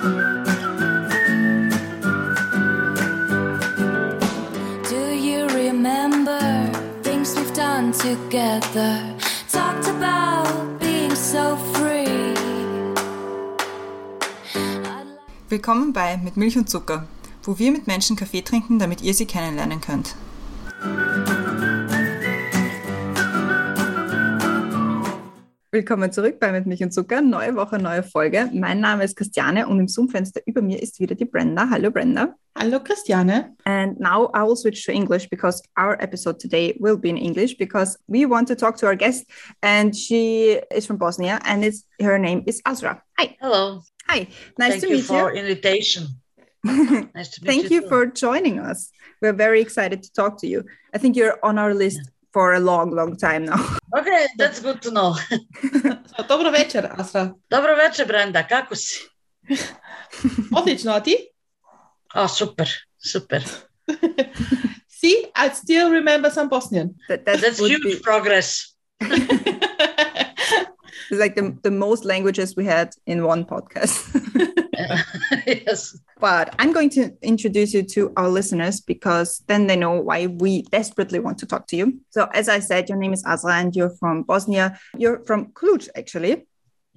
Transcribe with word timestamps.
Do 0.00 0.04
you 4.94 5.48
remember 5.48 6.38
things 7.02 7.34
we've 7.34 7.52
done 7.52 7.90
together? 7.90 9.02
Talked 9.50 9.88
about 9.88 10.78
being 10.78 11.12
so 11.16 11.56
free. 11.74 12.34
Willkommen 15.48 15.92
bei 15.92 16.16
Mit 16.18 16.36
Milch 16.36 16.56
und 16.56 16.70
Zucker, 16.70 17.08
wo 17.42 17.58
wir 17.58 17.72
mit 17.72 17.88
Menschen 17.88 18.14
Kaffee 18.14 18.42
trinken, 18.42 18.78
damit 18.78 19.02
ihr 19.02 19.14
sie 19.14 19.26
kennenlernen 19.26 19.80
könnt. 19.80 20.14
Willkommen 25.70 26.10
zurück 26.10 26.40
bei 26.40 26.50
Mit 26.50 26.64
Milch 26.64 26.82
und 26.82 26.92
Zucker. 26.92 27.20
Neue 27.20 27.54
Woche, 27.54 27.78
neue 27.78 28.02
Folge. 28.02 28.48
Mein 28.54 28.80
Name 28.80 29.04
ist 29.04 29.16
Christiane 29.16 29.68
und 29.68 29.78
im 29.78 29.86
Zoom-Fenster 29.86 30.40
über 30.46 30.62
mir 30.62 30.82
ist 30.82 30.98
wieder 30.98 31.14
die 31.14 31.26
Brenda. 31.26 31.68
Hallo 31.68 31.90
Brenda. 31.90 32.34
Hallo 32.56 32.80
Christiane. 32.80 33.54
And 33.64 34.00
now 34.00 34.30
I 34.34 34.40
will 34.44 34.56
switch 34.56 34.86
to 34.86 34.92
English 34.92 35.28
because 35.28 35.62
our 35.76 36.00
episode 36.00 36.40
today 36.40 36.74
will 36.80 36.96
be 36.96 37.10
in 37.10 37.18
English 37.18 37.58
because 37.58 37.98
we 38.06 38.24
want 38.24 38.48
to 38.48 38.54
talk 38.54 38.78
to 38.78 38.86
our 38.86 38.96
guest 38.96 39.26
and 39.62 39.94
she 39.94 40.58
is 40.74 40.86
from 40.86 40.96
Bosnia 40.96 41.38
and 41.44 41.62
it's, 41.62 41.84
her 42.00 42.18
name 42.18 42.44
is 42.46 42.62
Azra. 42.64 43.02
Hi. 43.18 43.36
Hello. 43.38 43.82
Hi. 44.08 44.26
Nice 44.58 44.70
Thank 44.70 44.80
to 44.84 44.88
you 44.88 44.96
meet 44.96 45.04
for 45.04 45.34
you. 45.34 45.40
invitation. 45.42 46.06
Nice 46.64 47.28
to 47.34 47.44
meet 47.44 47.46
Thank 47.46 47.70
you 47.70 47.82
too. 47.82 47.88
for 47.88 48.06
joining 48.06 48.58
us. 48.58 48.90
We're 49.20 49.34
very 49.34 49.60
excited 49.60 50.02
to 50.02 50.12
talk 50.14 50.38
to 50.40 50.46
you. 50.46 50.64
I 50.94 50.98
think 50.98 51.14
you're 51.14 51.38
on 51.44 51.58
our 51.58 51.74
list 51.74 52.00
for 52.38 52.54
a 52.54 52.60
long, 52.60 52.94
long 52.94 53.16
time 53.16 53.44
now. 53.44 53.58
Okay, 53.98 54.26
that's 54.38 54.60
good 54.60 54.82
to 54.82 54.90
know. 54.90 55.14
So, 56.16 56.22
dobro 56.28 56.50
večer, 56.50 56.88
Azra. 56.98 57.34
Dobro 57.50 57.76
večer, 57.76 58.06
Brenda, 58.06 58.42
kako 58.48 58.74
si? 58.74 59.08
Odlično, 60.56 60.92
a 60.92 61.00
ti? 61.00 61.16
Oh, 62.14 62.28
super, 62.28 62.68
super. 62.98 63.42
See, 64.88 65.14
I 65.34 65.50
still 65.54 65.90
remember 65.90 66.30
some 66.30 66.48
Bosnian. 66.48 66.94
That, 67.08 67.24
that 67.24 67.40
That's 67.40 67.58
huge 67.58 67.82
be 67.82 67.98
progress. 68.02 68.76
It's 71.10 71.20
like 71.20 71.34
the, 71.34 71.56
the 71.62 71.70
most 71.70 72.04
languages 72.04 72.56
we 72.56 72.64
had 72.64 72.94
in 73.06 73.24
one 73.24 73.44
podcast. 73.44 74.04
yes. 75.46 75.98
but 76.20 76.54
I'm 76.58 76.72
going 76.72 76.90
to 76.90 77.12
introduce 77.22 77.72
you 77.72 77.82
to 77.84 78.12
our 78.16 78.28
listeners 78.28 78.80
because 78.80 79.42
then 79.46 79.66
they 79.66 79.76
know 79.76 80.00
why 80.00 80.26
we 80.26 80.62
desperately 80.62 81.18
want 81.18 81.38
to 81.38 81.46
talk 81.46 81.66
to 81.68 81.76
you. 81.76 82.00
So, 82.10 82.28
as 82.34 82.48
I 82.48 82.58
said, 82.58 82.88
your 82.88 82.98
name 82.98 83.12
is 83.12 83.24
Azra 83.24 83.54
and 83.54 83.74
you're 83.74 83.90
from 83.90 84.22
Bosnia. 84.22 84.78
You're 84.96 85.24
from 85.24 85.46
Ključ, 85.52 85.88
actually. 85.96 86.46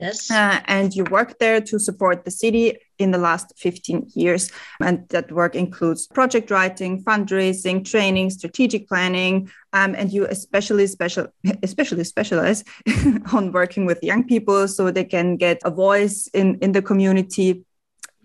Yes. 0.02 0.32
Uh, 0.32 0.60
and 0.66 0.96
you 0.96 1.04
worked 1.06 1.38
there 1.40 1.62
to 1.62 1.80
support 1.80 2.26
the 2.26 2.32
city 2.32 2.78
in 2.98 3.12
the 3.12 3.20
last 3.20 3.54
15 3.58 4.10
years. 4.16 4.52
And 4.82 5.08
that 5.10 5.32
work 5.32 5.54
includes 5.56 6.08
project 6.08 6.50
writing, 6.50 7.04
fundraising, 7.04 7.86
training, 7.86 8.32
strategic 8.32 8.88
planning. 8.88 9.52
Um, 9.74 9.94
and 9.94 10.12
you 10.12 10.26
especially 10.26 10.88
special, 10.88 11.28
especially 11.64 12.04
specialize 12.04 12.64
on 13.32 13.52
working 13.52 13.86
with 13.86 14.04
young 14.04 14.24
people 14.24 14.68
so 14.68 14.90
they 14.90 15.06
can 15.06 15.38
get 15.38 15.62
a 15.64 15.70
voice 15.70 16.28
in, 16.34 16.58
in 16.62 16.72
the 16.72 16.82
community 16.82 17.64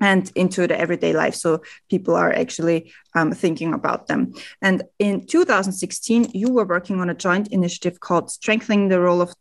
and 0.01 0.33
into 0.35 0.67
the 0.67 0.79
everyday 0.79 1.13
life. 1.13 1.35
So 1.35 1.63
people 1.91 2.15
are 2.15 2.33
actually 2.33 2.93
um, 3.15 3.33
thinking 3.33 3.75
about 3.75 4.07
them. 4.07 4.35
And 4.63 4.83
in 4.99 5.27
2016, 5.27 6.31
you 6.35 6.53
were 6.53 6.67
working 6.67 7.01
on 7.01 7.11
a 7.11 7.15
joint 7.15 7.49
initiative 7.49 8.01
called 8.01 8.31
Strengthening 8.31 8.89
the 8.89 9.01
Role 9.01 9.23
of 9.23 9.35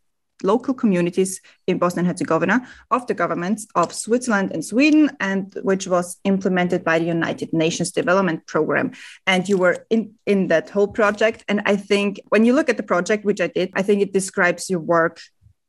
local 0.46 0.74
communities 0.74 1.40
in 1.66 1.78
Bosnia 1.78 2.00
and 2.00 2.08
Herzegovina 2.08 2.66
of 2.90 3.06
the 3.06 3.14
governments 3.14 3.66
of 3.74 3.92
Switzerland 3.92 4.52
and 4.52 4.64
Sweden, 4.64 5.10
and 5.20 5.52
which 5.62 5.86
was 5.86 6.18
implemented 6.24 6.84
by 6.84 6.98
the 6.98 7.04
United 7.04 7.52
Nations 7.52 7.90
Development 7.90 8.46
Program. 8.46 8.92
And 9.26 9.48
you 9.48 9.58
were 9.58 9.86
in, 9.90 10.14
in 10.24 10.48
that 10.48 10.70
whole 10.70 10.88
project. 10.88 11.44
And 11.48 11.62
I 11.66 11.76
think 11.76 12.20
when 12.28 12.44
you 12.44 12.52
look 12.54 12.68
at 12.68 12.76
the 12.76 12.82
project, 12.82 13.24
which 13.24 13.40
I 13.40 13.48
did, 13.48 13.70
I 13.74 13.82
think 13.82 14.02
it 14.02 14.12
describes 14.12 14.70
your 14.70 14.80
work 14.80 15.20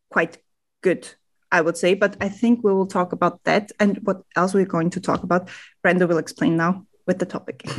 quite 0.09 0.37
good. 0.81 1.07
I 1.51 1.61
would 1.61 1.77
say, 1.77 1.93
but 1.93 2.17
I 2.19 2.29
think 2.29 2.63
we 2.63 2.73
will 2.73 2.87
talk 2.87 3.13
about 3.13 3.43
that 3.45 3.71
and 3.79 3.99
what 4.03 4.21
else 4.35 4.53
we're 4.53 4.65
going 4.65 4.89
to 4.91 4.99
talk 4.99 5.23
about. 5.23 5.49
Brenda 5.81 6.05
will 6.05 6.17
explain 6.17 6.57
now 6.57 6.85
with 7.05 7.19
the 7.19 7.25
topic. 7.25 7.63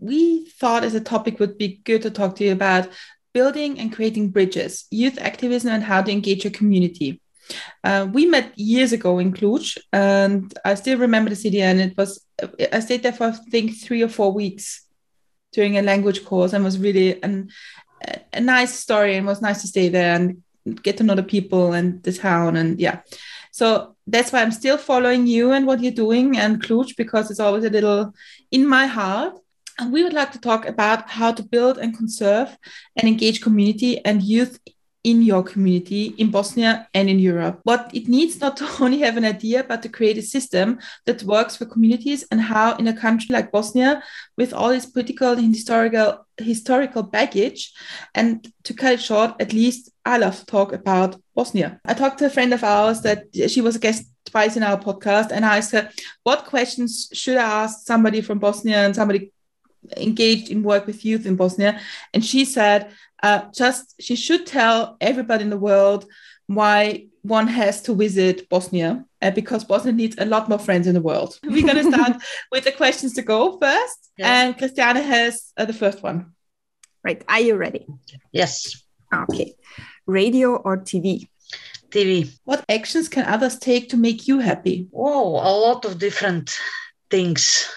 We 0.00 0.46
thought 0.46 0.84
as 0.84 0.94
a 0.94 1.00
topic 1.00 1.38
would 1.38 1.56
be 1.56 1.80
good 1.84 2.02
to 2.02 2.10
talk 2.10 2.36
to 2.36 2.44
you 2.44 2.52
about 2.52 2.88
building 3.34 3.78
and 3.78 3.92
creating 3.92 4.30
bridges, 4.30 4.86
youth 4.90 5.18
activism, 5.20 5.70
and 5.72 5.82
how 5.82 6.00
to 6.00 6.10
engage 6.10 6.44
your 6.44 6.52
community. 6.52 7.20
Uh, 7.82 8.08
we 8.10 8.24
met 8.24 8.58
years 8.58 8.92
ago 8.92 9.18
in 9.18 9.32
Ključ, 9.32 9.76
and 9.92 10.54
I 10.64 10.74
still 10.74 10.98
remember 10.98 11.28
the 11.28 11.36
city. 11.36 11.60
And 11.60 11.80
it 11.80 11.96
was 11.98 12.24
I 12.72 12.80
stayed 12.80 13.02
there 13.02 13.12
for 13.12 13.26
I 13.26 13.32
think 13.32 13.76
three 13.76 14.02
or 14.02 14.08
four 14.08 14.32
weeks 14.32 14.86
during 15.52 15.76
a 15.76 15.82
language 15.82 16.24
course, 16.24 16.54
and 16.54 16.64
was 16.64 16.78
really 16.78 17.22
an, 17.22 17.50
a 18.32 18.40
nice 18.40 18.74
story. 18.78 19.16
And 19.16 19.26
it 19.26 19.28
was 19.28 19.42
nice 19.42 19.60
to 19.60 19.68
stay 19.68 19.88
there 19.90 20.14
and 20.14 20.42
get 20.82 20.96
to 20.96 21.04
know 21.04 21.14
the 21.14 21.22
people 21.22 21.74
and 21.74 22.02
the 22.02 22.12
town, 22.12 22.56
and 22.56 22.80
yeah. 22.80 23.00
So 23.50 23.94
that's 24.06 24.32
why 24.32 24.42
I'm 24.42 24.50
still 24.50 24.78
following 24.78 25.26
you 25.26 25.52
and 25.52 25.64
what 25.64 25.80
you're 25.80 25.92
doing 25.92 26.36
and 26.36 26.60
Ključ 26.60 26.96
because 26.96 27.30
it's 27.30 27.38
always 27.38 27.64
a 27.64 27.70
little 27.70 28.12
in 28.50 28.66
my 28.66 28.86
heart. 28.86 29.38
And 29.78 29.92
we 29.92 30.02
would 30.02 30.12
like 30.12 30.32
to 30.32 30.40
talk 30.40 30.66
about 30.66 31.08
how 31.10 31.32
to 31.32 31.42
build 31.42 31.78
and 31.78 31.96
conserve 31.96 32.56
and 32.96 33.08
engage 33.08 33.40
community 33.40 34.04
and 34.04 34.22
youth 34.22 34.58
in 35.04 35.20
your 35.20 35.42
community 35.42 36.14
in 36.16 36.30
Bosnia 36.30 36.88
and 36.94 37.10
in 37.10 37.18
Europe. 37.18 37.60
What 37.64 37.90
it 37.92 38.08
needs 38.08 38.40
not 38.40 38.56
to 38.58 38.68
only 38.80 38.98
have 39.00 39.16
an 39.16 39.24
idea, 39.24 39.62
but 39.62 39.82
to 39.82 39.88
create 39.88 40.18
a 40.18 40.22
system 40.22 40.78
that 41.04 41.22
works 41.22 41.56
for 41.56 41.66
communities 41.66 42.24
and 42.30 42.40
how 42.40 42.74
in 42.76 42.88
a 42.88 42.96
country 42.96 43.32
like 43.32 43.52
Bosnia, 43.52 44.02
with 44.36 44.52
all 44.52 44.70
its 44.70 44.86
political 44.86 45.32
and 45.32 45.54
historical 45.54 46.26
historical 46.38 47.04
baggage, 47.04 47.72
and 48.14 48.50
to 48.64 48.74
cut 48.74 48.94
it 48.94 49.00
short, 49.00 49.34
at 49.40 49.52
least 49.52 49.90
I 50.04 50.18
love 50.18 50.36
to 50.40 50.46
talk 50.46 50.72
about 50.72 51.20
Bosnia. 51.34 51.80
I 51.84 51.94
talked 51.94 52.18
to 52.18 52.26
a 52.26 52.30
friend 52.30 52.52
of 52.52 52.64
ours 52.64 53.02
that 53.02 53.26
she 53.48 53.60
was 53.60 53.76
a 53.76 53.78
guest 53.78 54.06
twice 54.26 54.56
in 54.56 54.62
our 54.62 54.78
podcast, 54.78 55.30
and 55.30 55.44
I 55.44 55.58
asked 55.58 55.72
her, 55.72 55.90
what 56.24 56.46
questions 56.46 57.08
should 57.12 57.36
I 57.36 57.64
ask 57.64 57.86
somebody 57.86 58.20
from 58.20 58.38
Bosnia 58.38 58.78
and 58.78 58.96
somebody 58.96 59.30
engaged 59.96 60.50
in 60.50 60.62
work 60.62 60.86
with 60.86 61.04
youth 61.04 61.26
in 61.26 61.36
Bosnia. 61.36 61.80
And 62.12 62.24
she 62.24 62.44
said, 62.44 62.90
uh, 63.22 63.42
just 63.52 63.94
she 64.00 64.16
should 64.16 64.46
tell 64.46 64.96
everybody 65.00 65.44
in 65.44 65.50
the 65.50 65.56
world 65.56 66.06
why 66.46 67.06
one 67.22 67.46
has 67.46 67.80
to 67.82 67.94
visit 67.94 68.48
Bosnia 68.50 69.04
uh, 69.22 69.30
because 69.30 69.64
Bosnia 69.64 69.94
needs 69.94 70.16
a 70.18 70.26
lot 70.26 70.48
more 70.48 70.58
friends 70.58 70.86
in 70.86 70.94
the 70.94 71.00
world. 71.00 71.38
We're 71.44 71.66
going 71.66 71.82
to 71.82 71.90
start 71.90 72.22
with 72.52 72.64
the 72.64 72.72
questions 72.72 73.14
to 73.14 73.22
go 73.22 73.58
first. 73.58 74.10
Yes. 74.18 74.26
And 74.28 74.58
Christiane 74.58 74.96
has 74.96 75.52
uh, 75.56 75.64
the 75.64 75.72
first 75.72 76.02
one. 76.02 76.32
right. 77.02 77.24
Are 77.28 77.40
you 77.40 77.56
ready? 77.56 77.86
Yes. 78.32 78.82
Okay. 79.12 79.54
Radio 80.06 80.56
or 80.56 80.76
TV? 80.78 81.28
TV. 81.88 82.36
What 82.44 82.64
actions 82.68 83.08
can 83.08 83.24
others 83.24 83.58
take 83.58 83.88
to 83.90 83.96
make 83.96 84.28
you 84.28 84.40
happy? 84.40 84.88
Oh, 84.92 85.36
a 85.36 85.52
lot 85.66 85.84
of 85.84 85.98
different 85.98 86.58
things. 87.10 87.70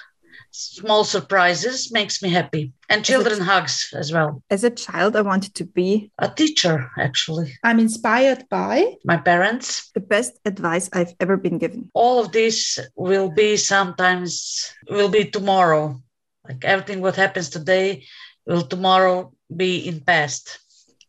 Small 0.59 1.03
surprises 1.03 1.91
makes 1.91 2.23
me 2.23 2.29
happy. 2.29 2.73
And 2.89 3.05
children 3.05 3.39
hugs 3.41 3.93
as 3.93 4.11
well. 4.11 4.41
As 4.49 4.63
a 4.63 4.71
child, 4.71 5.15
I 5.15 5.21
wanted 5.21 5.53
to 5.53 5.65
be 5.65 6.11
A 6.17 6.29
teacher, 6.29 6.89
actually. 6.97 7.53
I'm 7.63 7.79
inspired 7.79 8.49
by 8.49 8.95
My 9.05 9.17
parents. 9.17 9.91
the 9.93 9.99
best 9.99 10.39
advice 10.45 10.89
I've 10.93 11.13
ever 11.19 11.37
been 11.37 11.59
given. 11.59 11.91
All 11.93 12.19
of 12.19 12.31
this 12.31 12.79
will 12.95 13.29
be 13.29 13.55
sometimes 13.55 14.73
will 14.89 15.09
be 15.09 15.25
tomorrow. 15.25 16.01
Like 16.47 16.65
everything 16.65 17.01
what 17.01 17.15
happens 17.15 17.49
today 17.49 18.05
will 18.47 18.63
tomorrow 18.63 19.33
be 19.55 19.87
in 19.87 19.99
past 20.01 20.57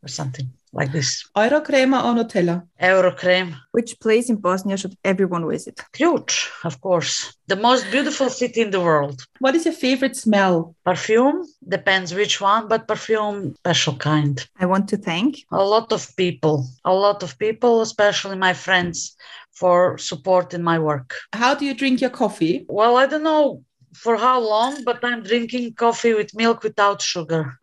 or 0.03 0.09
something 0.09 0.51
like 0.73 0.93
this. 0.93 1.25
Eurocrema 1.37 2.05
or 2.05 2.15
Nutella. 2.15 2.67
Eurocrem. 2.81 3.55
Which 3.73 3.99
place 4.01 4.29
in 4.29 4.37
Bosnia 4.37 4.77
should 4.77 4.97
everyone 5.05 5.49
visit? 5.49 5.81
Ključ, 5.93 6.49
of 6.65 6.81
course. 6.81 7.35
The 7.47 7.57
most 7.57 7.91
beautiful 7.91 8.29
city 8.29 8.61
in 8.61 8.71
the 8.71 8.81
world. 8.81 9.23
What 9.41 9.55
is 9.55 9.65
your 9.65 9.75
favorite 9.75 10.17
smell? 10.17 10.75
Perfume 10.85 11.47
depends 11.67 12.15
which 12.15 12.41
one, 12.41 12.69
but 12.69 12.89
perfume 12.89 13.55
special 13.57 13.97
kind. 13.97 14.47
I 14.59 14.67
want 14.67 14.89
to 14.89 14.97
thank 14.97 15.39
A 15.51 15.65
lot 15.65 15.93
of 15.93 16.15
people, 16.17 16.67
a 16.85 16.93
lot 16.93 17.23
of 17.23 17.39
people, 17.39 17.81
especially 17.81 18.37
my 18.37 18.55
friends, 18.55 19.17
for 19.53 19.99
supporting 19.99 20.63
my 20.63 20.79
work. 20.79 21.15
How 21.33 21.55
do 21.55 21.65
you 21.65 21.75
drink 21.75 22.01
your 22.01 22.11
coffee? 22.11 22.65
Well, 22.69 22.97
I 22.97 23.07
don't 23.07 23.25
know 23.25 23.65
for 23.95 24.17
how 24.17 24.41
long, 24.41 24.85
but 24.85 25.03
I'm 25.03 25.23
drinking 25.23 25.75
coffee 25.75 26.15
with 26.15 26.35
milk 26.35 26.63
without 26.63 27.03
sugar. 27.03 27.59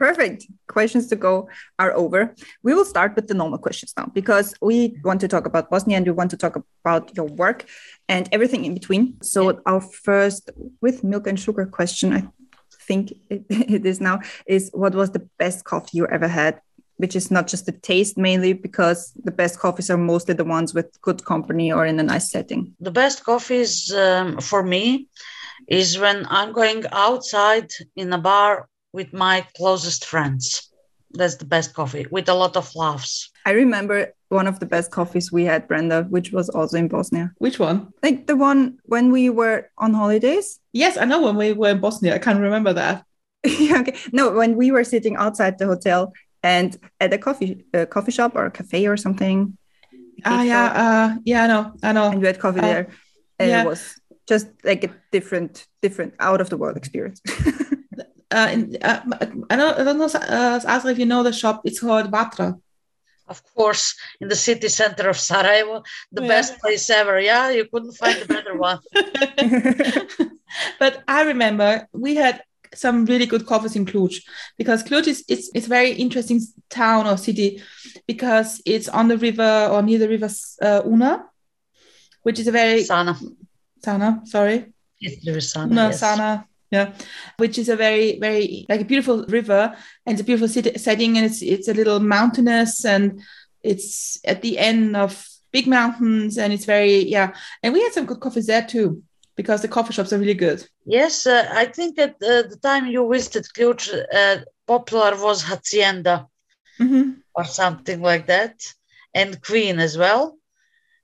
Perfect. 0.00 0.46
Questions 0.66 1.08
to 1.08 1.16
go 1.16 1.50
are 1.78 1.92
over. 1.92 2.34
We 2.62 2.72
will 2.72 2.86
start 2.86 3.14
with 3.16 3.28
the 3.28 3.34
normal 3.34 3.58
questions 3.58 3.92
now 3.98 4.06
because 4.14 4.54
we 4.62 4.98
want 5.04 5.20
to 5.20 5.28
talk 5.28 5.44
about 5.44 5.68
Bosnia 5.68 5.98
and 5.98 6.06
we 6.06 6.12
want 6.12 6.30
to 6.30 6.38
talk 6.38 6.56
about 6.56 7.14
your 7.14 7.26
work 7.26 7.66
and 8.08 8.26
everything 8.32 8.64
in 8.64 8.72
between. 8.72 9.20
So, 9.22 9.60
our 9.66 9.82
first 9.82 10.50
with 10.80 11.04
milk 11.04 11.26
and 11.26 11.38
sugar 11.38 11.66
question, 11.66 12.14
I 12.14 12.22
think 12.88 13.12
it, 13.28 13.44
it 13.50 13.84
is 13.84 14.00
now, 14.00 14.20
is 14.46 14.70
what 14.72 14.94
was 14.94 15.10
the 15.10 15.28
best 15.38 15.64
coffee 15.64 15.98
you 15.98 16.06
ever 16.06 16.28
had 16.28 16.60
which 16.96 17.16
is 17.16 17.30
not 17.30 17.46
just 17.46 17.64
the 17.64 17.72
taste 17.72 18.18
mainly 18.18 18.52
because 18.52 19.14
the 19.24 19.30
best 19.30 19.58
coffees 19.58 19.88
are 19.88 19.96
mostly 19.96 20.34
the 20.34 20.44
ones 20.44 20.74
with 20.74 21.00
good 21.00 21.24
company 21.24 21.72
or 21.72 21.86
in 21.86 21.98
a 21.98 22.02
nice 22.02 22.30
setting 22.30 22.74
The 22.78 22.90
best 22.90 23.24
coffees 23.24 23.90
um, 23.94 24.38
for 24.38 24.62
me 24.62 25.08
is 25.66 25.98
when 25.98 26.26
I'm 26.28 26.52
going 26.52 26.84
outside 26.92 27.70
in 27.96 28.12
a 28.12 28.18
bar 28.18 28.68
with 28.92 29.12
my 29.12 29.46
closest 29.56 30.04
friends. 30.04 30.66
That's 31.12 31.36
the 31.36 31.44
best 31.44 31.74
coffee 31.74 32.06
with 32.10 32.28
a 32.28 32.34
lot 32.34 32.56
of 32.56 32.72
laughs. 32.76 33.30
i 33.44 33.50
remember 33.50 34.12
one 34.28 34.46
of 34.46 34.60
the 34.60 34.66
best 34.66 34.92
coffees 34.92 35.32
we 35.32 35.44
had 35.44 35.66
brenda 35.66 36.04
which 36.08 36.30
was 36.30 36.48
also 36.50 36.76
in 36.78 36.86
bosnia 36.86 37.32
Which 37.38 37.58
one? 37.58 37.88
like 38.00 38.28
the 38.28 38.36
one 38.36 38.78
when 38.84 39.10
we 39.10 39.28
were 39.28 39.70
on 39.76 39.92
holidays 39.94 40.60
Yes, 40.72 40.96
I 40.96 41.04
know 41.06 41.20
when 41.22 41.36
we 41.36 41.52
were 41.52 41.70
in 41.70 41.80
Bosnia. 41.80 42.14
I 42.14 42.18
can't 42.18 42.38
remember 42.40 42.72
that. 42.74 43.04
Okay. 43.80 43.96
No, 44.12 44.30
when 44.30 44.54
we 44.56 44.70
were 44.70 44.84
sitting 44.84 45.16
outside 45.16 45.58
the 45.58 45.66
hotel 45.66 46.12
and 46.42 46.76
at 47.00 47.12
a 47.12 47.18
coffee 47.18 47.64
a 47.74 47.86
coffee 47.86 48.12
shop 48.12 48.32
or 48.36 48.44
a 48.46 48.50
cafe 48.50 48.86
or 48.86 48.96
something. 48.96 49.56
Ah, 50.24 50.38
cake 50.38 50.48
yeah, 50.48 50.66
uh, 50.84 51.08
yeah, 51.24 51.44
I 51.44 51.46
know, 51.52 51.72
I 51.82 51.92
know. 51.92 52.06
and 52.12 52.20
we 52.20 52.26
had 52.26 52.38
coffee 52.38 52.60
uh, 52.60 52.70
there. 52.70 52.84
And 53.40 53.50
yeah. 53.50 53.62
it 53.62 53.66
was 53.66 53.82
just 54.28 54.46
like 54.62 54.84
a 54.84 54.90
different, 55.10 55.66
different 55.82 56.14
out 56.20 56.40
of 56.40 56.48
the 56.50 56.56
world 56.56 56.76
experience. 56.76 57.20
Uh, 58.30 58.48
in, 58.52 58.76
uh, 58.82 59.00
I 59.50 59.56
don't, 59.56 59.78
I 59.80 59.84
don't 59.84 59.98
know, 59.98 60.06
uh, 60.06 60.60
Azra, 60.64 60.92
if 60.92 60.98
you 60.98 61.06
know 61.06 61.22
the 61.22 61.32
shop. 61.32 61.62
It's 61.64 61.80
called 61.80 62.10
Batra. 62.12 62.60
Of 63.26 63.42
course, 63.54 63.94
in 64.20 64.28
the 64.28 64.36
city 64.36 64.68
center 64.68 65.08
of 65.08 65.16
Sarajevo, 65.18 65.82
the 66.12 66.22
Yeah. 66.22 66.28
best 66.28 66.58
place 66.60 66.90
ever. 66.90 67.20
Yeah, 67.20 67.50
you 67.50 67.64
couldn't 67.72 67.92
find 67.92 68.18
a 68.22 68.26
better 68.26 68.56
one. 68.56 68.78
but 70.78 71.02
I 71.06 71.22
remember 71.22 71.88
we 71.92 72.14
had 72.16 72.42
some 72.74 73.04
really 73.06 73.26
good 73.26 73.46
coffees 73.46 73.74
in 73.76 73.84
Ključ 73.86 74.22
because 74.58 74.82
Ključ 74.84 75.06
is 75.08 75.24
it's 75.28 75.50
it's 75.54 75.66
a 75.66 75.68
very 75.68 75.92
interesting 75.92 76.40
town 76.68 77.06
or 77.06 77.16
city 77.16 77.62
because 78.06 78.60
it's 78.64 78.88
on 78.88 79.08
the 79.08 79.18
river 79.18 79.68
or 79.72 79.82
near 79.82 79.98
the 79.98 80.08
river 80.08 80.28
uh, 80.62 80.82
Una, 80.86 81.24
which 82.22 82.38
is 82.38 82.46
a 82.48 82.52
very 82.52 82.82
Sana. 82.84 83.16
Sana, 83.84 84.20
sorry, 84.24 84.72
It's 85.00 85.24
the 85.24 85.40
Sana. 85.40 85.72
Una 85.72 85.86
yes. 85.88 86.00
Sana, 86.00 86.46
yeah, 86.70 86.92
which 87.38 87.58
is 87.58 87.68
a 87.68 87.76
very 87.76 88.18
very 88.18 88.66
like 88.68 88.80
a 88.80 88.84
beautiful 88.84 89.24
river 89.26 89.74
and 90.06 90.14
it's 90.14 90.22
a 90.22 90.24
beautiful 90.24 90.48
city 90.48 90.76
setting 90.78 91.16
and 91.16 91.26
it's 91.26 91.42
it's 91.42 91.68
a 91.68 91.74
little 91.74 92.00
mountainous 92.00 92.84
and 92.84 93.20
it's 93.62 94.18
at 94.24 94.42
the 94.42 94.58
end 94.58 94.96
of 94.96 95.26
big 95.52 95.66
mountains 95.66 96.38
and 96.38 96.52
it's 96.52 96.64
very 96.64 97.04
yeah 97.08 97.34
and 97.62 97.74
we 97.74 97.82
had 97.82 97.92
some 97.92 98.06
good 98.06 98.20
coffees 98.20 98.46
there 98.46 98.64
too 98.64 99.02
because 99.36 99.62
the 99.62 99.68
coffee 99.68 99.92
shops 99.94 100.12
are 100.12 100.18
really 100.18 100.34
good. 100.34 100.66
Yes, 100.84 101.26
uh, 101.26 101.48
I 101.50 101.64
think 101.66 101.98
at 101.98 102.16
uh, 102.22 102.42
the 102.42 102.58
time 102.62 102.86
you 102.86 103.08
visited 103.10 103.46
Ključ, 103.56 103.80
uh, 104.12 104.44
popular 104.66 105.16
was 105.16 105.42
Hacienda 105.42 106.26
hmm 106.78 107.10
or 107.34 107.44
something 107.44 108.02
like 108.02 108.26
that, 108.26 108.60
and 109.14 109.40
Queen 109.40 109.78
as 109.78 109.96
well. 109.96 110.36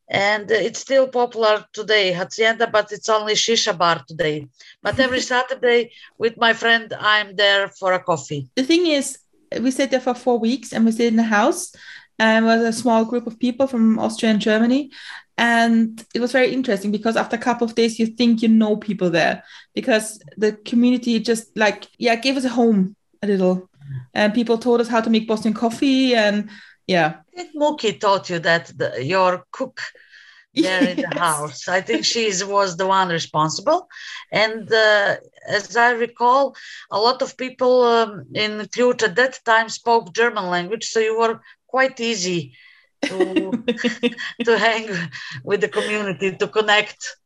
And 0.08 0.50
it's 0.50 0.80
still 0.80 1.08
popular 1.08 1.64
today, 1.72 2.12
Hacienda, 2.12 2.68
but 2.68 2.92
it's 2.92 3.08
only 3.08 3.34
shisha 3.34 3.76
bar 3.76 4.04
today. 4.06 4.46
But 4.82 5.00
every 5.00 5.20
Saturday 5.32 5.90
with 6.18 6.36
my 6.36 6.52
friend, 6.52 6.92
I'm 6.98 7.34
there 7.34 7.68
for 7.68 7.92
a 7.92 8.02
coffee. 8.02 8.48
the 8.54 8.62
thing 8.62 8.86
is, 8.86 9.18
we 9.60 9.70
stayed 9.70 9.90
there 9.90 10.00
for 10.00 10.14
four 10.14 10.38
weeks 10.38 10.72
and 10.72 10.84
we 10.84 10.92
stayed 10.92 11.12
in 11.12 11.18
a 11.18 11.24
house 11.24 11.72
and 12.18 12.44
it 12.44 12.48
was 12.48 12.62
a 12.62 12.72
small 12.72 13.04
group 13.04 13.26
of 13.26 13.38
people 13.38 13.66
from 13.66 13.98
Austria 13.98 14.30
and 14.32 14.40
Germany. 14.40 14.90
And 15.38 16.02
it 16.14 16.20
was 16.20 16.32
very 16.32 16.52
interesting 16.52 16.90
because 16.90 17.16
after 17.16 17.36
a 17.36 17.40
couple 17.40 17.66
of 17.66 17.74
days, 17.74 17.98
you 17.98 18.06
think 18.06 18.40
you 18.40 18.48
know 18.48 18.76
people 18.76 19.10
there 19.10 19.44
because 19.74 20.18
the 20.36 20.52
community 20.52 21.20
just 21.20 21.54
like, 21.56 21.88
yeah, 21.98 22.16
gave 22.16 22.36
us 22.36 22.44
a 22.44 22.48
home 22.48 22.96
a 23.22 23.26
little. 23.26 23.68
And 24.14 24.32
people 24.32 24.56
told 24.56 24.80
us 24.80 24.88
how 24.88 25.00
to 25.00 25.10
make 25.10 25.28
Bosnian 25.28 25.54
coffee. 25.54 26.14
And 26.14 26.48
yeah, 26.86 27.16
I 27.32 27.36
think 27.36 27.50
Muki 27.54 27.94
taught 27.94 28.30
you 28.30 28.38
that 28.40 28.66
the, 28.76 29.04
your 29.04 29.44
cook 29.50 29.80
there 30.54 30.88
in 30.88 30.96
the 30.96 31.18
house. 31.18 31.68
I 31.68 31.80
think 31.80 32.04
she 32.04 32.32
was 32.44 32.76
the 32.76 32.86
one 32.86 33.08
responsible. 33.08 33.88
And 34.32 34.72
uh, 34.72 35.16
as 35.46 35.76
I 35.76 35.92
recall, 35.92 36.56
a 36.90 36.98
lot 36.98 37.20
of 37.22 37.36
people 37.36 37.82
um, 37.82 38.24
in 38.34 38.60
Ključ 38.60 39.02
at 39.02 39.16
that 39.16 39.40
time 39.44 39.68
spoke 39.68 40.14
German 40.14 40.46
language, 40.46 40.86
so 40.86 41.00
you 41.00 41.18
were 41.18 41.40
quite 41.66 42.00
easy 42.00 42.54
to 43.02 43.52
to 44.44 44.58
hang 44.58 44.88
with 45.44 45.60
the 45.60 45.68
community, 45.68 46.36
to 46.36 46.48
connect. 46.48 47.16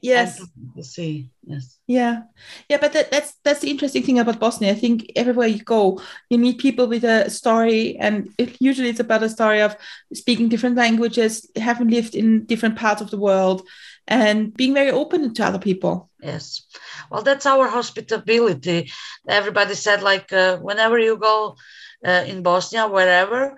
Yes. 0.00 0.40
to 0.76 0.82
see. 0.82 1.30
Yes. 1.44 1.78
Yeah, 1.86 2.22
yeah, 2.68 2.78
but 2.80 2.92
that, 2.92 3.10
that's 3.10 3.34
that's 3.44 3.60
the 3.60 3.70
interesting 3.70 4.02
thing 4.02 4.18
about 4.18 4.40
Bosnia. 4.40 4.70
I 4.70 4.74
think 4.74 5.10
everywhere 5.16 5.48
you 5.48 5.62
go, 5.62 6.00
you 6.30 6.38
meet 6.38 6.58
people 6.58 6.86
with 6.86 7.04
a 7.04 7.28
story, 7.28 7.96
and 7.98 8.30
it, 8.38 8.56
usually 8.60 8.88
it's 8.88 9.00
about 9.00 9.22
a 9.22 9.28
story 9.28 9.60
of 9.60 9.76
speaking 10.14 10.48
different 10.48 10.76
languages, 10.76 11.50
having 11.56 11.88
lived 11.88 12.14
in 12.14 12.44
different 12.46 12.76
parts 12.76 13.02
of 13.02 13.10
the 13.10 13.18
world, 13.18 13.66
and 14.06 14.54
being 14.54 14.74
very 14.74 14.90
open 14.90 15.34
to 15.34 15.44
other 15.44 15.58
people. 15.58 16.08
Yes. 16.20 16.62
Well, 17.10 17.22
that's 17.22 17.46
our 17.46 17.68
hospitality. 17.68 18.90
Everybody 19.28 19.74
said, 19.74 20.02
like, 20.02 20.32
uh, 20.32 20.58
whenever 20.58 20.98
you 20.98 21.16
go 21.16 21.56
uh, 22.04 22.24
in 22.26 22.42
Bosnia, 22.42 22.86
wherever, 22.88 23.56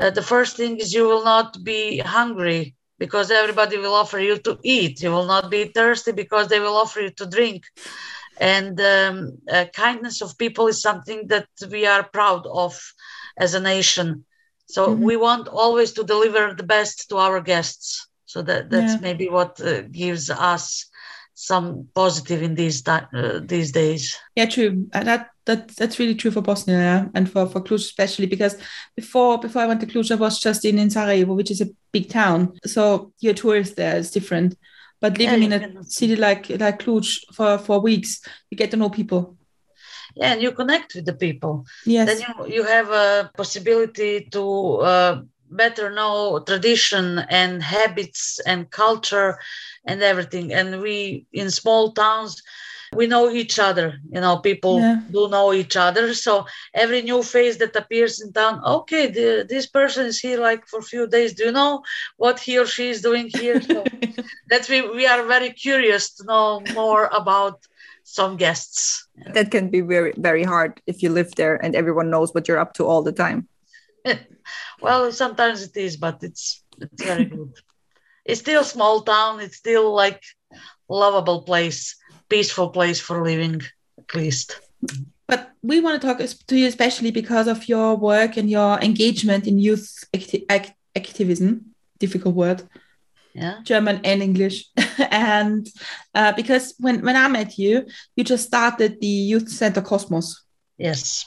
uh, 0.00 0.10
the 0.10 0.22
first 0.22 0.56
thing 0.56 0.78
is 0.78 0.92
you 0.92 1.06
will 1.06 1.24
not 1.24 1.62
be 1.62 1.98
hungry 1.98 2.74
because 3.04 3.26
everybody 3.30 3.76
will 3.82 3.96
offer 4.02 4.20
you 4.28 4.36
to 4.46 4.52
eat. 4.76 4.94
You 5.04 5.10
will 5.16 5.28
not 5.34 5.46
be 5.56 5.62
thirsty 5.78 6.12
because 6.22 6.46
they 6.48 6.60
will 6.64 6.76
offer 6.84 7.00
you 7.06 7.12
to 7.20 7.26
drink. 7.36 7.60
And 8.56 8.74
um, 8.94 9.16
uh, 9.54 9.66
kindness 9.84 10.16
of 10.22 10.38
people 10.44 10.64
is 10.72 10.80
something 10.88 11.20
that 11.32 11.48
we 11.74 11.82
are 11.94 12.02
proud 12.18 12.42
of 12.64 12.72
as 13.44 13.50
a 13.54 13.60
nation. 13.74 14.08
So 14.76 14.80
Mhm. 14.88 14.98
we 15.08 15.14
want 15.26 15.44
always 15.62 15.90
to 15.96 16.02
deliver 16.14 16.42
the 16.60 16.68
best 16.76 16.94
to 17.10 17.16
our 17.26 17.40
guests. 17.52 17.86
So 18.32 18.38
that 18.48 18.62
that's 18.72 18.94
Yeah. 18.94 19.06
maybe 19.08 19.26
what 19.36 19.52
uh, 19.60 19.82
gives 20.02 20.24
us 20.54 20.64
some 21.50 21.66
positive 22.00 22.40
in 22.48 22.54
these 22.60 22.78
di- 22.88 23.08
uh, 23.20 23.38
these 23.52 23.70
days. 23.82 24.02
Yeah, 24.38 24.48
true. 24.54 24.72
Uh, 24.96 25.04
that 25.10 25.22
that 25.48 25.60
that's 25.78 25.98
really 26.00 26.14
true 26.20 26.32
for 26.36 26.42
Bosnia 26.50 26.78
yeah? 26.90 27.02
and 27.16 27.24
for 27.32 27.42
for 27.52 27.60
Ključ 27.64 27.84
especially 27.92 28.28
because 28.34 28.54
before 29.00 29.32
before 29.46 29.62
I 29.64 29.68
went 29.70 29.80
to 29.82 29.86
Ključ, 29.90 30.10
I 30.10 30.20
was 30.26 30.34
just 30.46 30.60
in 30.64 30.76
in 30.78 30.90
Sarajevo, 30.90 31.34
which 31.40 31.50
is 31.54 31.60
a 31.60 31.68
big 31.94 32.10
town. 32.10 32.58
So 32.66 33.12
you're 33.20 33.38
a 33.38 33.42
tourist 33.44 33.76
there 33.76 33.96
is 33.96 34.10
different. 34.10 34.58
But 35.00 35.18
living 35.18 35.42
you 35.42 35.52
in 35.52 35.76
a 35.76 35.84
city 35.84 36.16
like 36.16 36.50
like 36.50 36.78
Ključ 36.80 37.06
for 37.36 37.58
for 37.58 37.80
weeks, 37.80 38.20
you 38.50 38.56
get 38.56 38.70
to 38.70 38.76
know 38.76 38.90
people. 38.90 39.36
Yeah, 40.16 40.32
and 40.32 40.42
you 40.42 40.52
connect 40.52 40.94
with 40.94 41.06
the 41.06 41.16
people. 41.26 41.64
Yes. 41.86 42.06
Then 42.08 42.18
you 42.26 42.34
you 42.56 42.62
have 42.64 42.88
a 42.90 43.30
possibility 43.36 44.28
to 44.36 44.44
uh, 44.90 45.14
better 45.50 45.90
know 45.90 46.42
tradition 46.50 47.18
and 47.30 47.62
habits 47.62 48.40
and 48.46 48.70
culture 48.70 49.38
and 49.88 50.02
everything. 50.02 50.52
And 50.52 50.80
we 50.80 51.26
in 51.32 51.50
small 51.50 51.92
towns. 51.92 52.42
We 52.94 53.06
know 53.06 53.30
each 53.30 53.58
other, 53.58 53.98
you 54.10 54.20
know, 54.20 54.38
people 54.38 54.76
Yeah. 54.80 55.00
do 55.10 55.28
know 55.28 55.52
each 55.52 55.76
other. 55.76 56.14
So 56.14 56.46
every 56.74 57.02
new 57.02 57.22
face 57.22 57.56
that 57.58 57.76
appears 57.76 58.20
in 58.20 58.32
town, 58.32 58.60
okay, 58.64 59.06
the, 59.08 59.46
this 59.48 59.66
person 59.66 60.06
is 60.06 60.20
here 60.20 60.40
like 60.40 60.66
for 60.66 60.78
a 60.80 60.82
few 60.92 61.06
days. 61.06 61.34
Do 61.34 61.44
you 61.44 61.52
know 61.52 61.82
what 62.16 62.40
he 62.40 62.58
or 62.58 62.66
she 62.66 62.88
is 62.90 63.02
doing 63.02 63.28
here? 63.28 63.60
So 63.62 63.92
that 64.50 64.68
we, 64.68 64.80
we 64.82 65.06
are 65.06 65.24
very 65.26 65.50
curious 65.52 66.14
to 66.16 66.24
know 66.24 66.60
more 66.72 67.06
about 67.12 67.60
some 68.04 68.36
guests. 68.36 69.08
that 69.32 69.50
can 69.50 69.70
be 69.70 69.80
very, 69.80 70.12
very 70.16 70.44
hard 70.44 70.80
if 70.86 71.02
you 71.02 71.10
live 71.10 71.34
there 71.36 71.56
and 71.62 71.74
everyone 71.74 72.10
knows 72.10 72.32
what 72.34 72.48
you're 72.48 72.58
up 72.58 72.74
to 72.74 72.84
all 72.86 73.02
the 73.02 73.12
time. 73.12 73.48
Well, 74.80 75.12
sometimes 75.12 75.62
it 75.62 75.76
is, 75.76 75.96
but 75.96 76.22
it's 76.22 76.62
it's 76.80 77.02
very 77.02 77.26
good. 77.26 77.52
It's 78.26 78.40
still 78.40 78.64
small 78.64 79.02
town. 79.02 79.40
It's 79.40 79.56
still 79.56 79.94
like 79.94 80.22
lovable 80.88 81.42
place, 81.42 81.96
peaceful 82.34 82.68
place 82.70 83.00
for 83.06 83.22
living, 83.22 83.62
at 83.98 84.14
least. 84.14 84.60
But 85.30 85.52
we 85.62 85.80
want 85.80 85.94
to 86.00 86.06
talk 86.06 86.18
to 86.18 86.56
you 86.60 86.66
especially 86.66 87.10
because 87.10 87.46
of 87.54 87.68
your 87.68 87.96
work 87.96 88.36
and 88.36 88.50
your 88.50 88.72
engagement 88.80 89.46
in 89.46 89.58
youth 89.58 89.86
acti- 90.12 90.44
ac- 90.50 90.74
activism. 90.94 91.48
Difficult 91.98 92.34
word, 92.34 92.60
Yeah. 93.34 93.56
German 93.62 93.96
and 94.04 94.20
English. 94.22 94.56
and 95.10 95.62
uh, 96.18 96.32
because 96.40 96.74
when, 96.84 96.96
when 97.06 97.16
I 97.16 97.28
met 97.28 97.50
you, 97.56 97.86
you 98.16 98.22
just 98.24 98.44
started 98.52 99.00
the 99.00 99.14
Youth 99.32 99.48
Center 99.48 99.80
Kosmos. 99.80 100.28
Yes. 100.76 101.26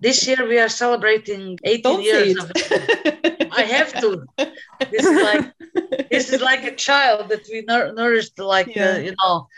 This 0.00 0.18
year 0.28 0.46
we 0.46 0.58
are 0.64 0.68
celebrating 0.68 1.58
18 1.64 1.82
Don't 1.82 2.02
years 2.02 2.36
of 2.42 2.52
it. 2.54 3.48
I 3.60 3.62
have 3.62 3.90
to. 4.02 4.08
This 4.92 5.04
is 5.10 5.22
like 5.28 5.44
this 6.10 6.24
is 6.32 6.40
like 6.40 6.62
a 6.72 6.74
child 6.76 7.30
that 7.30 7.44
we 7.50 7.58
nourished 8.00 8.38
like 8.38 8.72
uh, 8.76 8.98
you 9.06 9.14
know 9.18 9.48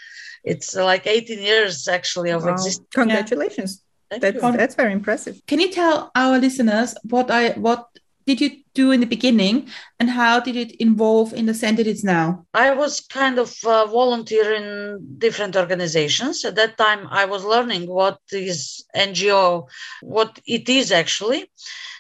it's 0.45 0.77
uh, 0.77 0.85
like 0.85 1.07
18 1.07 1.39
years 1.41 1.89
actually 1.89 2.31
of 2.31 2.45
Wow. 2.45 2.53
existence. 2.53 2.87
Congratulations. 2.93 3.83
Thank 4.11 4.23
That's, 4.23 4.43
you. 4.43 4.53
that's 4.53 4.75
very 4.75 4.93
impressive. 4.93 5.41
Can 5.47 5.59
you 5.61 5.71
tell 5.71 6.11
our 6.15 6.39
listeners 6.39 6.95
what 7.05 7.31
I 7.31 7.51
what 7.67 7.89
did 8.27 8.41
you 8.41 8.51
do 8.75 8.91
in 8.91 9.01
the 9.01 9.07
beginning 9.07 9.69
and 9.99 10.09
how 10.11 10.41
did 10.41 10.57
it 10.57 10.71
involve 10.81 11.33
in 11.35 11.45
the 11.47 11.55
center 11.55 11.83
it 11.83 11.87
is 11.87 12.03
now? 12.05 12.47
I 12.55 12.71
was 12.73 13.01
kind 13.01 13.39
of 13.39 13.53
uh, 13.65 13.87
volunteer 13.87 14.55
in 14.55 14.67
different 15.19 15.57
organizations. 15.57 16.45
At 16.45 16.55
that 16.57 16.79
time, 16.79 17.07
I 17.11 17.25
was 17.27 17.45
learning 17.45 17.87
what 17.87 18.19
is 18.33 18.85
NGO, 18.97 19.69
what 20.01 20.39
it 20.47 20.69
is 20.69 20.91
actually. 20.93 21.51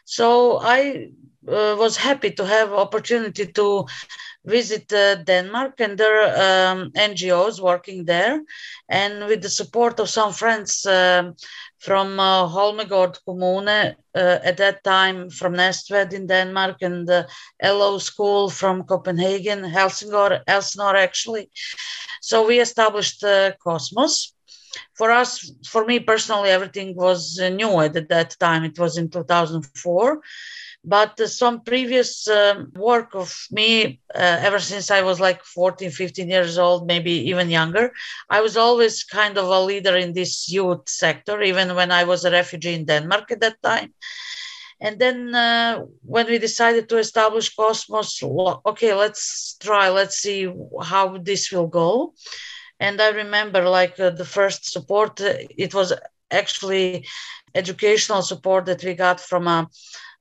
So 0.04 0.58
I 0.62 1.08
uh, 1.48 1.76
was 1.78 1.96
happy 1.96 2.30
to 2.30 2.46
have 2.46 2.72
opportunity 2.72 3.46
to 3.46 3.86
visit 4.44 4.92
uh, 4.92 5.16
Denmark 5.16 5.80
and 5.80 5.98
their 5.98 6.22
um, 6.46 6.90
NGOs 6.94 7.60
working 7.60 8.04
there, 8.04 8.40
and 8.88 9.26
with 9.26 9.42
the 9.42 9.48
support 9.48 9.98
of 10.00 10.08
some 10.08 10.32
friends 10.32 10.84
um, 10.86 11.34
from 11.78 12.18
uh, 12.20 12.48
Holmegård 12.48 13.18
Kommune 13.26 13.94
uh, 14.14 14.38
at 14.42 14.56
that 14.58 14.84
time 14.84 15.30
from 15.30 15.54
Næstved 15.54 16.12
in 16.12 16.26
Denmark 16.26 16.76
and 16.82 17.06
the 17.06 17.26
LO 17.62 17.98
school 17.98 18.50
from 18.50 18.84
Copenhagen, 18.84 19.64
Helsingor, 19.64 20.40
Elsinore 20.46 20.96
actually. 20.96 21.50
So 22.20 22.46
we 22.46 22.60
established 22.60 23.22
uh, 23.24 23.52
Kosmos. 23.64 24.32
For 24.94 25.10
us, 25.10 25.52
for 25.66 25.84
me 25.84 26.00
personally, 26.00 26.50
everything 26.50 26.96
was 26.96 27.38
uh, 27.40 27.48
new 27.48 27.80
at 27.80 28.08
that 28.08 28.36
time. 28.40 28.64
It 28.64 28.78
was 28.78 28.96
in 28.96 29.08
2004 29.08 30.20
but 30.84 31.18
uh, 31.20 31.26
some 31.26 31.62
previous 31.62 32.28
um, 32.28 32.70
work 32.76 33.14
of 33.14 33.34
me 33.50 34.00
uh, 34.14 34.38
ever 34.40 34.58
since 34.58 34.90
i 34.90 35.00
was 35.02 35.18
like 35.20 35.42
14 35.42 35.90
15 35.90 36.28
years 36.28 36.58
old 36.58 36.86
maybe 36.86 37.12
even 37.30 37.48
younger 37.50 37.90
i 38.28 38.40
was 38.40 38.56
always 38.56 39.02
kind 39.04 39.38
of 39.38 39.46
a 39.48 39.60
leader 39.60 39.96
in 39.96 40.12
this 40.12 40.48
youth 40.50 40.88
sector 40.88 41.40
even 41.42 41.74
when 41.74 41.90
i 41.90 42.04
was 42.04 42.24
a 42.24 42.30
refugee 42.30 42.74
in 42.74 42.84
denmark 42.84 43.30
at 43.30 43.40
that 43.40 43.60
time. 43.62 43.92
And 44.80 44.98
then 44.98 45.34
uh, 45.34 45.84
when 46.02 46.26
we 46.26 46.38
decided 46.38 46.88
to 46.88 46.98
establish 46.98 47.54
kosmos 47.56 48.22
okay 48.66 48.92
let's 48.92 49.56
try 49.60 49.88
let's 49.88 50.16
see 50.18 50.52
how 50.82 51.16
this 51.18 51.50
will 51.52 51.68
go. 51.68 52.12
And 52.80 53.00
i 53.00 53.10
remember 53.10 53.62
like 53.68 53.98
uh, 53.98 54.10
the 54.10 54.24
first 54.24 54.70
support 54.72 55.20
uh, 55.20 55.34
it 55.56 55.72
was 55.74 55.92
actually 56.30 57.06
educational 57.54 58.22
support 58.22 58.66
that 58.66 58.82
we 58.84 58.94
got 58.94 59.20
from 59.20 59.46
a 59.46 59.68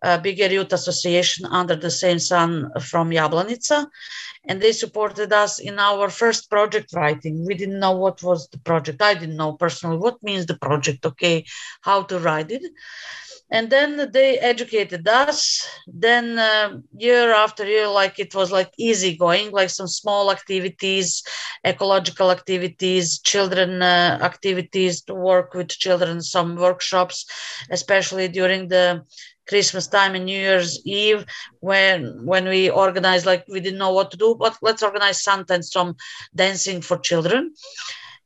uh, 0.04 0.18
bigger 0.18 0.48
youth 0.48 0.74
association 0.74 1.46
under 1.46 1.76
the 1.76 1.90
same 1.90 2.20
sun 2.20 2.70
from 2.82 3.10
Jablanica. 3.10 3.88
And 4.46 4.62
they 4.62 4.74
supported 4.74 5.32
us 5.32 5.60
in 5.60 5.80
our 5.80 6.10
first 6.10 6.50
project 6.50 6.92
writing. 6.94 7.46
We 7.46 7.56
didn't 7.56 7.80
know 7.80 7.94
what 7.94 8.22
was 8.22 8.50
the 8.50 8.60
project. 8.60 9.02
I 9.02 9.14
didn't 9.14 9.38
know 9.38 9.54
personally 9.54 9.98
what 9.98 10.22
means 10.22 10.46
the 10.46 10.58
project, 10.58 11.06
okay, 11.06 11.46
how 11.82 12.04
to 12.04 12.20
write 12.20 12.52
it. 12.52 12.64
And 13.50 13.70
then 13.70 14.10
they 14.12 14.40
educated 14.40 15.08
us. 15.08 15.66
Then 15.86 16.40
uh, 16.40 16.80
year 16.98 17.32
after 17.34 17.66
year, 17.66 17.88
like 17.88 18.18
it 18.18 18.34
was 18.34 18.52
like 18.52 18.72
easy 18.78 19.16
going, 19.16 19.52
like 19.52 19.70
some 19.70 19.88
small 19.88 20.32
activities, 20.32 21.24
ecological 21.64 22.32
activities, 22.32 23.20
children 23.20 23.82
uh, 23.82 24.18
activities 24.22 25.04
to 25.04 25.14
work 25.14 25.54
with 25.54 25.70
children, 25.70 26.22
some 26.22 26.56
workshops, 26.56 27.26
especially 27.70 28.28
during 28.28 28.70
the 28.70 29.06
Christmas 29.48 29.88
time 29.88 30.16
and 30.16 30.26
New 30.26 30.40
Year's 30.40 30.82
Eve 30.86 31.26
when 31.60 32.26
when 32.26 32.46
we 32.48 32.70
organized 32.70 33.26
like 33.26 33.44
we 33.48 33.60
didn't 33.60 33.80
know 33.80 33.94
what 33.94 34.12
to 34.12 34.18
do, 34.18 34.36
but 34.40 34.58
let's 34.62 34.84
organize 34.84 35.24
sometimes 35.24 35.72
some 35.72 35.96
dancing 36.36 36.82
for 36.82 36.98
children. 36.98 37.54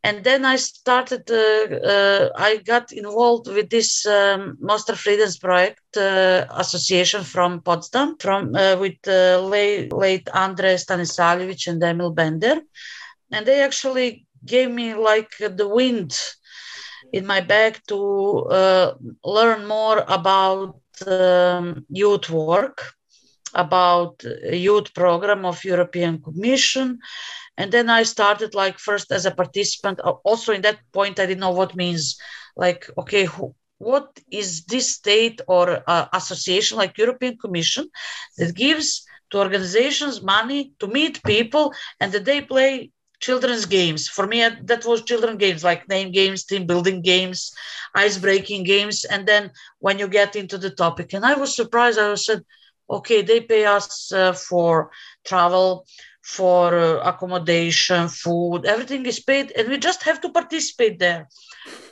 And 0.03 0.23
then 0.23 0.45
I 0.45 0.55
started. 0.57 1.29
Uh, 1.29 1.75
uh, 1.93 2.29
I 2.35 2.57
got 2.57 2.91
involved 2.91 3.47
with 3.47 3.69
this 3.69 4.05
um, 4.05 4.57
Mostar 4.61 4.95
Friedensprojekt 4.95 5.91
uh, 5.97 6.45
association 6.63 7.23
from 7.23 7.61
Potsdam, 7.61 8.15
from 8.19 8.55
uh, 8.55 8.77
with 8.79 8.99
uh, 9.07 9.41
late, 9.41 9.91
late 9.91 10.27
Andre 10.33 10.75
Stanisavljevic 10.75 11.67
and 11.67 11.83
Emil 11.83 12.11
Bender, 12.11 12.57
and 13.31 13.45
they 13.45 13.61
actually 13.61 14.25
gave 14.45 14.69
me 14.71 14.93
like 14.93 15.31
the 15.39 15.67
wind 15.67 16.17
in 17.11 17.25
my 17.25 17.41
back 17.41 17.85
to 17.87 18.45
uh, 18.51 18.93
learn 19.23 19.65
more 19.65 20.05
about 20.07 20.79
um, 21.05 21.85
youth 21.89 22.29
work, 22.29 22.93
about 23.53 24.23
youth 24.51 24.93
program 24.93 25.45
of 25.45 25.63
European 25.63 26.21
Commission. 26.21 26.99
And 27.57 27.71
then 27.71 27.89
I 27.89 28.03
started 28.03 28.53
like 28.53 28.77
first 28.77 29.11
as 29.11 29.25
a 29.25 29.31
participant. 29.31 29.99
Also 30.23 30.53
in 30.53 30.61
that 30.61 30.79
point, 30.93 31.19
I 31.19 31.25
didn't 31.25 31.39
know 31.39 31.51
what 31.51 31.75
means 31.75 32.17
like, 32.55 32.89
okay, 32.97 33.25
who, 33.25 33.55
what 33.79 34.19
is 34.31 34.65
this 34.65 34.89
state 34.95 35.41
or 35.47 35.83
uh, 35.87 36.07
association 36.13 36.77
like 36.77 36.97
European 36.97 37.37
Commission 37.37 37.89
that 38.37 38.55
gives 38.55 39.05
to 39.31 39.39
organizations 39.39 40.21
money 40.21 40.73
to 40.79 40.87
meet 40.87 41.23
people 41.23 41.73
and 41.99 42.11
that 42.11 42.25
they 42.25 42.41
play 42.41 42.91
children's 43.19 43.65
games. 43.65 44.07
For 44.07 44.27
me, 44.27 44.47
that 44.63 44.85
was 44.85 45.03
children 45.03 45.37
games 45.37 45.63
like 45.63 45.87
name 45.89 46.11
games, 46.11 46.45
team 46.45 46.65
building 46.65 47.01
games, 47.01 47.51
ice 47.95 48.17
breaking 48.17 48.63
games. 48.63 49.05
And 49.05 49.27
then 49.27 49.51
when 49.79 49.99
you 49.99 50.07
get 50.07 50.35
into 50.35 50.57
the 50.57 50.69
topic, 50.71 51.13
and 51.13 51.25
I 51.25 51.35
was 51.35 51.55
surprised, 51.55 51.99
I 51.99 52.15
said, 52.15 52.43
okay, 52.89 53.21
they 53.21 53.41
pay 53.41 53.65
us 53.65 54.11
uh, 54.11 54.33
for 54.33 54.91
travel, 55.25 55.85
for 56.23 56.77
uh, 56.77 56.99
accommodation, 57.09 58.07
food, 58.09 58.65
everything 58.65 59.05
is 59.05 59.19
paid, 59.19 59.51
and 59.51 59.69
we 59.69 59.77
just 59.77 60.03
have 60.03 60.21
to 60.21 60.29
participate 60.29 60.99
there. 60.99 61.27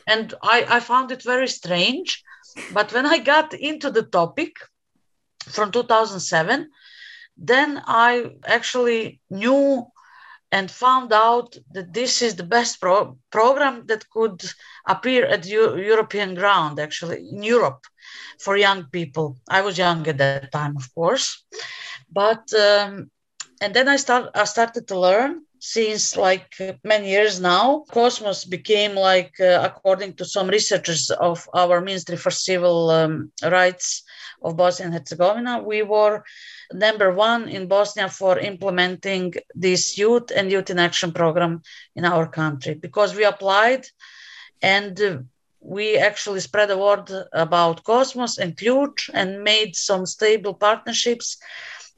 And 0.08 0.34
I, 0.44 0.66
I 0.70 0.80
found 0.80 1.12
it 1.12 1.24
very 1.24 1.48
strange. 1.48 2.24
But 2.70 2.92
when 2.94 3.06
I 3.06 3.20
got 3.20 3.54
into 3.54 3.90
the 3.92 4.04
topic 4.04 4.58
from 5.48 5.72
2007, 5.72 6.70
then 7.38 7.82
I 7.86 8.32
actually 8.46 9.22
knew 9.30 9.88
and 10.56 10.72
found 10.72 11.12
out 11.12 11.58
that 11.76 11.94
this 11.94 12.22
is 12.22 12.34
the 12.36 12.50
best 12.56 12.80
pro- 12.80 13.18
program 13.30 13.86
that 13.88 14.10
could 14.10 14.40
appear 14.88 15.26
at 15.26 15.46
European 15.46 16.34
ground, 16.34 16.80
actually, 16.80 17.20
in 17.34 17.44
Europe 17.44 17.84
for 18.40 18.56
young 18.56 18.86
people. 18.98 19.28
I 19.50 19.60
was 19.62 19.78
young 19.78 20.08
at 20.08 20.18
that 20.20 20.54
time, 20.54 20.78
of 20.78 20.86
course. 20.96 21.28
But, 22.10 22.46
um, 22.54 23.12
and 23.60 23.74
then 23.74 23.90
I, 23.90 23.98
start, 23.98 24.32
I 24.34 24.46
started 24.46 24.88
to 24.88 24.98
learn 24.98 25.42
since 25.60 26.16
like 26.16 26.50
many 26.84 27.10
years 27.10 27.42
now 27.42 27.84
cosmos 27.92 28.46
became 28.46 28.94
like 28.94 29.34
uh, 29.40 29.60
according 29.70 30.14
to 30.14 30.24
some 30.24 30.48
researchers 30.48 31.10
of 31.10 31.50
our 31.54 31.82
ministry 31.82 32.18
for 32.18 32.30
civil 32.30 32.92
um, 32.92 33.32
rights 33.42 34.04
of 34.44 34.56
bosnia 34.56 34.86
and 34.86 34.94
herzegovina 34.94 35.64
we 35.64 35.82
were 35.82 36.24
number 36.74 37.14
one 37.14 37.48
in 37.50 37.68
Bosnia 37.68 38.10
for 38.10 38.40
implementing 38.40 39.34
this 39.54 39.98
youth 39.98 40.32
and 40.36 40.52
youth 40.52 40.70
in 40.70 40.80
action 40.80 41.12
program 41.12 41.62
in 41.96 42.06
our 42.06 42.28
country 42.28 42.74
because 42.74 43.16
we 43.16 43.24
applied 43.24 43.86
and 44.62 45.28
we 45.66 45.98
actually 45.98 46.40
spread 46.40 46.70
the 46.70 46.78
word 46.78 47.10
about 47.34 47.84
Kosmos 47.84 48.38
and 48.38 48.56
Ključ 48.56 49.10
and 49.14 49.44
made 49.44 49.76
some 49.76 50.06
stable 50.06 50.54
partnerships. 50.54 51.38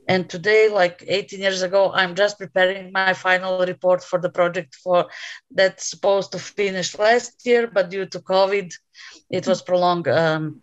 And 0.08 0.30
today, 0.30 0.70
like 0.70 1.04
18 1.06 1.42
years 1.42 1.62
ago, 1.64 1.92
I'm 1.94 2.16
just 2.16 2.38
preparing 2.38 2.94
my 2.94 3.12
final 3.12 3.66
report 3.66 4.02
for 4.06 4.20
the 4.20 4.30
project 4.30 4.74
for 4.76 5.08
that's 5.52 5.90
supposed 5.90 6.32
to 6.32 6.40
finish 6.40 6.98
last 6.98 7.46
year, 7.46 7.68
but 7.68 7.90
due 7.90 8.06
to 8.06 8.20
COVID, 8.20 8.74
it 9.30 9.46
was 9.46 9.62
prolonged 9.62 10.08
um, 10.08 10.62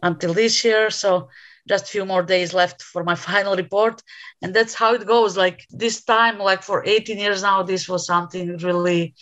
until 0.00 0.32
this 0.32 0.64
year. 0.64 0.90
So 0.90 1.28
just 1.68 1.84
a 1.84 1.88
few 1.88 2.04
more 2.04 2.22
days 2.22 2.52
left 2.54 2.82
for 2.82 3.02
my 3.04 3.14
final 3.28 3.56
report. 3.56 4.02
And 4.42 4.54
that's 4.54 4.74
how 4.74 4.94
it 4.94 5.06
goes. 5.06 5.36
Like 5.36 5.60
this 5.70 6.04
time 6.04 6.38
like 6.38 6.62
for 6.62 6.84
18 6.86 7.18
years 7.18 7.42
now 7.42 7.62
this 7.62 7.88
was 7.88 8.06
something 8.06 8.56
really 8.58 9.14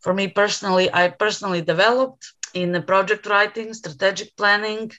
for 0.00 0.12
me 0.14 0.28
personally 0.28 0.88
i 0.92 1.08
personally 1.08 1.60
developed 1.62 2.24
in 2.54 2.72
the 2.72 2.80
project 2.82 3.26
writing 3.26 3.72
strategic 3.74 4.36
planning 4.36 4.90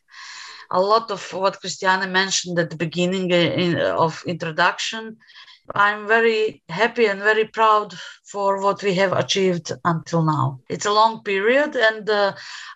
a 0.71 0.79
lot 0.79 1.11
of 1.11 1.21
what 1.33 1.59
christiane 1.59 2.11
mentioned 2.11 2.57
at 2.59 2.69
the 2.69 2.75
beginning 2.75 3.31
uh, 3.31 3.35
in, 3.35 3.79
of 3.79 4.23
introduction 4.25 5.17
I'm 5.75 6.07
very 6.07 6.63
happy 6.69 7.05
and 7.05 7.19
very 7.19 7.45
proud 7.45 7.93
for 8.23 8.61
what 8.61 8.81
we 8.81 8.93
have 8.95 9.13
achieved 9.13 9.71
until 9.85 10.23
now. 10.23 10.59
It's 10.69 10.85
a 10.85 10.91
long 10.91 11.23
period 11.23 11.75
and 11.75 12.09
uh, 12.09 12.33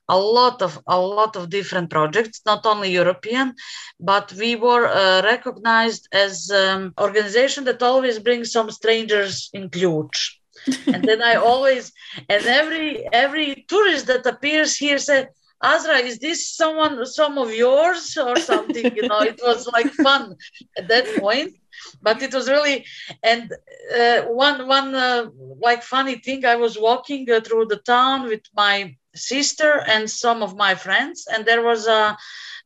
a 0.07 0.17
lot 0.17 0.61
of 0.61 0.79
a 0.87 0.99
lot 0.99 1.35
of 1.35 1.49
different 1.49 1.89
projects, 1.89 2.41
not 2.45 2.65
only 2.65 2.91
European, 2.91 3.55
but 3.99 4.31
we 4.33 4.55
were 4.55 4.87
uh, 4.87 5.21
recognized 5.23 6.07
as 6.11 6.49
an 6.49 6.69
um, 6.69 6.93
organization 6.99 7.63
that 7.65 7.81
always 7.81 8.19
brings 8.19 8.51
some 8.51 8.69
strangers 8.69 9.49
in 9.53 9.69
Ključ. 9.69 10.35
and 10.87 11.03
then 11.03 11.21
I 11.21 11.35
always 11.35 11.91
and 12.29 12.45
every 12.45 13.07
every 13.11 13.65
tourist 13.67 14.05
that 14.07 14.25
appears 14.25 14.77
here 14.77 14.99
said 14.99 15.29
Azra, 15.63 15.97
is 15.99 16.19
this 16.19 16.47
someone, 16.47 17.05
some 17.05 17.37
of 17.39 17.53
yours 17.53 18.17
or 18.17 18.37
something? 18.37 18.95
You 18.95 19.05
know, 19.05 19.21
it 19.21 19.39
was 19.43 19.67
like 19.73 19.91
fun 19.93 20.35
at 20.77 20.89
that 20.89 21.15
point 21.15 21.53
but 22.01 22.21
it 22.21 22.33
was 22.33 22.49
really 22.49 22.85
and 23.23 23.51
uh, 23.97 24.21
one 24.23 24.67
one 24.67 24.93
uh, 24.95 25.25
like 25.61 25.83
funny 25.83 26.15
thing 26.15 26.45
i 26.45 26.55
was 26.55 26.77
walking 26.79 27.29
uh, 27.31 27.39
through 27.41 27.65
the 27.65 27.81
town 27.95 28.27
with 28.27 28.41
my 28.55 28.95
sister 29.15 29.83
and 29.87 30.09
some 30.09 30.43
of 30.43 30.55
my 30.55 30.75
friends 30.75 31.27
and 31.31 31.45
there 31.45 31.63
was 31.63 31.87
a 31.87 32.17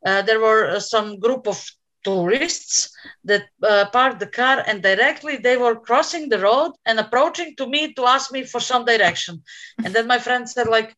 uh, 0.06 0.22
there 0.24 0.40
were 0.40 0.68
uh, 0.68 0.80
some 0.80 1.20
group 1.20 1.48
of 1.48 1.60
tourists 2.04 2.90
that 3.24 3.44
uh, 3.64 3.86
parked 3.92 4.20
the 4.20 4.28
car 4.42 4.64
and 4.68 4.82
directly 4.82 5.38
they 5.38 5.58
were 5.58 5.76
crossing 5.76 6.30
the 6.30 6.40
road 6.40 6.72
and 6.86 7.00
approaching 7.00 7.56
to 7.58 7.68
me 7.68 7.94
to 7.94 8.06
ask 8.06 8.32
me 8.32 8.44
for 8.44 8.60
some 8.60 8.86
direction 8.86 9.42
and 9.84 9.94
then 9.94 10.08
my 10.08 10.20
friend 10.20 10.50
said 10.50 10.68
like 10.68 10.96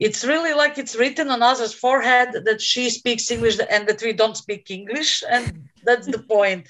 it's 0.00 0.24
really 0.24 0.54
like 0.54 0.78
it's 0.78 0.96
written 0.96 1.28
on 1.28 1.42
us 1.42 1.72
forehead 1.74 2.32
that 2.46 2.60
she 2.60 2.88
speaks 2.88 3.30
English 3.30 3.58
and 3.70 3.86
that 3.86 4.02
we 4.02 4.14
don't 4.14 4.36
speak 4.36 4.70
English, 4.70 5.22
and 5.28 5.68
that's 5.84 6.06
the 6.06 6.18
point. 6.18 6.68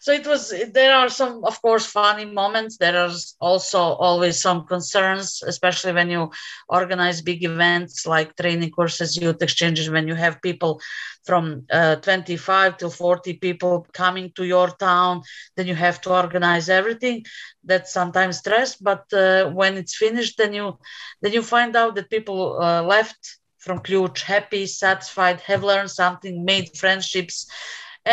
So 0.00 0.12
it 0.12 0.26
was. 0.26 0.52
There 0.72 0.94
are 0.94 1.08
some, 1.08 1.44
of 1.44 1.60
course, 1.62 1.86
funny 1.86 2.24
moments. 2.24 2.78
There 2.78 2.96
are 2.96 3.10
also 3.40 3.80
always 3.80 4.40
some 4.40 4.66
concerns, 4.66 5.42
especially 5.46 5.92
when 5.92 6.10
you 6.10 6.30
organize 6.68 7.22
big 7.22 7.44
events 7.44 8.06
like 8.06 8.36
training 8.36 8.70
courses, 8.70 9.16
youth 9.16 9.42
exchanges. 9.42 9.90
When 9.90 10.08
you 10.08 10.14
have 10.14 10.40
people 10.42 10.80
from 11.24 11.66
uh, 11.70 11.96
25 11.96 12.78
to 12.78 12.90
40 12.90 13.34
people 13.34 13.86
coming 13.92 14.32
to 14.36 14.44
your 14.44 14.68
town, 14.70 15.22
then 15.56 15.66
you 15.66 15.74
have 15.74 16.00
to 16.02 16.10
organize 16.10 16.68
everything. 16.68 17.24
That's 17.64 17.92
sometimes 17.92 18.38
stress, 18.38 18.76
but 18.76 19.04
uh, 19.12 19.50
when 19.50 19.76
it's 19.76 19.96
finished, 19.96 20.38
then 20.38 20.54
you 20.54 20.78
then 21.22 21.32
you 21.32 21.42
find 21.42 21.76
out 21.76 21.94
that 21.96 22.10
people 22.10 22.60
uh, 22.60 22.82
left 22.82 23.36
from 23.58 23.80
Ključ 23.80 24.22
happy, 24.22 24.66
satisfied, 24.66 25.40
have 25.40 25.62
learned 25.62 25.90
something, 25.90 26.44
made 26.44 26.74
friendships 26.76 27.46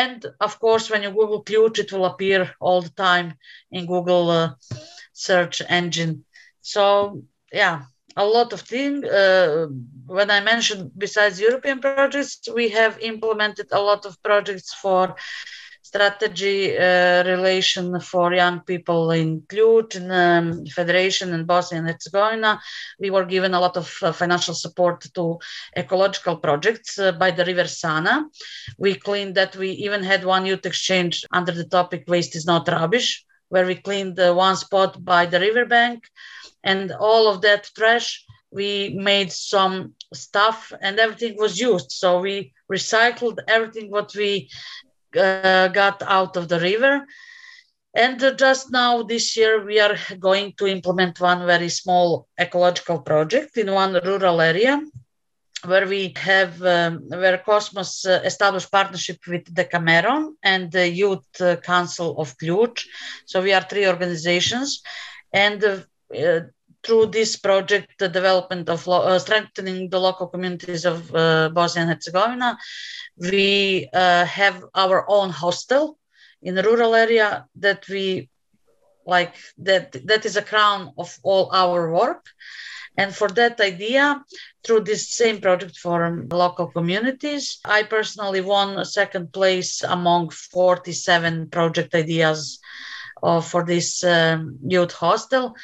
and 0.03 0.25
of 0.39 0.59
course, 0.59 0.89
when 0.89 1.03
you 1.03 1.11
Google 1.11 1.43
Ključ, 1.43 1.79
it 1.79 1.91
will 1.91 2.05
appear 2.05 2.41
all 2.59 2.81
the 2.81 2.95
time 3.07 3.33
in 3.71 3.85
Google 3.85 4.29
uh, 4.29 4.49
search 5.13 5.61
engine. 5.67 6.25
So 6.61 7.21
yeah, 7.51 7.77
a 8.15 8.25
lot 8.25 8.53
of 8.53 8.61
things. 8.61 9.05
Uh, 9.05 9.67
when 10.05 10.29
I 10.29 10.39
mentioned 10.41 10.91
besides 10.97 11.39
European 11.39 11.79
projects, 11.79 12.39
we 12.59 12.69
have 12.69 12.99
implemented 12.99 13.67
a 13.71 13.81
lot 13.89 14.05
of 14.05 14.21
projects 14.21 14.73
for 14.73 15.15
strategy 15.87 16.77
uh, 16.77 17.23
relation 17.23 17.99
for 17.99 18.33
young 18.33 18.59
people 18.71 19.11
in 19.11 19.41
Ključ, 19.49 19.95
in 19.95 20.11
um, 20.11 20.65
Federation 20.65 21.33
in 21.33 21.45
Bosnia 21.45 21.79
and 21.79 21.89
Herzegovina. 21.89 22.59
We 22.99 23.09
were 23.09 23.25
given 23.25 23.53
a 23.53 23.59
lot 23.59 23.77
of 23.77 23.87
uh, 24.01 24.11
financial 24.11 24.53
support 24.53 24.99
to 25.15 25.39
ecological 25.75 26.37
projects 26.37 26.99
uh, 26.99 27.11
by 27.13 27.31
the 27.31 27.45
River 27.45 27.67
Sana. 27.67 28.25
We 28.77 28.95
cleaned 28.95 29.35
that. 29.35 29.55
We 29.55 29.69
even 29.85 30.03
had 30.03 30.25
one 30.25 30.45
youth 30.45 30.65
exchange 30.65 31.25
under 31.31 31.53
the 31.53 31.69
topic 31.77 32.03
Waste 32.07 32.35
is 32.35 32.45
not 32.45 32.67
rubbish, 32.67 33.23
where 33.49 33.65
we 33.65 33.75
cleaned 33.75 34.17
one 34.47 34.57
spot 34.57 34.91
by 35.03 35.25
the 35.25 35.39
riverbank 35.39 35.99
and 36.63 36.91
all 36.91 37.27
of 37.27 37.41
that 37.41 37.69
trash 37.77 38.25
we 38.51 38.95
made 39.11 39.31
some 39.31 39.93
stuff 40.13 40.71
and 40.81 40.99
everything 40.99 41.35
was 41.37 41.59
used 41.59 41.91
so 41.91 42.19
we 42.19 42.53
recycled 42.71 43.37
everything 43.47 43.91
what 43.91 44.13
we 44.15 44.49
uh, 45.15 45.67
got 45.69 46.01
out 46.03 46.37
of 46.37 46.47
the 46.47 46.59
river. 46.59 47.05
And 47.93 48.19
just 48.37 48.71
now, 48.71 49.03
this 49.03 49.35
year, 49.35 49.65
we 49.65 49.79
are 49.79 49.97
going 50.19 50.53
to 50.57 50.67
implement 50.67 51.19
one 51.19 51.45
very 51.45 51.69
small 51.69 52.27
ecological 52.39 52.99
project 52.99 53.57
in 53.57 53.71
one 53.71 53.93
rural 54.03 54.39
area 54.41 54.81
where 55.65 55.87
we 55.87 56.13
have 56.15 56.61
um, 56.61 57.01
where 57.09 57.39
Kosmos 57.39 58.05
uh, 58.05 58.21
established 58.23 58.71
partnership 58.71 59.17
with 59.27 59.53
the 59.53 59.65
Cameron 59.65 60.37
and 60.43 60.71
the 60.71 60.87
Youth 60.87 61.41
uh, 61.41 61.55
Council 61.55 62.19
of 62.19 62.37
Ključ. 62.37 62.85
So 63.25 63.41
we 63.41 63.53
are 63.53 63.63
three 63.63 63.87
organizations, 63.87 64.83
and 65.33 65.63
uh 65.63 66.39
through 66.87 67.07
this 67.07 67.35
project, 67.35 67.99
the 67.99 68.07
development 68.07 68.69
of 68.69 68.87
lo- 68.87 69.03
uh, 69.03 69.19
strengthening 69.19 69.89
the 69.89 69.99
local 69.99 70.27
communities 70.27 70.85
of 70.85 71.11
Bosnia 71.11 71.83
and 71.83 71.91
Herzegovina, 71.93 72.57
we 73.17 73.89
uh, 73.93 74.23
have 74.23 74.63
our 74.73 75.05
own 75.09 75.29
hostel 75.29 75.97
in 76.41 76.57
a 76.57 76.63
rural 76.63 76.95
area 76.95 77.45
that 77.55 77.87
we 77.89 78.29
like 79.05 79.35
that 79.57 79.91
that 80.05 80.25
is 80.25 80.37
a 80.37 80.41
crown 80.41 80.93
of 80.97 81.17
all 81.23 81.49
our 81.53 81.91
work. 81.91 82.25
And 82.99 83.13
for 83.13 83.27
that 83.29 83.59
idea 83.61 84.23
through 84.63 84.81
this 84.81 85.13
same 85.13 85.39
project 85.39 85.77
for 85.77 86.25
local 86.31 86.67
communities 86.67 87.59
i 87.63 87.83
personally 87.83 88.41
won 88.41 88.79
a 88.79 88.85
second 88.99 89.31
place 89.31 89.83
among 89.83 90.31
47 90.31 91.49
project 91.49 91.93
ideas 91.93 92.59
uh, 93.21 93.39
for 93.39 93.63
this 93.63 94.03
um, 94.03 94.57
youth 94.67 94.93
hostel 94.93 95.55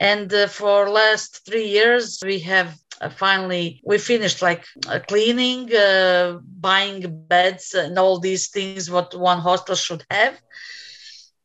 and 0.00 0.32
uh, 0.32 0.46
for 0.46 0.88
last 0.88 1.44
three 1.46 1.66
years 1.66 2.20
we 2.24 2.38
have 2.38 2.78
uh, 3.00 3.08
finally 3.08 3.80
we 3.84 3.98
finished 3.98 4.42
like 4.42 4.64
uh, 4.88 4.98
cleaning 5.08 5.74
uh, 5.74 6.38
buying 6.60 7.24
beds 7.28 7.74
and 7.74 7.98
all 7.98 8.18
these 8.18 8.48
things 8.48 8.90
what 8.90 9.14
one 9.18 9.38
hostel 9.38 9.74
should 9.74 10.04
have 10.10 10.38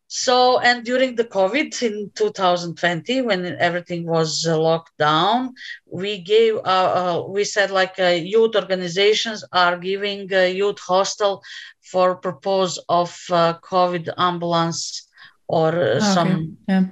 so 0.08 0.60
and 0.60 0.84
during 0.84 1.16
the 1.16 1.24
covid 1.24 1.82
in 1.82 2.12
2020 2.16 3.22
when 3.22 3.46
everything 3.60 4.06
was 4.06 4.46
uh, 4.46 4.58
locked 4.58 4.98
down 4.98 5.54
we 5.90 6.22
gave 6.22 6.56
uh, 6.58 6.60
uh, 6.68 7.26
we 7.28 7.44
said 7.44 7.72
like 7.72 7.98
youth 7.98 8.56
organizations 8.56 9.44
are 9.54 9.78
giving 9.78 10.32
a 10.34 10.54
youth 10.54 10.80
hostel 10.80 11.42
for 11.82 12.16
purpose 12.16 12.78
of 12.90 13.10
covid 13.64 14.10
ambulance 14.18 15.08
or 15.48 15.76
okay. 15.76 16.00
some 16.00 16.58
yeah. 16.68 16.84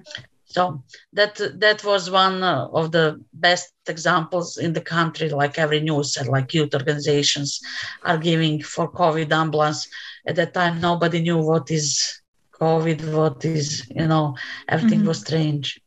So 0.49 0.83
that 1.13 1.39
that 1.59 1.83
was 1.83 2.09
one 2.09 2.43
of 2.43 2.91
the 2.91 3.23
best 3.33 3.71
examples 3.87 4.57
in 4.57 4.73
the 4.73 4.81
country. 4.81 5.29
Like 5.29 5.59
every 5.59 5.79
news 5.79 6.17
and 6.17 6.27
like 6.27 6.53
youth 6.55 6.73
organizations 6.73 7.59
are 8.03 8.17
giving 8.17 8.63
for 8.63 8.91
COVID 8.91 9.31
ambulance. 9.31 9.87
At 10.25 10.35
that 10.37 10.55
time, 10.55 10.81
nobody 10.81 11.21
knew 11.21 11.37
what 11.37 11.69
is 11.69 12.21
COVID, 12.59 13.13
what 13.13 13.45
is 13.45 13.87
you 13.89 14.07
know, 14.07 14.35
everything 14.67 14.99
mm-hmm. 14.99 15.09
was 15.09 15.19
strange. 15.19 15.79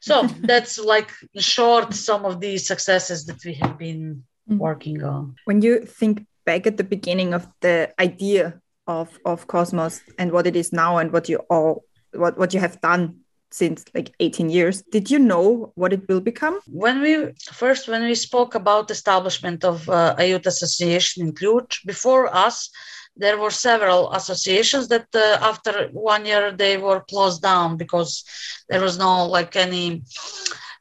So 0.00 0.22
that's 0.42 0.78
like 0.78 1.10
short 1.36 1.92
some 1.92 2.24
of 2.24 2.40
the 2.40 2.56
successes 2.58 3.26
that 3.26 3.44
we 3.44 3.54
have 3.54 3.76
been 3.78 4.22
mm-hmm. 4.48 4.58
working 4.58 5.02
on. 5.02 5.34
When 5.44 5.60
you 5.60 5.80
think 5.80 6.24
back 6.46 6.68
at 6.68 6.76
the 6.76 6.84
beginning 6.84 7.34
of 7.34 7.48
the 7.62 7.92
idea 7.98 8.60
of 8.86 9.18
of 9.24 9.48
Kosmos 9.48 10.02
and 10.18 10.30
what 10.30 10.46
it 10.46 10.54
is 10.54 10.72
now 10.72 10.98
and 10.98 11.12
what 11.12 11.28
you 11.28 11.38
all 11.50 11.84
what 12.12 12.38
what 12.38 12.54
you 12.54 12.60
have 12.60 12.80
done 12.80 13.23
since 13.54 13.84
like 13.94 14.12
18 14.20 14.50
years. 14.50 14.82
Did 14.82 15.10
you 15.10 15.18
know 15.18 15.72
what 15.74 15.92
it 15.92 16.08
will 16.08 16.20
become? 16.20 16.58
When 16.66 17.00
we 17.00 17.12
first 17.52 17.88
when 17.88 18.02
we 18.02 18.14
spoke 18.14 18.54
about 18.54 18.90
establishment 18.90 19.64
of 19.64 19.88
uh, 19.88 20.14
a 20.18 20.24
youth 20.30 20.46
association 20.46 21.16
in 21.24 21.32
Ključ 21.32 21.86
before 21.86 22.24
us 22.46 22.70
there 23.16 23.38
were 23.38 23.50
several 23.50 24.12
associations 24.12 24.88
that 24.88 25.06
uh, 25.14 25.38
after 25.40 25.88
one 25.92 26.26
year 26.26 26.50
they 26.50 26.76
were 26.76 27.00
closed 27.00 27.42
down 27.42 27.76
because 27.76 28.24
there 28.68 28.80
was 28.80 28.98
no 28.98 29.26
like 29.26 29.54
any 29.54 30.02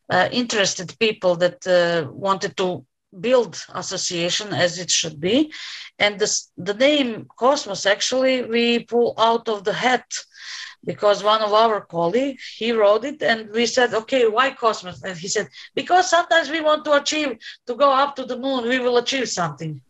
uh, 0.10 0.30
interested 0.32 0.98
people 1.00 1.36
that 1.36 1.66
uh, 1.68 2.10
wanted 2.12 2.58
to 2.58 2.86
build 3.20 3.64
association 3.76 4.54
as 4.54 4.80
it 4.80 4.90
should 4.90 5.20
be. 5.20 5.54
And 6.00 6.20
this, 6.20 6.50
the 6.58 6.74
name 6.74 7.28
kosmos 7.40 7.86
actually 7.86 8.44
we 8.44 8.80
pull 8.80 9.14
out 9.18 9.48
of 9.48 9.64
the 9.64 9.74
hat 9.74 10.06
because 10.86 11.24
one 11.24 11.42
of 11.42 11.54
our 11.54 11.82
colleagues 11.82 12.44
he 12.58 12.72
wrote 12.72 13.04
it 13.06 13.22
and 13.22 13.50
we 13.52 13.66
said 13.66 13.94
okay 13.94 14.28
why 14.28 14.52
kosmos? 14.52 15.02
And 15.04 15.18
he 15.18 15.28
said 15.28 15.48
because 15.76 16.10
sometimes 16.10 16.50
we 16.50 16.62
want 16.62 16.86
to 16.86 16.94
achieve 16.94 17.38
to 17.68 17.76
go 17.76 17.92
up 17.92 18.16
to 18.16 18.26
the 18.26 18.38
moon 18.38 18.68
we 18.68 18.80
will 18.80 18.98
achieve 18.98 19.30
something. 19.30 19.82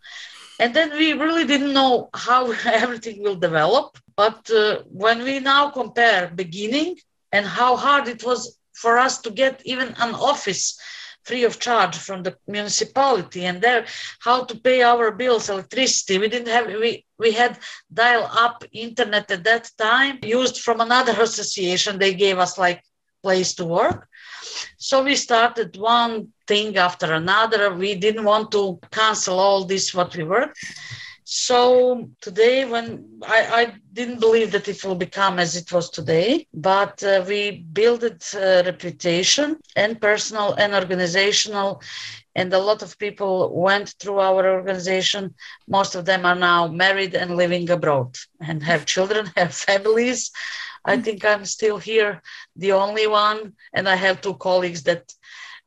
And 0.60 0.74
then 0.74 0.92
we 0.92 1.14
really 1.14 1.46
didn't 1.46 1.74
know 1.74 2.10
how 2.14 2.52
everything 2.66 3.24
will 3.24 3.36
develop 3.36 3.98
but 4.16 4.50
uh, 4.52 4.80
when 4.90 5.24
we 5.24 5.40
now 5.40 5.70
compare 5.70 6.32
beginning 6.34 6.98
and 7.32 7.46
how 7.46 7.76
hard 7.76 8.08
it 8.08 8.24
was 8.24 8.58
for 8.74 8.98
us 8.98 9.20
to 9.22 9.32
get 9.32 9.62
even 9.66 9.90
an 9.98 10.14
office 10.16 10.80
free 11.24 11.44
of 11.44 11.60
charge 11.60 11.98
from 11.98 12.24
the 12.24 12.36
municipality 12.48 13.46
and 13.46 13.62
there 13.62 13.86
how 14.20 14.44
to 14.44 14.56
pay 14.58 14.82
our 14.82 15.12
bills 15.12 15.50
electricity. 15.50 16.18
We 16.18 16.28
didn't 16.30 16.54
have 16.54 16.68
we 16.68 17.06
we 17.18 17.32
had 17.32 17.60
dial 17.94 18.30
up 18.32 18.64
internet 18.72 19.32
at 19.32 19.44
that 19.44 19.72
time 19.78 20.20
used 20.24 20.62
from 20.62 20.82
another 20.82 21.16
association. 21.22 22.00
They 22.00 22.14
gave 22.14 22.38
us 22.40 22.58
like 22.58 22.84
place 23.22 23.54
to 23.56 23.66
work. 23.66 24.08
So 24.78 25.04
we 25.04 25.16
started 25.16 25.78
one 25.78 26.34
thing 26.48 26.78
after 26.78 27.14
another. 27.14 27.74
We 27.74 27.96
didn't 27.96 28.26
want 28.26 28.52
to 28.52 28.80
cancel 28.92 29.40
all 29.40 29.64
this 29.64 29.94
what 29.94 30.16
we 30.16 30.24
worked 30.24 30.60
so 31.26 32.10
today, 32.22 32.66
when 32.66 33.20
I, 33.26 33.40
I, 33.62 33.74
didn't 33.94 34.20
believe 34.20 34.52
that 34.52 34.68
it 34.68 34.84
will 34.84 34.96
become 34.96 35.40
as 35.40 35.56
it 35.56 35.72
was 35.72 35.90
today, 35.90 36.48
but 36.54 37.04
uh, 37.04 37.24
we 37.28 37.66
built 37.72 38.04
a 38.04 38.64
reputation 38.66 39.58
and 39.76 40.02
personal 40.02 40.54
and 40.54 40.74
organizational. 40.74 41.82
And 42.36 42.52
a 42.52 42.60
lot 42.60 42.82
of 42.82 42.98
people 42.98 43.54
went 43.56 43.90
through 44.00 44.20
our 44.20 44.50
organization. 44.50 45.36
Most 45.68 45.96
of 45.96 46.06
them 46.06 46.26
are 46.26 46.36
now 46.36 46.68
married 46.68 47.14
and 47.14 47.38
living 47.38 47.70
abroad 47.70 48.18
and 48.42 48.64
have 48.64 48.86
children, 48.86 49.32
have 49.38 49.54
families. 49.54 50.32
I 50.86 50.98
think 50.98 51.24
I'm 51.24 51.46
still 51.46 51.78
here, 51.78 52.22
the 52.56 52.74
only 52.74 53.08
one, 53.08 53.54
and 53.74 53.88
I 53.88 53.96
have 53.96 54.20
two 54.22 54.34
colleagues 54.34 54.84
that 54.84 55.14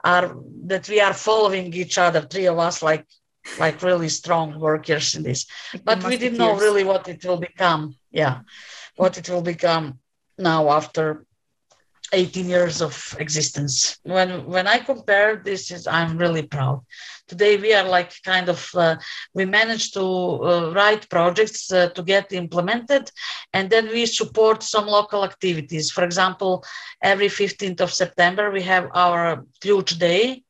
are 0.05 0.37
that 0.64 0.88
we 0.88 1.01
are 1.01 1.14
following 1.14 1.73
each 1.73 1.97
other, 1.97 2.21
three 2.21 2.47
of 2.47 2.59
us, 2.59 2.83
like 2.83 3.07
like 3.59 3.82
really 3.82 4.09
strong 4.09 4.59
workers 4.59 5.14
in 5.14 5.22
this. 5.22 5.46
But 5.85 6.04
we 6.04 6.16
didn't 6.16 6.38
know 6.38 6.56
really 6.56 6.85
what 6.85 7.09
it 7.09 7.24
will 7.24 7.38
become. 7.38 7.96
Yeah, 8.11 8.40
what 8.96 9.18
it 9.18 9.28
will 9.28 9.42
become 9.42 9.98
now 10.38 10.70
after 10.70 11.26
18 12.12 12.48
years 12.48 12.80
of 12.80 13.16
existence. 13.18 13.98
When 14.02 14.46
when 14.46 14.66
I 14.66 14.78
compare 14.78 15.37
this, 15.37 15.70
is 15.70 15.87
I'm 15.87 16.16
really 16.16 16.42
proud. 16.42 16.82
Today 17.26 17.56
we 17.56 17.74
are 17.74 17.88
like 17.88 18.12
kind 18.22 18.48
of 18.48 18.70
uh, 18.74 18.96
we 19.35 19.44
managed 19.44 19.94
to 19.94 20.04
uh, 20.04 20.72
write 20.72 21.11
projects 21.11 21.72
uh, 21.72 21.88
to 21.90 22.02
get 22.02 22.32
implemented, 22.32 23.11
and 23.52 23.68
then 23.70 23.88
we 23.88 24.06
support 24.06 24.62
some 24.62 24.87
local 24.87 25.24
activities. 25.24 25.90
For 25.90 26.04
example, 26.04 26.64
every 27.02 27.28
15th 27.28 27.80
of 27.80 27.92
September 27.92 28.50
we 28.50 28.62
have 28.62 28.88
our 28.94 29.44
huge 29.62 29.98
Day. 29.98 30.42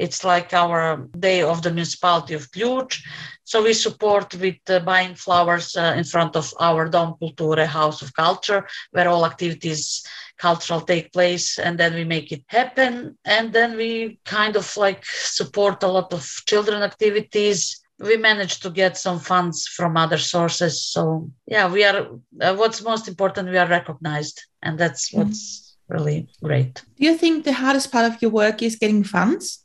It's 0.00 0.24
like 0.24 0.54
our 0.54 1.08
day 1.18 1.42
of 1.42 1.62
the 1.62 1.70
municipality 1.70 2.34
of 2.34 2.50
Ključ. 2.50 3.00
So 3.44 3.62
we 3.62 3.74
support 3.74 4.34
with 4.34 4.62
uh, 4.68 4.80
buying 4.80 5.14
flowers 5.14 5.76
uh, 5.76 5.94
in 5.96 6.04
front 6.04 6.36
of 6.36 6.54
our 6.58 6.88
Dom 6.88 7.16
Kulture, 7.20 7.66
House 7.66 8.00
of 8.02 8.14
Culture, 8.14 8.66
where 8.92 9.08
all 9.08 9.26
activities 9.26 10.02
cultural 10.40 10.80
take 10.80 11.12
place 11.12 11.58
and 11.58 11.78
then 11.78 11.94
we 11.94 12.04
make 12.04 12.32
it 12.32 12.42
happen 12.46 13.16
and 13.24 13.52
then 13.52 13.76
we 13.76 14.18
kind 14.24 14.56
of 14.56 14.76
like 14.76 15.04
support 15.04 15.82
a 15.82 15.86
lot 15.86 16.12
of 16.12 16.24
children 16.46 16.82
activities 16.82 17.80
we 17.98 18.16
managed 18.16 18.62
to 18.62 18.70
get 18.70 18.96
some 18.96 19.20
funds 19.20 19.66
from 19.76 19.96
other 19.96 20.16
sources 20.16 20.82
so 20.82 21.30
yeah 21.46 21.70
we 21.70 21.84
are 21.84 21.98
uh, 22.40 22.54
what's 22.54 22.82
most 22.82 23.06
important 23.06 23.50
we 23.50 23.58
are 23.58 23.68
recognized 23.68 24.36
and 24.62 24.78
that's 24.78 25.10
mm-hmm. 25.10 25.18
what's 25.18 25.42
mm-hmm. 25.42 25.94
really 25.94 26.28
great 26.42 26.82
do 26.96 27.04
you 27.04 27.16
think 27.16 27.44
the 27.44 27.52
hardest 27.52 27.92
part 27.92 28.06
of 28.10 28.20
your 28.22 28.30
work 28.30 28.62
is 28.62 28.76
getting 28.76 29.04
funds 29.04 29.64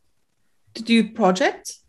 to 0.75 0.83
do 0.83 1.11
projects 1.11 1.81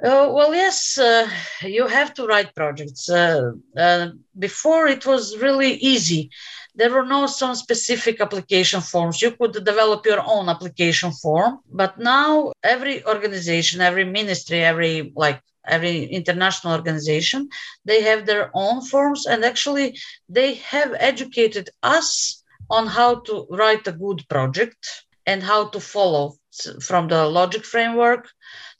uh, 0.00 0.30
well, 0.32 0.54
yes, 0.54 0.96
uh, 0.96 1.28
you 1.62 1.88
have 1.88 2.14
to 2.14 2.24
write 2.24 2.54
projects. 2.54 3.08
Uh, 3.10 3.50
uh 3.76 4.06
before 4.38 4.86
it 4.86 5.04
was 5.04 5.36
really 5.38 5.72
easy 5.92 6.30
there 6.78 6.90
were 6.90 7.04
no 7.04 7.26
some 7.26 7.56
specific 7.56 8.20
application 8.20 8.80
forms. 8.80 9.20
You 9.20 9.32
could 9.32 9.52
develop 9.64 10.06
your 10.06 10.22
own 10.24 10.48
application 10.48 11.10
form, 11.10 11.58
but 11.70 11.98
now 11.98 12.52
every 12.62 13.04
organization, 13.04 13.80
every 13.80 14.04
ministry, 14.04 14.60
every 14.62 15.12
like 15.16 15.40
every 15.66 16.04
international 16.04 16.72
organization, 16.72 17.48
they 17.84 18.00
have 18.02 18.24
their 18.24 18.50
own 18.54 18.80
forms, 18.80 19.26
and 19.26 19.44
actually 19.44 19.98
they 20.28 20.54
have 20.74 20.94
educated 21.10 21.68
us 21.82 22.42
on 22.70 22.86
how 22.86 23.16
to 23.26 23.46
write 23.50 23.86
a 23.88 23.98
good 24.04 24.20
project 24.28 24.80
and 25.26 25.42
how 25.42 25.68
to 25.70 25.80
follow 25.80 26.36
from 26.80 27.08
the 27.08 27.26
logic 27.26 27.64
framework 27.64 28.28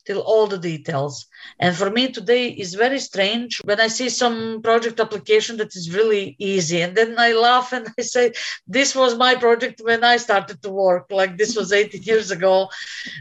till 0.08 0.20
all 0.20 0.46
the 0.46 0.56
details. 0.58 1.26
And 1.60 1.76
for 1.76 1.90
me 1.90 2.10
today 2.10 2.48
is 2.48 2.72
very 2.74 2.98
strange 2.98 3.60
when 3.62 3.78
I 3.78 3.88
see 3.88 4.08
some 4.08 4.62
project 4.62 5.00
application 5.00 5.58
that 5.58 5.76
is 5.76 5.94
really 5.94 6.34
easy. 6.38 6.80
And 6.80 6.96
then 6.96 7.14
I 7.18 7.32
laugh 7.34 7.74
and 7.74 7.86
I 7.98 8.02
say, 8.02 8.32
this 8.66 8.96
was 8.96 9.18
my 9.18 9.34
project 9.34 9.82
when 9.84 10.02
I 10.02 10.16
started 10.16 10.62
to 10.62 10.70
work, 10.70 11.06
like 11.10 11.36
this 11.36 11.54
was 11.54 11.72
18 11.72 12.02
years 12.10 12.30
ago. 12.30 12.70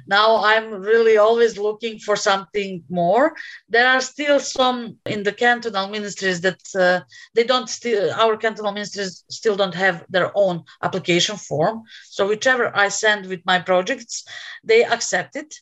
Now 0.08 0.42
I'm 0.42 0.72
really 0.72 1.18
always 1.18 1.58
looking 1.58 2.00
for 2.00 2.16
something 2.16 2.82
more. 2.90 3.36
There 3.68 3.88
are 3.88 4.02
still 4.02 4.40
some 4.40 4.98
in 5.06 5.24
the 5.24 5.34
cantonal 5.34 5.90
ministries 5.90 6.40
that 6.48 6.62
uh, 6.74 7.02
they 7.36 7.44
don't 7.44 7.70
still, 7.70 8.14
our 8.14 8.38
cantonal 8.38 8.72
ministries 8.72 9.26
still 9.30 9.58
don't 9.58 9.76
have 9.76 10.06
their 10.08 10.32
own 10.36 10.64
application 10.82 11.36
form. 11.36 11.84
So 12.06 12.30
whichever 12.30 12.72
I 12.74 12.88
send 12.88 13.26
with 13.26 13.42
my 13.46 13.60
projects, 13.60 14.24
they 14.64 14.86
accept 14.86 15.36
it 15.36 15.54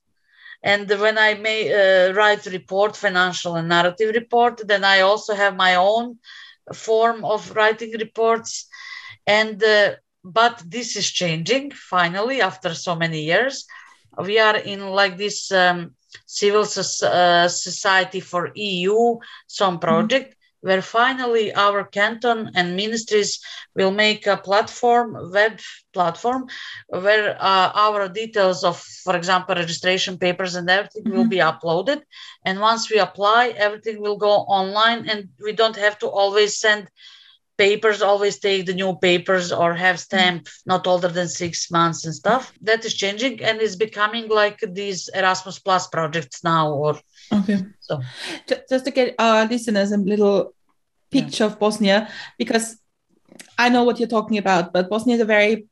and 0.65 0.89
when 0.99 1.19
I 1.19 1.35
may 1.35 1.59
uh, 1.69 2.13
write 2.13 2.47
report, 2.47 2.97
financial 2.97 3.55
and 3.55 3.69
narrative 3.69 4.15
report, 4.15 4.61
then 4.67 4.83
I 4.83 5.01
also 5.01 5.35
have 5.35 5.55
my 5.55 5.75
own 5.75 6.17
form 6.73 7.23
of 7.23 7.55
writing 7.55 7.91
reports. 7.99 8.67
And 9.27 9.63
uh, 9.63 9.91
but 10.23 10.63
this 10.65 10.95
is 10.95 11.11
changing 11.11 11.69
finally 11.71 12.41
after 12.41 12.73
so 12.73 12.95
many 12.95 13.21
years. 13.21 13.65
We 14.17 14.39
are 14.39 14.57
in 14.57 14.89
like 14.89 15.17
this 15.17 15.51
um, 15.51 15.91
civil 16.25 16.63
uh, 16.63 17.47
society 17.47 18.19
for 18.19 18.51
EU 18.55 19.17
some 19.47 19.79
project. 19.79 20.29
Mm-hmm 20.31 20.44
where 20.65 20.81
finally 20.81 21.53
our 21.53 21.83
canton 21.83 22.49
and 22.55 22.75
ministries 22.75 23.39
will 23.75 23.91
make 23.91 24.25
a 24.25 24.35
platform, 24.35 25.15
web 25.31 25.59
platform, 25.93 26.47
where 26.87 27.37
uh, 27.39 27.69
our 27.85 28.09
details 28.09 28.63
of, 28.63 28.79
for 29.03 29.15
example, 29.15 29.53
registration 29.53 30.17
papers 30.17 30.55
and 30.55 30.67
everything 30.67 31.03
mm-hmm. 31.03 31.17
will 31.17 31.27
be 31.27 31.37
uploaded. 31.37 32.01
And 32.45 32.59
once 32.59 32.89
we 32.89 32.97
apply, 32.97 33.49
everything 33.49 34.01
will 34.01 34.17
go 34.17 34.31
online, 34.59 35.07
and 35.07 35.29
we 35.39 35.53
don't 35.53 35.75
have 35.75 35.99
to 35.99 36.07
always 36.07 36.57
send 36.57 36.89
papers 37.57 38.01
always 38.01 38.39
take 38.39 38.65
the 38.65 38.73
new 38.73 38.95
papers 38.97 39.51
or 39.51 39.73
have 39.73 39.99
stamp 39.99 40.43
mm-hmm. 40.43 40.69
not 40.71 40.87
older 40.87 41.07
than 41.07 41.27
six 41.27 41.71
months 41.71 42.05
and 42.05 42.13
stuff 42.13 42.51
that 42.61 42.83
is 42.83 42.93
changing 42.93 43.41
and 43.41 43.61
is 43.61 43.75
becoming 43.75 44.27
like 44.27 44.59
these 44.73 45.09
erasmus 45.15 45.59
plus 45.59 45.87
projects 45.87 46.43
now 46.43 46.73
or 46.73 46.99
okay 47.31 47.59
so 47.79 48.01
just 48.69 48.83
to 48.85 48.91
get 48.91 49.15
our 49.19 49.45
listeners 49.45 49.93
a 49.93 49.97
little 49.97 50.54
picture 51.17 51.45
yeah. 51.45 51.51
of 51.51 51.59
Bosnia 51.59 52.09
because 52.37 52.65
I 53.57 53.69
know 53.69 53.83
what 53.83 53.99
you're 53.99 54.15
talking 54.17 54.37
about, 54.37 54.73
but 54.73 54.89
Bosnia 54.89 55.15
is 55.15 55.21
a 55.21 55.25
very 55.37 55.67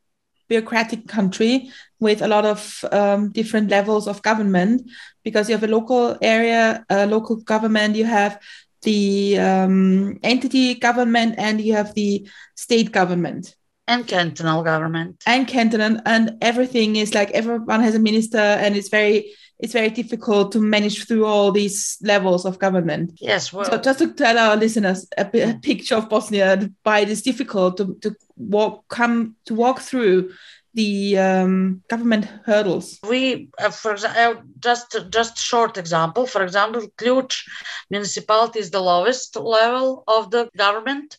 bureaucratic 0.49 1.08
country 1.08 1.69
with 1.99 2.21
a 2.21 2.27
lot 2.27 2.45
of 2.45 2.60
um, 2.91 3.32
different 3.32 3.69
levels 3.69 4.08
of 4.08 4.21
government 4.21 4.89
because 5.23 5.49
you 5.49 5.56
have 5.56 5.63
a 5.63 5.75
local 5.77 6.17
area, 6.21 6.86
a 6.89 7.06
local 7.08 7.38
government, 7.38 7.95
you 7.95 8.06
have 8.06 8.39
the 8.84 9.39
um, 9.39 10.19
entity 10.23 10.75
government, 10.75 11.36
and 11.38 11.62
you 11.62 11.73
have 11.73 11.93
the 11.93 12.27
state 12.56 12.91
government. 12.91 13.56
And 13.88 14.06
cantonal 14.08 14.63
government. 14.63 15.23
And 15.25 15.47
cantonal, 15.47 15.99
and 16.06 16.38
everything 16.41 16.97
is 16.97 17.13
like 17.13 17.32
everyone 17.32 17.82
has 17.82 17.95
a 17.95 17.99
minister, 17.99 18.38
and 18.38 18.75
it's 18.75 18.89
very 18.89 19.34
it's 19.60 19.74
very 19.74 19.89
difficult 19.89 20.52
to 20.52 20.60
manage 20.60 21.06
through 21.08 21.26
all 21.26 21.52
these 21.52 21.98
levels 22.02 22.46
of 22.46 22.60
government. 22.60 23.13
Yes. 23.22 23.54
Well, 23.54 23.66
so 23.66 23.78
just 23.78 24.00
to 24.00 24.13
tell 24.13 24.38
our 24.38 24.56
listeners 24.56 25.08
a, 25.18 25.26
a 25.50 25.54
picture 25.56 25.96
of 25.96 26.10
Bosnia, 26.10 26.70
why 26.84 27.00
it 27.00 27.10
is 27.10 27.22
difficult 27.22 27.78
to, 27.78 27.96
to 28.02 28.16
walk 28.36 28.88
come 28.89 29.36
to 29.46 29.54
walk 29.54 29.80
through 29.80 30.32
the 30.74 31.18
um, 31.18 31.84
government 31.88 32.26
hurdles? 32.46 33.00
We, 33.08 33.50
uh, 33.60 33.70
for 33.70 33.92
example, 33.92 34.22
uh, 34.22 34.42
just 34.60 34.98
just 35.10 35.38
short 35.38 35.78
example. 35.78 36.26
For 36.26 36.44
example, 36.44 36.82
Ključ 36.98 37.44
municipality 37.89 38.60
is 38.60 38.72
the 38.72 38.82
lowest 38.82 39.36
level 39.36 40.04
of 40.08 40.32
the 40.32 40.50
government. 40.58 41.18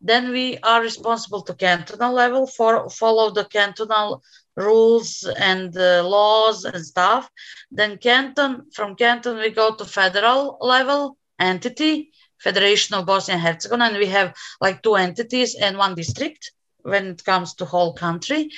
Then 0.00 0.30
we 0.30 0.58
are 0.58 0.80
responsible 0.80 1.42
to 1.42 1.54
cantonal 1.54 2.12
level 2.12 2.46
for 2.46 2.88
follow 2.88 3.30
the 3.30 3.44
cantonal 3.44 4.22
rules 4.56 5.24
and 5.38 5.76
uh, 5.76 6.06
laws 6.06 6.64
and 6.64 6.84
stuff. 6.84 7.30
Then 7.70 7.98
Canton, 7.98 8.70
from 8.72 8.96
Canton, 8.96 9.38
we 9.38 9.50
go 9.50 9.74
to 9.74 9.84
federal 9.84 10.58
level 10.60 11.16
entity, 11.38 12.12
Federation 12.38 12.96
of 12.96 13.06
Bosnia 13.06 13.36
and 13.36 13.46
Herzegovina, 13.46 13.84
and 13.86 13.98
we 13.98 14.06
have 14.06 14.34
like 14.60 14.82
two 14.82 14.94
entities 14.94 15.54
and 15.54 15.76
one 15.76 15.94
district 15.94 16.52
when 16.82 17.06
it 17.08 17.24
comes 17.24 17.54
to 17.54 17.64
whole 17.64 17.92
country. 17.92 18.50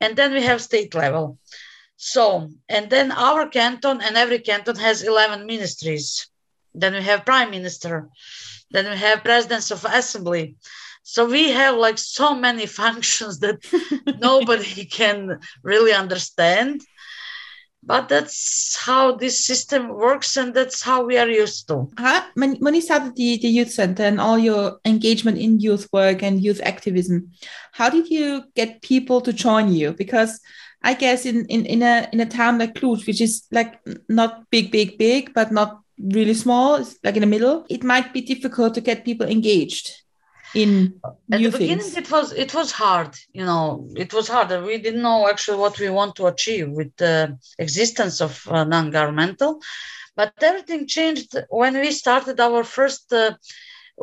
And 0.00 0.16
then 0.16 0.32
we 0.32 0.42
have 0.42 0.62
state 0.62 0.94
level. 0.94 1.38
So, 1.96 2.50
and 2.68 2.90
then 2.90 3.12
our 3.12 3.48
canton 3.48 4.00
and 4.02 4.16
every 4.16 4.38
canton 4.38 4.76
has 4.76 5.02
11 5.02 5.46
ministries. 5.46 6.28
Then 6.74 6.92
we 6.92 7.02
have 7.02 7.24
prime 7.24 7.50
minister. 7.50 8.08
Then 8.70 8.90
we 8.90 8.96
have 8.96 9.24
presidents 9.24 9.70
of 9.70 9.84
assembly. 9.84 10.56
So 11.08 11.24
we 11.24 11.52
have 11.52 11.76
like 11.76 11.98
so 11.98 12.34
many 12.34 12.66
functions 12.82 13.38
that 13.38 13.64
nobody 14.20 14.84
can 14.98 15.38
really 15.62 15.92
understand. 15.92 16.82
But 17.84 18.08
that's 18.08 18.76
how 18.76 19.14
this 19.14 19.46
system 19.46 19.90
works, 19.90 20.36
and 20.36 20.52
that's 20.52 20.82
how 20.82 21.04
we 21.04 21.16
are 21.18 21.28
used 21.28 21.68
to. 21.68 21.88
Huh? 21.96 22.24
When, 22.34 22.56
when 22.56 22.74
you 22.74 22.80
started 22.80 23.14
the, 23.14 23.36
the 23.36 23.46
youth 23.46 23.70
center 23.70 24.02
and 24.02 24.20
all 24.20 24.36
your 24.36 24.80
engagement 24.84 25.38
in 25.38 25.60
youth 25.60 25.88
work 25.92 26.24
and 26.24 26.42
youth 26.42 26.60
activism, 26.64 27.30
how 27.70 27.88
did 27.88 28.10
you 28.10 28.42
get 28.56 28.82
people 28.82 29.20
to 29.20 29.32
join 29.32 29.72
you? 29.72 29.92
Because 29.92 30.40
I 30.82 30.94
guess 30.94 31.24
in, 31.24 31.46
in, 31.46 31.64
in 31.66 31.82
a 31.82 32.08
in 32.12 32.18
a 32.18 32.26
town 32.26 32.58
like 32.58 32.74
Ključ, 32.74 33.06
which 33.06 33.20
is 33.20 33.46
like 33.52 33.78
not 34.08 34.50
big, 34.50 34.72
big, 34.72 34.98
big, 34.98 35.32
but 35.32 35.52
not 35.52 35.78
really 36.00 36.34
small, 36.34 36.74
it's 36.74 36.98
like 37.04 37.14
in 37.14 37.20
the 37.20 37.28
middle, 37.28 37.64
it 37.70 37.84
might 37.84 38.12
be 38.12 38.20
difficult 38.20 38.74
to 38.74 38.80
get 38.80 39.04
people 39.04 39.28
engaged 39.28 39.92
in 40.54 41.00
at 41.32 41.40
the 41.40 41.50
beginning 41.50 41.78
things. 41.78 41.96
it 41.96 42.10
was 42.10 42.32
it 42.32 42.54
was 42.54 42.70
hard 42.72 43.14
you 43.32 43.44
know 43.44 43.88
it 43.96 44.12
was 44.14 44.28
hard 44.28 44.48
we 44.64 44.78
didn't 44.78 45.02
know 45.02 45.28
actually 45.28 45.58
what 45.58 45.78
we 45.78 45.90
want 45.90 46.14
to 46.14 46.26
achieve 46.26 46.70
with 46.70 46.94
the 46.96 47.36
existence 47.58 48.20
of 48.20 48.46
uh, 48.48 48.64
non-governmental 48.64 49.60
but 50.14 50.32
everything 50.40 50.86
changed 50.86 51.36
when 51.50 51.74
we 51.74 51.90
started 51.90 52.38
our 52.40 52.62
first 52.64 53.12
uh, 53.12 53.32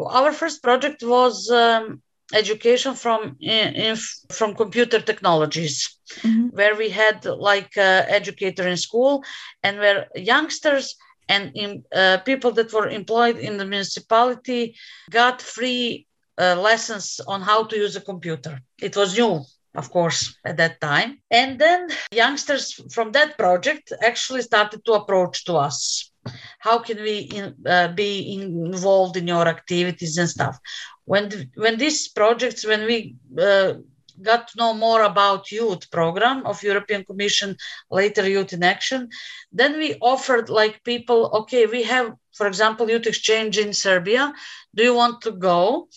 our 0.09 0.31
first 0.31 0.61
project 0.63 1.03
was 1.03 1.49
um, 1.49 2.01
education 2.33 2.93
from 2.95 3.37
in, 3.39 3.73
in, 3.75 3.95
from 4.29 4.55
computer 4.55 4.99
technologies 4.99 5.97
mm-hmm. 6.21 6.47
where 6.47 6.75
we 6.75 6.89
had 6.89 7.23
like 7.25 7.77
uh, 7.77 8.03
educator 8.07 8.67
in 8.67 8.77
school 8.77 9.23
and 9.61 9.77
where 9.77 10.07
youngsters 10.15 10.95
and 11.29 11.51
in, 11.55 11.83
uh, 11.95 12.17
people 12.25 12.51
that 12.51 12.73
were 12.73 12.89
employed 12.89 13.37
in 13.37 13.57
the 13.57 13.65
municipality 13.65 14.75
got 15.09 15.41
free 15.41 16.05
uh, 16.39 16.55
lessons 16.59 17.19
on 17.27 17.41
how 17.41 17.63
to 17.63 17.75
use 17.75 17.95
a 17.95 18.01
computer. 18.01 18.59
It 18.81 18.95
was 18.95 19.17
new 19.17 19.43
of 19.75 19.89
course, 19.89 20.35
at 20.45 20.57
that 20.57 20.79
time. 20.81 21.19
And 21.31 21.59
then 21.59 21.89
youngsters 22.11 22.79
from 22.93 23.11
that 23.13 23.37
project 23.37 23.91
actually 24.01 24.41
started 24.41 24.85
to 24.85 24.93
approach 24.93 25.45
to 25.45 25.55
us. 25.55 26.11
How 26.59 26.79
can 26.79 27.01
we 27.01 27.17
in, 27.19 27.55
uh, 27.65 27.89
be 27.89 28.33
involved 28.33 29.17
in 29.17 29.27
your 29.27 29.47
activities 29.47 30.17
and 30.17 30.29
stuff? 30.29 30.57
When 31.05 31.51
when 31.55 31.77
these 31.77 32.07
projects, 32.07 32.65
when 32.65 32.85
we 32.85 33.15
uh, 33.37 33.73
got 34.21 34.47
to 34.47 34.57
know 34.57 34.73
more 34.73 35.03
about 35.03 35.51
youth 35.51 35.91
program 35.91 36.45
of 36.45 36.63
European 36.63 37.03
Commission, 37.03 37.57
later 37.91 38.29
Youth 38.29 38.53
in 38.53 38.63
Action, 38.63 39.09
then 39.51 39.77
we 39.77 39.95
offered 39.99 40.49
like 40.49 40.83
people, 40.85 41.29
okay, 41.33 41.65
we 41.65 41.83
have, 41.83 42.13
for 42.33 42.47
example, 42.47 42.89
youth 42.89 43.07
exchange 43.07 43.57
in 43.57 43.73
Serbia. 43.73 44.33
Do 44.75 44.83
you 44.83 44.95
want 44.95 45.21
to 45.21 45.31
go? 45.31 45.87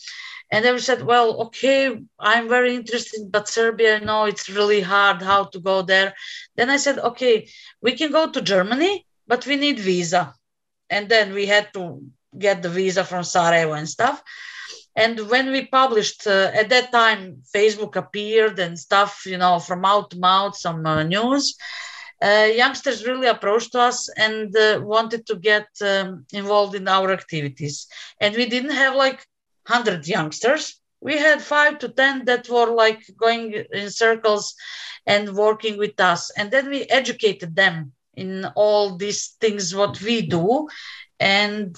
And 0.51 0.64
then 0.64 0.75
we 0.75 0.81
said, 0.81 1.03
well, 1.03 1.42
okay, 1.46 1.99
I'm 2.20 2.49
very 2.49 2.75
interested, 2.75 3.33
but 3.33 3.49
Serbia, 3.49 3.99
no, 4.01 4.27
it's 4.27 4.49
really 4.49 4.81
hard 4.81 5.20
how 5.20 5.44
to 5.44 5.59
go 5.59 5.83
there. 5.83 6.14
Then 6.55 6.70
I 6.70 6.77
said, 6.77 6.99
okay, 6.99 7.49
we 7.83 7.96
can 7.96 8.12
go 8.12 8.31
to 8.31 8.40
Germany, 8.40 9.07
but 9.27 9.44
we 9.46 9.57
need 9.57 9.81
visa. 9.81 10.35
And 10.88 11.09
then 11.09 11.35
we 11.35 11.46
had 11.46 11.72
to 11.75 12.01
get 12.38 12.62
the 12.62 12.68
visa 12.68 13.03
from 13.03 13.25
Sarajevo 13.25 13.72
and 13.72 13.88
stuff. 13.88 14.22
And 14.94 15.29
when 15.29 15.51
we 15.51 15.66
published 15.66 16.27
uh, 16.27 16.51
at 16.55 16.70
that 16.70 16.92
time, 16.92 17.42
Facebook 17.55 17.96
appeared 17.96 18.59
and 18.59 18.79
stuff, 18.79 19.25
you 19.27 19.37
know, 19.37 19.59
from 19.59 19.81
mouth 19.81 20.09
to 20.11 20.18
mouth, 20.18 20.57
some 20.57 20.87
uh, 20.87 21.03
news. 21.03 21.57
Uh, 22.22 22.48
youngsters 22.55 23.07
really 23.07 23.26
approached 23.26 23.74
us 23.74 24.09
and 24.16 24.57
uh, 24.57 24.81
wanted 24.83 25.26
to 25.26 25.37
get 25.37 25.66
um, 25.83 26.24
involved 26.33 26.74
in 26.74 26.88
our 26.88 27.12
activities. 27.12 27.87
And 28.20 28.35
we 28.35 28.46
didn't 28.46 28.70
have 28.70 28.94
like 28.94 29.26
100 29.66 30.07
youngsters. 30.09 30.81
We 31.00 31.18
had 31.18 31.42
five 31.42 31.79
to 31.81 31.88
10 31.88 32.24
that 32.24 32.48
were 32.48 32.72
like 32.74 33.02
going 33.20 33.52
in 33.72 33.90
circles 33.90 34.55
and 35.07 35.35
working 35.35 35.76
with 35.76 36.00
us. 36.00 36.31
And 36.37 36.50
then 36.50 36.70
we 36.70 36.85
educated 36.85 37.55
them 37.55 37.92
in 38.14 38.46
all 38.57 38.96
these 38.96 39.37
things, 39.40 39.74
what 39.74 40.00
we 40.00 40.22
do. 40.22 40.68
And 41.20 41.76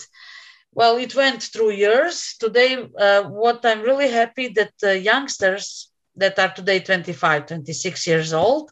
well, 0.72 0.96
it 0.96 1.14
went 1.16 1.42
through 1.42 1.72
years. 1.72 2.36
Today, 2.38 2.86
uh, 2.98 3.24
what 3.24 3.64
I'm 3.64 3.82
really 3.82 4.08
happy 4.08 4.48
that 4.48 4.72
uh, 4.84 4.90
youngsters 4.90 5.90
that 6.16 6.38
are 6.38 6.52
today 6.52 6.78
25, 6.80 7.46
26 7.46 8.06
years 8.06 8.32
old 8.32 8.70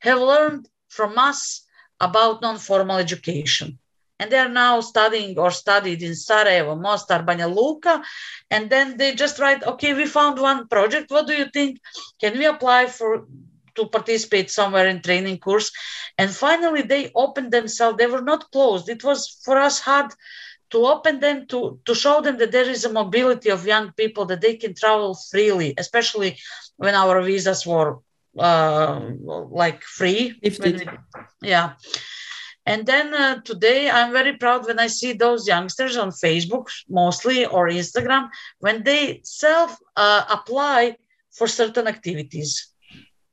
have 0.00 0.20
learned 0.20 0.68
from 0.88 1.18
us 1.18 1.64
about 2.00 2.42
non-formal 2.42 2.98
education 2.98 3.78
and 4.18 4.30
they 4.32 4.38
are 4.38 4.48
now 4.48 4.80
studying 4.80 5.38
or 5.38 5.50
studied 5.50 6.02
in 6.02 6.14
Sarajevo, 6.14 6.74
Mostar, 6.74 7.22
Banja 7.22 7.52
Luka, 7.54 8.02
and 8.50 8.68
then 8.68 8.96
they 8.96 9.14
just 9.14 9.38
write, 9.38 9.62
okay, 9.62 9.94
we 9.94 10.06
found 10.06 10.40
one 10.40 10.66
project. 10.68 11.10
What 11.10 11.26
do 11.26 11.34
you 11.34 11.46
think? 11.52 11.78
Can 12.20 12.36
we 12.36 12.46
apply 12.46 12.86
for 12.86 13.26
to 13.76 13.86
participate 13.86 14.50
somewhere 14.50 14.88
in 14.88 15.02
training 15.02 15.38
course? 15.38 15.70
And 16.16 16.30
finally, 16.30 16.82
they 16.82 17.12
opened 17.14 17.52
themselves. 17.52 17.96
They 17.96 18.06
were 18.06 18.22
not 18.22 18.50
closed. 18.50 18.88
It 18.88 19.04
was 19.04 19.40
for 19.44 19.56
us 19.56 19.78
hard 19.78 20.10
to 20.70 20.84
open 20.86 21.20
them 21.20 21.46
to 21.46 21.80
to 21.86 21.94
show 21.94 22.20
them 22.20 22.38
that 22.38 22.52
there 22.52 22.68
is 22.68 22.84
a 22.84 22.92
mobility 22.92 23.50
of 23.50 23.66
young 23.66 23.92
people 23.92 24.26
that 24.26 24.40
they 24.40 24.56
can 24.56 24.74
travel 24.74 25.16
freely, 25.30 25.74
especially 25.78 26.38
when 26.76 26.94
our 26.94 27.22
visas 27.22 27.64
were 27.64 27.98
uh, 28.38 29.00
like 29.50 29.82
free. 29.82 30.38
We, 30.42 30.86
yeah 31.42 31.74
and 32.68 32.84
then 32.84 33.14
uh, 33.14 33.40
today, 33.46 33.88
I'm 33.88 34.12
very 34.12 34.36
proud 34.36 34.66
when 34.66 34.78
I 34.78 34.88
see 34.88 35.14
those 35.14 35.48
youngsters 35.48 35.96
on 35.96 36.10
Facebook, 36.10 36.66
mostly 36.86 37.46
or 37.46 37.70
Instagram, 37.70 38.28
when 38.58 38.84
they 38.84 39.22
self 39.24 39.78
uh, 39.96 40.24
apply 40.28 40.96
for 41.32 41.48
certain 41.48 41.86
activities. 41.86 42.68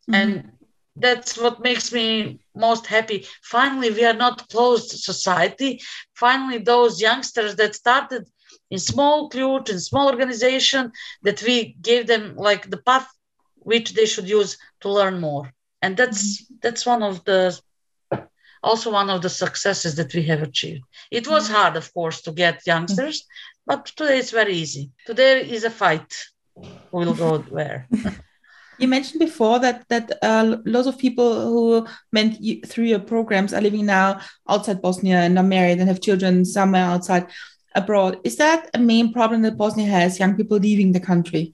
Mm-hmm. 0.09 0.15
And 0.15 0.51
that's 0.95 1.37
what 1.37 1.59
makes 1.59 1.91
me 1.91 2.39
most 2.55 2.87
happy. 2.87 3.27
Finally, 3.43 3.89
we 3.89 4.05
are 4.05 4.19
not 4.25 4.47
closed 4.47 4.91
society. 4.91 5.81
Finally, 6.13 6.59
those 6.59 7.01
youngsters 7.01 7.57
that 7.57 7.75
started 7.75 8.23
in 8.71 8.79
small 8.79 9.29
Ključ, 9.29 9.69
in 9.69 9.81
small 9.81 10.07
organization, 10.07 10.93
that 11.23 11.43
we 11.43 11.75
gave 11.81 12.07
them 12.07 12.37
like 12.37 12.69
the 12.69 12.81
path 12.87 13.09
which 13.65 13.93
they 13.93 14.05
should 14.05 14.29
use 14.29 14.57
to 14.81 14.89
learn 14.89 15.19
more. 15.19 15.51
And 15.81 15.97
that's 15.97 16.21
mm-hmm. 16.23 16.55
that's 16.61 16.85
one 16.85 17.03
of 17.03 17.23
the 17.25 17.59
also 18.63 18.91
one 18.91 19.09
of 19.09 19.21
the 19.21 19.29
successes 19.29 19.95
that 19.95 20.13
we 20.13 20.23
have 20.23 20.41
achieved. 20.41 20.83
It 21.11 21.27
was 21.27 21.43
mm-hmm. 21.43 21.55
hard, 21.55 21.75
of 21.75 21.93
course, 21.93 22.21
to 22.23 22.31
get 22.31 22.65
youngsters, 22.65 23.25
but 23.65 23.85
today 23.85 24.17
it's 24.19 24.31
very 24.31 24.53
easy. 24.53 24.91
Today 25.05 25.33
is 25.41 25.63
a 25.63 25.69
fight. 25.69 26.11
We'll 26.91 27.13
go 27.13 27.39
where. 27.55 27.87
You 28.77 28.87
mentioned 28.87 29.19
before 29.19 29.59
that 29.59 29.87
that 29.89 30.11
uh, 30.21 30.57
lots 30.65 30.87
of 30.87 30.97
people 30.97 31.29
who 31.53 31.87
went 32.11 32.31
through 32.69 32.85
your 32.85 32.99
programs 32.99 33.53
are 33.53 33.61
living 33.61 33.85
now 33.85 34.19
outside 34.49 34.81
Bosnia 34.81 35.19
and 35.19 35.37
are 35.37 35.51
married 35.55 35.79
and 35.79 35.87
have 35.87 36.01
children 36.01 36.43
somewhere 36.43 36.83
outside 36.83 37.27
abroad. 37.73 38.19
Is 38.23 38.35
that 38.37 38.69
a 38.73 38.79
main 38.79 39.13
problem 39.13 39.43
that 39.43 39.57
Bosnia 39.57 39.87
has? 39.87 40.19
Young 40.19 40.35
people 40.35 40.57
leaving 40.57 40.91
the 40.91 40.99
country? 41.11 41.53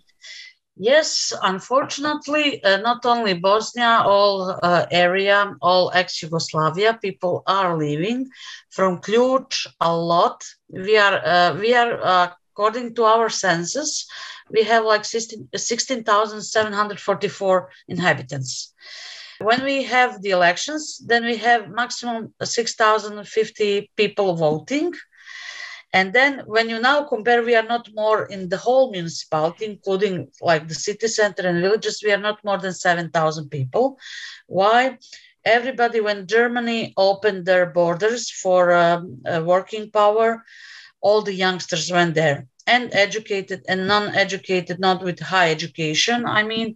Yes, 0.78 1.34
unfortunately, 1.44 2.64
uh, 2.64 2.78
not 2.78 3.06
only 3.06 3.34
Bosnia, 3.34 4.04
all 4.06 4.58
uh, 4.64 4.86
area, 4.90 5.54
all 5.62 5.92
ex-Yugoslavia, 5.94 6.98
people 7.02 7.44
are 7.46 7.78
leaving 7.78 8.30
from 8.70 9.00
Ključ 9.00 9.68
a 9.82 9.94
lot. 9.96 10.44
We 10.70 10.98
are, 10.98 11.22
uh, 11.24 11.56
we 11.60 11.76
are 11.76 12.02
uh, 12.02 12.32
according 12.54 12.96
to 12.96 13.04
our 13.04 13.30
census, 13.30 14.08
we 14.50 14.64
have 14.64 14.86
like 14.86 15.06
16,744 15.06 17.70
inhabitants. 17.88 18.74
When 19.40 19.64
we 19.64 19.84
have 19.84 20.22
the 20.22 20.32
elections, 20.32 21.02
then 21.06 21.24
we 21.26 21.38
have 21.38 21.70
maximum 21.70 22.34
6,050 22.44 23.92
people 23.96 24.36
voting 24.36 24.92
and 25.94 26.14
then 26.14 26.44
when 26.46 26.70
you 26.70 26.80
now 26.80 27.04
compare, 27.04 27.44
we 27.44 27.56
are 27.56 27.68
not 27.68 27.90
more 27.94 28.26
in 28.26 28.48
the 28.48 28.58
whole 28.58 28.92
municipality, 28.92 29.66
including 29.66 30.30
like 30.42 30.68
the 30.68 30.76
city 30.76 31.08
center 31.08 31.48
and 31.48 31.62
villages, 31.62 32.02
we 32.04 32.12
are 32.12 32.18
not 32.18 32.44
more 32.46 32.58
than 32.58 32.74
7,000 32.74 33.50
people. 33.50 34.00
Why? 34.48 34.98
Everybody, 35.44 36.00
when 36.00 36.28
Germany 36.28 36.94
opened 36.96 37.46
their 37.46 37.66
borders 37.66 38.30
for 38.30 38.72
um, 38.72 39.22
uh, 39.26 39.42
working 39.44 39.92
power, 39.92 40.46
all 41.02 41.24
the 41.24 41.34
youngsters 41.34 41.92
went 41.92 42.16
there 42.16 42.48
and 42.68 42.94
educated 42.94 43.66
and 43.68 43.88
non-educated, 43.88 44.80
not 44.80 45.04
with 45.04 45.20
high 45.20 45.52
education, 45.52 46.26
I 46.26 46.44
mean, 46.44 46.76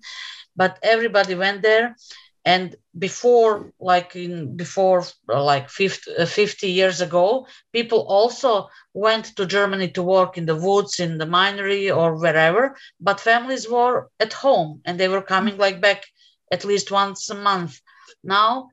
but 0.56 0.80
everybody 0.82 1.36
went 1.36 1.62
there 1.62 1.96
and 2.44 2.76
before 2.98 3.74
like 3.80 4.16
in 4.16 4.56
before 4.56 5.04
like 5.28 5.70
50, 5.70 6.16
uh, 6.18 6.26
50, 6.26 6.70
years 6.70 7.02
ago 7.02 7.46
people 7.74 8.06
also 8.08 8.70
went 8.94 9.26
to 9.36 9.46
germany 9.46 9.90
to 9.90 10.02
work 10.02 10.38
in 10.38 10.46
the 10.46 10.56
woods 10.56 11.00
in 11.00 11.18
the 11.18 11.26
minery 11.26 11.92
or 11.92 12.16
wherever 12.16 12.76
but 13.00 13.20
families 13.20 13.70
were 13.70 14.10
at 14.20 14.34
home 14.34 14.82
and 14.86 15.00
they 15.00 15.10
were 15.10 15.22
coming 15.22 15.58
like 15.58 15.82
back 15.82 16.04
at 16.52 16.64
least 16.64 16.92
once 16.92 17.30
a 17.30 17.36
month. 17.36 17.82
Now 18.24 18.70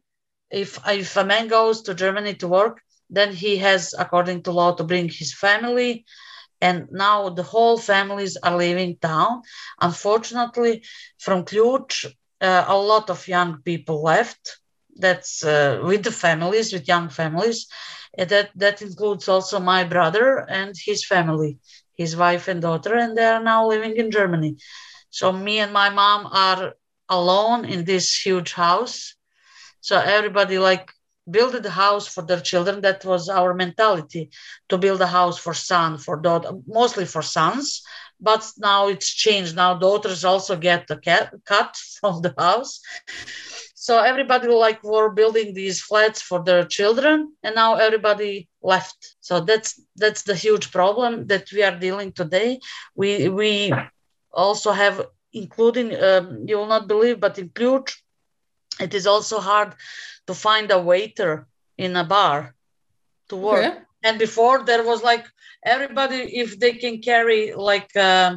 if 0.51 0.79
if 0.87 1.17
a 1.17 1.25
man 1.25 1.49
goes 1.49 1.83
to 1.83 1.95
germany 1.95 2.35
to 2.35 2.49
work 2.49 2.81
then 3.11 3.33
he 3.33 3.57
has 3.59 3.95
according 3.99 4.43
to 4.43 4.53
law 4.53 4.73
to 4.75 4.85
bring 4.85 5.09
his 5.09 5.35
family 5.35 6.05
and 6.61 6.87
now 6.93 7.29
the 7.29 7.43
whole 7.43 7.77
families 7.77 8.37
are 8.37 8.57
leaving 8.57 8.97
town. 8.97 9.43
Unfortunately 9.81 10.85
from 11.19 11.45
Ključ, 11.45 12.07
uh, 12.43 12.65
a 12.69 12.77
lot 12.77 13.11
of 13.11 13.29
young 13.29 13.63
people 13.65 14.03
left. 14.03 14.59
That's 14.97 15.45
uh, 15.45 15.81
with 15.85 16.05
the 16.05 16.13
families, 16.13 16.73
with 16.73 16.89
young 16.89 17.09
families. 17.11 17.67
And 18.19 18.29
that 18.31 18.51
that 18.57 18.83
includes 18.83 19.29
also 19.29 19.61
my 19.61 19.85
brother 19.85 20.45
and 20.49 20.75
his 20.87 21.05
family, 21.07 21.59
his 21.97 22.17
wife 22.17 22.49
and 22.49 22.63
daughter, 22.63 22.95
and 22.97 23.17
they 23.17 23.25
are 23.27 23.43
now 23.43 23.69
living 23.69 23.97
in 23.97 24.11
Germany. 24.11 24.57
So 25.11 25.33
me 25.33 25.59
and 25.61 25.73
my 25.73 25.91
mom 25.91 26.29
are 26.33 26.75
alone 27.09 27.65
in 27.67 27.85
this 27.85 28.07
huge 28.27 28.53
house. 28.55 29.15
So 29.81 29.99
everybody 29.99 30.59
like 30.59 30.91
build 31.31 31.55
a 31.55 31.71
house 31.71 32.07
for 32.09 32.23
their 32.23 32.41
children. 32.41 32.81
That 32.83 33.05
was 33.05 33.29
our 33.29 33.55
mentality 33.55 34.31
to 34.69 34.79
build 34.79 35.01
a 35.03 35.07
house 35.07 35.39
for 35.39 35.55
son, 35.55 35.99
for 35.99 36.17
daughter, 36.17 36.51
mostly 36.67 37.05
for 37.07 37.23
sons, 37.23 37.83
but 38.23 38.49
now 38.59 38.89
it's 38.89 39.13
changed. 39.13 39.57
Now 39.57 39.75
daughters 39.75 40.25
also 40.25 40.57
get 40.57 40.87
the 40.87 40.97
cat, 40.97 41.35
cut 41.45 41.77
from 42.01 42.23
the 42.23 42.35
house. 42.39 42.81
So 43.75 43.99
everybody 43.99 44.47
like 44.49 44.83
were 44.85 45.11
building 45.11 45.55
these 45.55 45.83
flats 45.83 46.23
for 46.23 46.43
their 46.43 46.65
children, 46.65 47.35
and 47.43 47.55
now 47.57 47.75
everybody 47.75 48.49
left. 48.63 49.17
So 49.21 49.41
that's 49.41 49.81
that's 49.97 50.23
the 50.23 50.37
huge 50.37 50.71
problem 50.71 51.27
that 51.27 51.51
we 51.53 51.63
are 51.65 51.77
dealing 51.77 52.13
today. 52.13 52.61
We 52.95 53.29
we 53.29 53.73
also 54.33 54.71
have, 54.73 55.07
including 55.33 55.89
um, 56.03 56.45
you 56.47 56.57
will 56.59 56.69
not 56.69 56.87
believe, 56.89 57.21
but 57.21 57.39
in 57.39 57.49
Ključ, 57.51 57.93
it 58.81 58.95
is 58.95 59.07
also 59.07 59.41
hard 59.41 59.75
to 60.29 60.35
find 60.35 60.71
a 60.71 60.81
waiter 60.81 61.49
in 61.77 61.97
a 61.97 62.05
bar 62.05 62.55
to 63.29 63.37
work. 63.37 63.67
Okay. 63.67 63.81
And 64.03 64.19
before 64.19 64.65
there 64.65 64.85
was 64.85 65.03
like 65.03 65.27
everybody 65.65 66.39
if 66.43 66.59
they 66.59 66.73
can 66.73 67.01
carry 67.01 67.53
like 67.55 67.91
uh, 67.97 68.37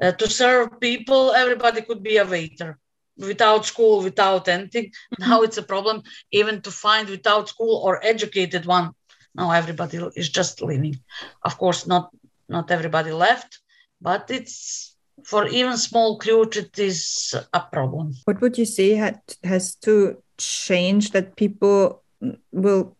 uh, 0.00 0.12
to 0.12 0.28
serve 0.28 0.80
people 0.80 1.32
everybody 1.32 1.82
could 1.82 2.02
be 2.02 2.16
a 2.16 2.24
waiter 2.24 2.78
without 3.18 3.66
school, 3.66 4.02
without 4.02 4.48
anything. 4.48 4.86
Mm-hmm. 4.86 5.28
Now 5.28 5.42
it's 5.42 5.58
a 5.58 5.62
problem 5.62 6.02
even 6.32 6.62
to 6.62 6.70
find 6.70 7.08
without 7.08 7.48
school 7.48 7.82
or 7.84 8.04
educated 8.04 8.64
one. 8.66 8.92
Now 9.34 9.50
everybody 9.50 9.98
is 10.16 10.28
just 10.28 10.62
leaving. 10.62 10.96
Of 11.42 11.58
course, 11.58 11.86
not 11.86 12.10
not 12.48 12.70
everybody 12.70 13.12
left, 13.12 13.60
but 14.00 14.30
it's 14.30 14.96
for 15.24 15.46
even 15.46 15.76
small 15.76 16.18
Ključ, 16.18 16.56
it 16.56 16.78
is 16.78 17.34
a 17.52 17.60
problem. 17.60 18.14
What 18.24 18.40
would 18.40 18.56
you 18.56 18.64
say 18.64 18.94
had, 18.94 19.20
has 19.44 19.74
to 19.76 20.22
change 20.38 21.10
that 21.10 21.36
people 21.36 22.02
will 22.52 22.96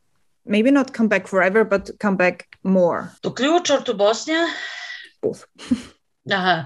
maybe 0.48 0.70
not 0.70 0.92
come 0.92 1.08
back 1.08 1.26
forever, 1.26 1.64
but 1.64 1.90
come 2.00 2.16
back 2.16 2.56
more? 2.64 3.12
To 3.22 3.30
Ključ 3.30 3.70
or 3.70 3.84
to 3.84 3.94
Bosnia? 3.94 4.48
Both. 5.22 5.46
uh-huh. 6.30 6.64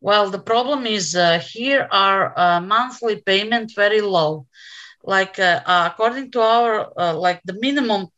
Well, 0.00 0.30
the 0.30 0.38
problem 0.38 0.86
is 0.86 1.16
uh, 1.16 1.40
here 1.40 1.88
our 1.90 2.38
uh, 2.38 2.60
monthly 2.60 3.16
payment 3.20 3.72
very 3.74 4.00
low. 4.00 4.46
Like 5.02 5.38
uh, 5.38 5.60
according 5.66 6.30
to 6.32 6.40
our 6.40 6.92
uh, 6.98 7.14
like 7.14 7.42
the 7.44 7.52
minimum 7.60 8.08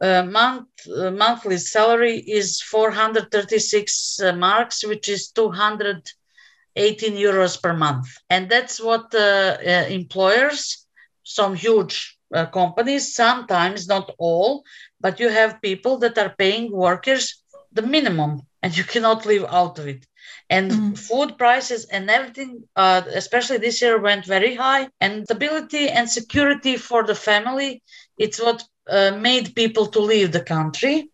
uh, 0.00 0.22
month 0.24 0.68
uh, 0.86 1.10
monthly 1.10 1.56
salary 1.56 2.18
is 2.18 2.60
436 2.60 4.20
marks, 4.34 4.86
which 4.86 5.08
is 5.08 5.30
218 5.30 7.14
euros 7.14 7.62
per 7.62 7.72
month, 7.72 8.08
and 8.28 8.50
that's 8.50 8.78
what 8.78 9.14
employers, 9.14 10.86
some 11.22 11.54
huge 11.54 12.15
companies, 12.46 13.14
sometimes 13.14 13.86
not 13.86 14.10
all, 14.18 14.64
but 15.00 15.20
you 15.20 15.28
have 15.28 15.62
people 15.62 15.98
that 15.98 16.18
are 16.18 16.34
paying 16.36 16.72
workers 16.72 17.42
the 17.76 17.82
minimum, 17.82 18.42
and 18.62 18.76
you 18.76 18.84
cannot 18.94 19.26
live 19.26 19.44
out 19.48 19.78
of 19.78 19.86
it. 19.86 20.04
And 20.50 20.70
mm-hmm. 20.70 20.92
food 20.94 21.38
prices 21.38 21.86
and 21.86 22.10
everything 22.10 22.64
uh, 22.76 23.02
especially 23.14 23.58
this 23.58 23.80
year 23.82 24.00
went 24.00 24.24
very 24.26 24.54
high. 24.54 24.88
And 25.00 25.24
stability 25.24 25.88
and 25.88 26.10
security 26.10 26.76
for 26.76 27.04
the 27.04 27.14
family 27.14 27.82
it's 28.18 28.40
what 28.40 28.64
uh, 28.88 29.12
made 29.12 29.54
people 29.54 29.86
to 29.86 30.00
leave 30.00 30.32
the 30.32 30.40
country. 30.40 31.10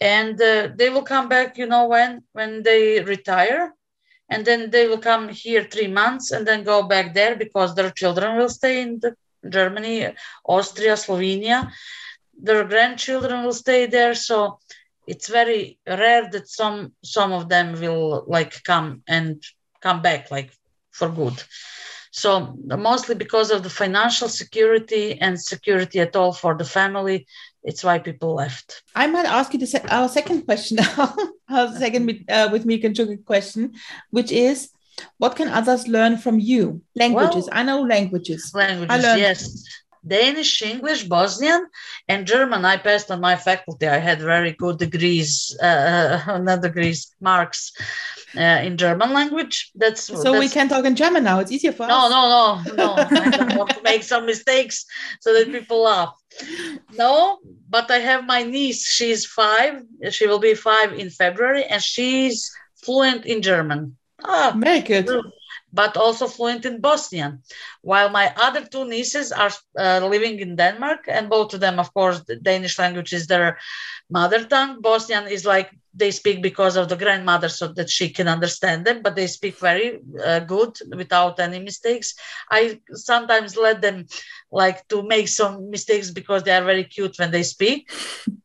And 0.00 0.40
uh, 0.40 0.68
they 0.74 0.90
will 0.90 1.02
come 1.02 1.28
back 1.28 1.58
you 1.58 1.66
know 1.66 1.86
when 1.86 2.22
when 2.32 2.62
they 2.62 3.02
retire. 3.02 3.72
And 4.28 4.44
then 4.44 4.70
they 4.70 4.88
will 4.88 4.98
come 4.98 5.28
here 5.28 5.64
three 5.64 5.86
months 5.86 6.32
and 6.32 6.44
then 6.44 6.64
go 6.64 6.82
back 6.82 7.14
there 7.14 7.36
because 7.36 7.74
their 7.74 7.92
children 7.92 8.36
will 8.36 8.48
stay 8.48 8.82
in 8.82 8.98
the 8.98 9.14
germany 9.50 10.12
austria 10.44 10.94
slovenia. 10.96 11.70
Their 12.38 12.64
grandchildren 12.64 13.44
will 13.44 13.54
stay 13.54 13.86
there 13.86 14.14
so 14.14 14.58
it's 15.06 15.28
very 15.28 15.78
rare 15.86 16.28
that 16.32 16.48
some 16.48 16.92
some 17.02 17.32
of 17.32 17.48
them 17.48 17.80
will 17.80 18.24
like 18.26 18.62
come 18.64 19.02
and 19.06 19.42
come 19.80 20.02
back 20.02 20.30
like 20.30 20.50
for 20.90 21.08
good. 21.08 21.42
So 22.10 22.56
mostly 22.64 23.14
because 23.14 23.50
of 23.50 23.62
the 23.62 23.70
financial 23.70 24.28
security 24.28 25.20
and 25.20 25.40
security 25.40 26.00
at 26.00 26.16
all 26.16 26.32
for 26.32 26.56
the 26.56 26.64
family 26.64 27.26
it's 27.66 27.82
why 27.82 27.98
people 27.98 28.34
left. 28.34 28.82
I 28.94 29.08
might 29.08 29.26
ask 29.26 29.52
you 29.52 29.58
the 29.58 29.66
se- 29.66 29.90
our 29.90 30.08
second 30.08 30.42
question 30.42 30.76
now. 30.76 31.14
Our 31.48 31.72
second 31.76 32.06
with, 32.06 32.22
uh, 32.28 32.48
with 32.50 32.64
me 32.64 32.78
can 32.78 32.94
question 33.24 33.74
which 34.10 34.32
is 34.32 34.70
what 35.18 35.36
can 35.36 35.48
others 35.48 35.86
learn 35.88 36.16
from 36.16 36.38
you 36.38 36.80
languages 36.94 37.48
well, 37.50 37.58
i 37.58 37.62
know 37.62 37.82
languages 37.82 38.52
languages 38.54 39.04
yes 39.16 39.64
Danish, 40.06 40.62
English, 40.62 41.04
Bosnian, 41.04 41.66
and 42.08 42.26
German. 42.26 42.64
I 42.64 42.76
passed 42.76 43.10
on 43.10 43.20
my 43.20 43.36
faculty. 43.36 43.88
I 43.88 43.98
had 43.98 44.20
very 44.20 44.52
good 44.52 44.78
degrees, 44.78 45.56
uh, 45.60 46.38
not 46.42 46.62
degrees, 46.62 47.14
marks 47.20 47.72
uh, 48.36 48.60
in 48.62 48.76
German 48.76 49.12
language. 49.12 49.72
That's 49.74 50.02
so 50.02 50.32
that's, 50.32 50.38
we 50.38 50.48
can 50.48 50.68
talk 50.68 50.84
in 50.84 50.94
German 50.94 51.24
now. 51.24 51.40
It's 51.40 51.50
easier 51.50 51.72
for 51.72 51.86
no, 51.86 52.06
us. 52.06 52.10
No, 52.10 52.74
no, 52.76 52.94
no, 52.94 52.94
I 53.20 53.30
don't 53.30 53.56
want 53.56 53.70
to 53.70 53.82
make 53.82 54.04
some 54.04 54.26
mistakes 54.26 54.84
so 55.20 55.32
that 55.32 55.50
people 55.50 55.82
laugh. 55.82 56.14
No, 56.96 57.38
but 57.68 57.90
I 57.90 57.98
have 57.98 58.24
my 58.24 58.42
niece. 58.42 58.86
She's 58.86 59.26
five. 59.26 59.82
She 60.10 60.26
will 60.26 60.38
be 60.38 60.54
five 60.54 60.92
in 60.92 61.10
February, 61.10 61.64
and 61.64 61.82
she's 61.82 62.50
fluent 62.84 63.26
in 63.26 63.42
German. 63.42 63.96
Ah, 64.26 64.56
it, 64.62 65.06
good 65.06 65.24
but 65.76 65.96
also 65.96 66.26
fluent 66.26 66.64
in 66.64 66.80
Bosnian. 66.80 67.42
While 67.82 68.08
my 68.08 68.32
other 68.36 68.64
two 68.64 68.84
nieces 68.88 69.30
are 69.30 69.52
uh, 69.78 70.06
living 70.06 70.40
in 70.40 70.56
Denmark, 70.56 71.04
and 71.06 71.28
both 71.28 71.54
of 71.54 71.60
them, 71.60 71.78
of 71.78 71.92
course, 71.92 72.22
the 72.26 72.36
Danish 72.36 72.78
language 72.78 73.12
is 73.12 73.26
their 73.26 73.58
mother 74.10 74.44
tongue. 74.44 74.80
Bosnian 74.80 75.26
is 75.28 75.44
like 75.44 75.70
they 75.94 76.10
speak 76.10 76.42
because 76.42 76.76
of 76.76 76.88
the 76.88 76.96
grandmother, 76.96 77.48
so 77.48 77.68
that 77.68 77.90
she 77.90 78.08
can 78.08 78.28
understand 78.28 78.84
them, 78.86 79.02
but 79.02 79.16
they 79.16 79.26
speak 79.26 79.58
very 79.58 80.00
uh, 80.24 80.40
good 80.40 80.72
without 80.96 81.38
any 81.40 81.58
mistakes. 81.58 82.14
I 82.50 82.80
sometimes 82.92 83.56
let 83.56 83.80
them 83.82 84.06
like 84.50 84.86
to 84.88 85.02
make 85.02 85.28
some 85.28 85.70
mistakes 85.70 86.10
because 86.10 86.42
they 86.42 86.52
are 86.52 86.64
very 86.64 86.84
cute 86.84 87.18
when 87.18 87.30
they 87.30 87.42
speak. 87.42 87.90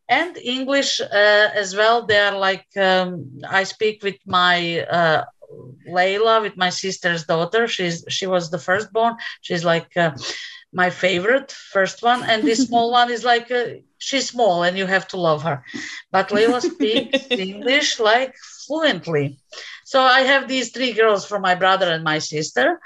And 0.10 0.36
English 0.38 1.00
uh, 1.00 1.50
as 1.62 1.74
well. 1.76 2.06
They 2.06 2.20
are 2.20 2.38
like 2.38 2.68
um, 2.76 3.40
I 3.50 3.64
speak 3.64 4.04
with 4.04 4.20
my 4.26 4.82
uh, 4.82 5.24
Layla 5.88 6.42
with 6.42 6.58
my 6.58 6.70
sister's 6.70 7.26
daughter. 7.26 7.68
She's 7.68 8.04
she 8.10 8.28
was 8.28 8.50
the 8.50 8.60
firstborn. 8.60 9.16
She's 9.42 9.64
like 9.64 9.96
uh, 9.98 10.12
my 10.74 10.90
favorite 10.90 11.52
first 11.52 12.02
one, 12.04 12.24
and 12.24 12.46
this 12.46 12.64
small 12.64 12.92
one 13.00 13.12
is 13.12 13.24
like 13.24 13.52
uh, 13.52 13.66
she's 13.98 14.30
small 14.30 14.64
and 14.64 14.78
you 14.78 14.86
have 14.86 15.08
to 15.10 15.18
love 15.18 15.44
her. 15.44 15.64
But 16.12 16.30
Layla 16.30 16.62
speaks 16.62 17.30
English 17.38 18.00
like 18.00 18.34
fluently. 18.68 19.38
So 19.86 20.02
I 20.02 20.22
have 20.22 20.48
these 20.48 20.72
three 20.72 20.94
girls 20.94 21.26
from 21.26 21.42
my 21.42 21.56
brother 21.56 21.88
and 21.90 22.04
my 22.04 22.20
sister, 22.20 22.80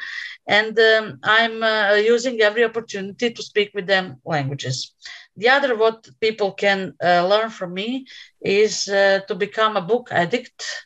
and 0.48 0.78
um, 0.80 1.20
I'm 1.24 1.64
uh, 1.64 1.94
using 1.96 2.42
every 2.42 2.64
opportunity 2.64 3.32
to 3.32 3.44
speak 3.44 3.72
with 3.74 3.88
them 3.88 4.18
languages. 4.26 4.94
The 5.38 5.50
other 5.50 5.76
what 5.76 6.08
people 6.20 6.52
can 6.52 6.94
uh, 7.04 7.28
learn 7.28 7.50
from 7.50 7.74
me 7.74 8.06
is 8.42 8.88
uh, 8.88 9.20
to 9.28 9.36
become 9.36 9.76
a 9.78 9.82
book 9.82 10.10
addict 10.12 10.85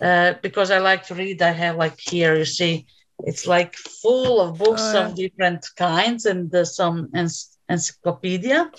uh, 0.00 0.34
because 0.42 0.70
I 0.70 0.78
like 0.78 1.06
to 1.06 1.14
read. 1.14 1.42
I 1.42 1.50
have 1.50 1.76
like 1.76 1.98
here, 1.98 2.36
you 2.36 2.44
see, 2.44 2.86
it's 3.20 3.46
like 3.46 3.74
full 3.74 4.40
of 4.40 4.58
books 4.58 4.82
oh, 4.84 4.92
yeah. 4.92 5.06
of 5.06 5.14
different 5.14 5.66
kinds 5.76 6.26
and 6.26 6.54
uh, 6.54 6.64
some 6.64 7.10
encyclopedia. 7.68 8.70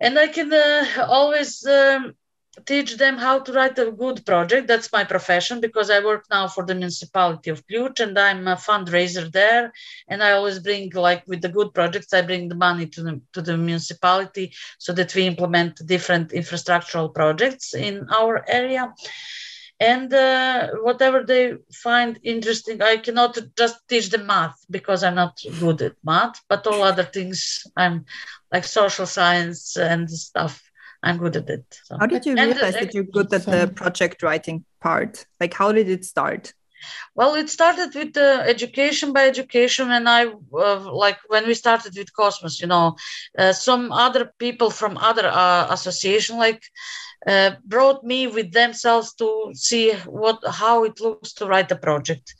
And 0.00 0.18
I 0.18 0.26
can 0.28 0.52
uh, 0.52 1.06
always 1.08 1.64
um, 1.64 2.14
teach 2.66 2.96
them 2.96 3.16
how 3.16 3.38
to 3.38 3.52
write 3.52 3.78
a 3.78 3.90
good 3.90 4.26
project. 4.26 4.66
That's 4.68 4.92
my 4.92 5.04
profession 5.04 5.60
because 5.60 5.90
I 5.90 6.04
work 6.04 6.24
now 6.30 6.48
for 6.48 6.66
the 6.66 6.74
municipality 6.74 7.50
of 7.50 7.66
Ključ 7.66 8.00
and 8.00 8.18
I'm 8.18 8.46
a 8.48 8.56
fundraiser 8.56 9.32
there. 9.32 9.72
And 10.08 10.22
I 10.22 10.32
always 10.32 10.58
bring, 10.58 10.90
like 10.90 11.26
with 11.26 11.40
the 11.40 11.48
good 11.48 11.72
projects, 11.72 12.12
I 12.12 12.22
bring 12.22 12.48
the 12.48 12.54
money 12.54 12.86
to 12.86 13.02
the, 13.02 13.20
to 13.32 13.40
the 13.40 13.56
municipality 13.56 14.52
so 14.78 14.92
that 14.92 15.14
we 15.14 15.26
implement 15.26 15.86
different 15.86 16.32
infrastructural 16.32 17.14
projects 17.14 17.74
in 17.74 18.06
our 18.10 18.44
area 18.48 18.92
and 19.90 20.12
uh, 20.14 20.68
whatever 20.86 21.18
they 21.24 21.44
find 21.86 22.18
interesting 22.22 22.80
i 22.82 22.96
cannot 22.96 23.38
just 23.56 23.76
teach 23.88 24.08
them 24.10 24.26
math 24.26 24.58
because 24.70 25.00
i'm 25.04 25.18
not 25.24 25.34
good 25.60 25.80
at 25.82 25.96
math 26.04 26.36
but 26.48 26.66
all 26.66 26.82
other 26.82 27.04
things. 27.16 27.66
I'm 27.76 28.04
like 28.52 28.64
social 28.64 29.06
science 29.06 29.76
and 29.76 30.10
stuff 30.10 30.54
i'm 31.02 31.18
good 31.18 31.36
at 31.36 31.48
it 31.56 31.66
so. 31.86 31.96
how 32.00 32.06
did 32.06 32.24
you 32.26 32.34
realize 32.34 32.74
and, 32.74 32.86
that 32.86 32.94
you're 32.94 33.12
good 33.18 33.32
at 33.32 33.44
the 33.44 33.72
project 33.74 34.22
writing 34.22 34.64
part? 34.82 35.26
Like 35.40 35.54
how 35.54 35.72
did 35.72 35.88
it 35.88 36.04
start? 36.04 36.52
Well 37.14 37.34
it 37.34 37.48
started 37.48 37.94
with 37.94 38.16
uh, 38.16 38.42
education 38.54 39.12
by 39.12 39.28
education 39.28 39.90
and 39.96 40.08
i 40.08 40.26
uh, 40.26 40.92
like 41.04 41.18
when 41.28 41.46
we 41.46 41.54
started 41.54 41.92
with 41.96 42.12
kosmos 42.18 42.60
you 42.60 42.66
know 42.66 42.96
uh, 43.38 43.52
some 43.52 43.92
other 43.92 44.24
people 44.38 44.70
from 44.70 44.98
other 44.98 45.26
uh, 45.26 45.66
association 45.70 46.38
like 46.38 46.62
uh, 47.26 47.52
brought 47.64 48.04
me 48.04 48.26
with 48.26 48.52
themselves 48.52 49.14
to 49.14 49.50
see 49.54 49.92
what 50.06 50.38
how 50.46 50.84
it 50.84 51.00
looks 51.00 51.32
to 51.34 51.46
write 51.46 51.70
a 51.70 51.76
project. 51.76 52.34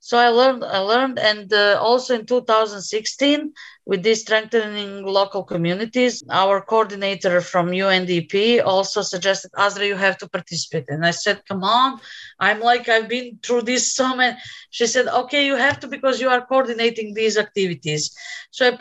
So 0.00 0.18
i 0.18 0.28
learned 0.28 0.64
i 0.64 0.78
learned 0.78 1.18
and 1.18 1.50
uh, 1.50 1.78
also 1.80 2.14
in 2.14 2.26
2016 2.26 3.52
with 3.86 4.02
this 4.02 4.20
strengthening 4.20 5.02
local 5.02 5.42
communities 5.44 6.22
our 6.30 6.60
coordinator 6.60 7.40
from 7.40 7.70
undp 7.70 8.62
also 8.64 9.00
suggested 9.00 9.50
azra 9.56 9.86
you 9.86 9.96
have 9.96 10.18
to 10.18 10.28
participate. 10.28 10.84
And 10.88 11.06
i 11.06 11.10
said 11.10 11.40
come 11.48 11.64
on. 11.64 12.00
I'm 12.38 12.60
like 12.60 12.88
i've 12.90 13.08
been 13.08 13.38
through 13.42 13.62
this 13.62 13.94
so 13.94 14.14
many 14.14 14.36
she 14.70 14.86
said 14.86 15.06
okay 15.08 15.46
you 15.46 15.56
have 15.56 15.80
to 15.80 15.88
because 15.88 16.20
you 16.20 16.28
are 16.28 16.44
coordinating 16.44 17.14
these 17.14 17.38
activities. 17.38 18.14
So 18.50 18.60
I, 18.68 18.72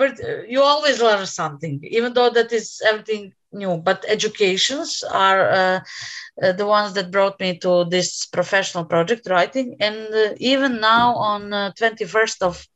you 0.53 0.61
always 0.61 1.01
learn 1.01 1.25
something 1.25 1.79
even 1.83 2.13
though 2.13 2.31
that 2.31 2.51
is 2.51 2.81
everything 2.85 3.33
new 3.53 3.77
but 3.77 4.05
educations 4.07 5.03
are 5.03 5.49
uh, 5.49 5.79
uh, 6.41 6.51
the 6.53 6.65
ones 6.65 6.93
that 6.93 7.11
brought 7.11 7.39
me 7.39 7.57
to 7.59 7.85
this 7.85 8.25
professional 8.25 8.85
project 8.85 9.27
writing. 9.29 9.75
And 9.79 10.13
uh, 10.13 10.33
even 10.37 10.79
now 10.79 11.15
on 11.15 11.51
21st 11.51 12.41
uh, 12.41 12.47
of 12.47 12.67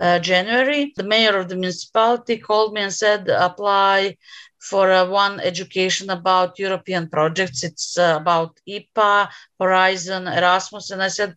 uh, 0.00 0.18
january 0.20 0.92
the 0.96 1.02
mayor 1.02 1.36
of 1.36 1.48
the 1.48 1.56
municipality 1.56 2.38
called 2.38 2.72
me 2.72 2.80
and 2.82 2.92
said 2.92 3.28
apply 3.28 4.16
for 4.60 4.92
uh, 4.92 5.04
one 5.04 5.40
education 5.40 6.08
about 6.08 6.58
european 6.58 7.08
projects. 7.08 7.64
It's 7.64 7.96
about 7.96 8.58
ipa 8.68 9.28
horizon 9.60 10.26
erasmus. 10.28 10.90
And 10.90 11.02
i 11.02 11.08
said 11.08 11.34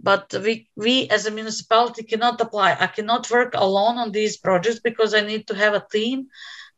but 0.00 0.34
we 0.42 0.68
we 0.76 1.08
as 1.08 1.26
a 1.26 1.30
municipality 1.30 2.02
cannot 2.02 2.40
apply. 2.40 2.76
I 2.78 2.88
cannot 2.88 3.30
work 3.30 3.54
alone 3.54 3.98
on 3.98 4.10
these 4.10 4.36
projects 4.36 4.80
because 4.80 5.14
i 5.14 5.20
need 5.20 5.46
to 5.46 5.54
have 5.54 5.74
a 5.74 5.86
team 5.92 6.26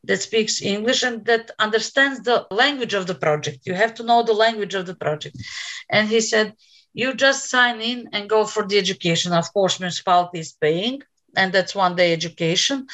that 0.07 0.21
speaks 0.21 0.61
english 0.61 1.03
and 1.03 1.25
that 1.25 1.51
understands 1.59 2.19
the 2.21 2.45
language 2.51 2.93
of 2.93 3.07
the 3.07 3.15
project. 3.15 3.59
You 3.65 3.73
have 3.73 3.93
to 3.95 4.03
know 4.03 4.23
the 4.23 4.33
language 4.45 4.75
of 4.75 4.85
the 4.85 4.95
project. 4.95 5.37
And 5.89 6.07
he 6.07 6.21
said 6.21 6.53
you 6.93 7.13
just 7.13 7.49
sign 7.49 7.81
in 7.81 8.09
and 8.13 8.29
go 8.29 8.45
for 8.45 8.65
the 8.65 8.77
education. 8.77 9.33
Of 9.33 9.51
course 9.53 9.79
municipality 9.79 10.39
is 10.39 10.53
paying 10.53 11.01
and 11.35 11.51
that's 11.51 11.75
one 11.75 11.95
day 11.95 12.13
education. 12.13 12.87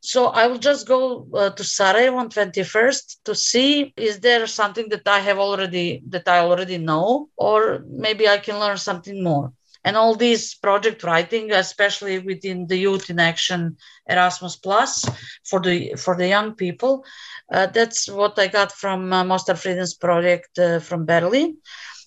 So 0.00 0.26
I 0.26 0.46
will 0.48 0.58
just 0.58 0.86
go 0.86 1.26
uh, 1.34 1.50
to 1.50 1.64
Sarajevo 1.64 2.18
on 2.18 2.28
21st 2.28 3.16
to 3.24 3.34
see 3.34 3.92
is 3.96 4.20
there 4.20 4.46
something 4.46 4.88
that 4.90 5.06
I 5.08 5.20
have 5.20 5.38
already 5.38 6.02
that 6.10 6.28
I 6.28 6.40
already 6.40 6.78
know 6.78 7.30
or 7.36 7.84
maybe 7.88 8.28
I 8.28 8.38
can 8.38 8.58
learn 8.60 8.76
something 8.76 9.22
more. 9.22 9.52
And 9.84 9.96
all 9.96 10.14
these 10.14 10.54
project 10.54 11.04
writing, 11.04 11.52
especially 11.52 12.18
within 12.18 12.66
the 12.66 12.76
Youth 12.76 13.10
in 13.10 13.20
Action 13.20 13.76
Erasmus 14.08 14.56
Plus 14.56 15.04
for 15.44 15.60
the 15.60 15.94
for 15.96 16.16
the 16.16 16.26
young 16.26 16.54
people, 16.54 17.04
uh, 17.52 17.66
that's 17.66 18.08
what 18.08 18.38
I 18.38 18.46
got 18.46 18.72
from 18.72 19.12
uh, 19.12 19.24
Mostar 19.24 19.56
Freedoms 19.56 19.94
project 19.94 20.58
uh, 20.58 20.78
from 20.78 21.04
Berlin. 21.04 21.58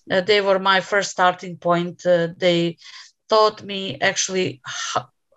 Uh, 0.10 0.22
they 0.22 0.42
were 0.42 0.60
my 0.60 0.80
first 0.80 1.12
starting 1.12 1.58
point. 1.58 2.06
Uh, 2.06 2.30
they 2.38 2.78
taught 3.30 3.64
me 3.64 3.98
actually 4.02 4.62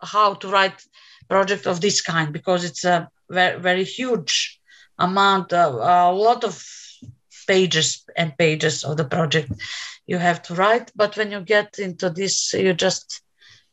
how, 0.03 0.34
to 0.34 0.49
write 0.49 0.82
project 1.28 1.66
of 1.66 1.80
this 1.80 2.01
kind 2.01 2.32
because 2.32 2.64
it's 2.64 2.84
a 2.84 3.09
very, 3.28 3.61
very 3.61 3.84
huge 3.84 4.61
amount, 4.99 5.53
of, 5.53 5.74
a 5.74 6.12
lot 6.12 6.45
of 6.45 6.62
pages 7.47 8.05
and 8.16 8.36
pages 8.36 8.84
of 8.84 8.97
the 8.97 9.05
project 9.05 9.51
you 10.11 10.19
have 10.19 10.43
to 10.43 10.55
write. 10.55 10.91
But 10.95 11.17
when 11.17 11.31
you 11.31 11.41
get 11.41 11.79
into 11.79 12.11
this, 12.11 12.53
you 12.53 12.75
just 12.75 13.23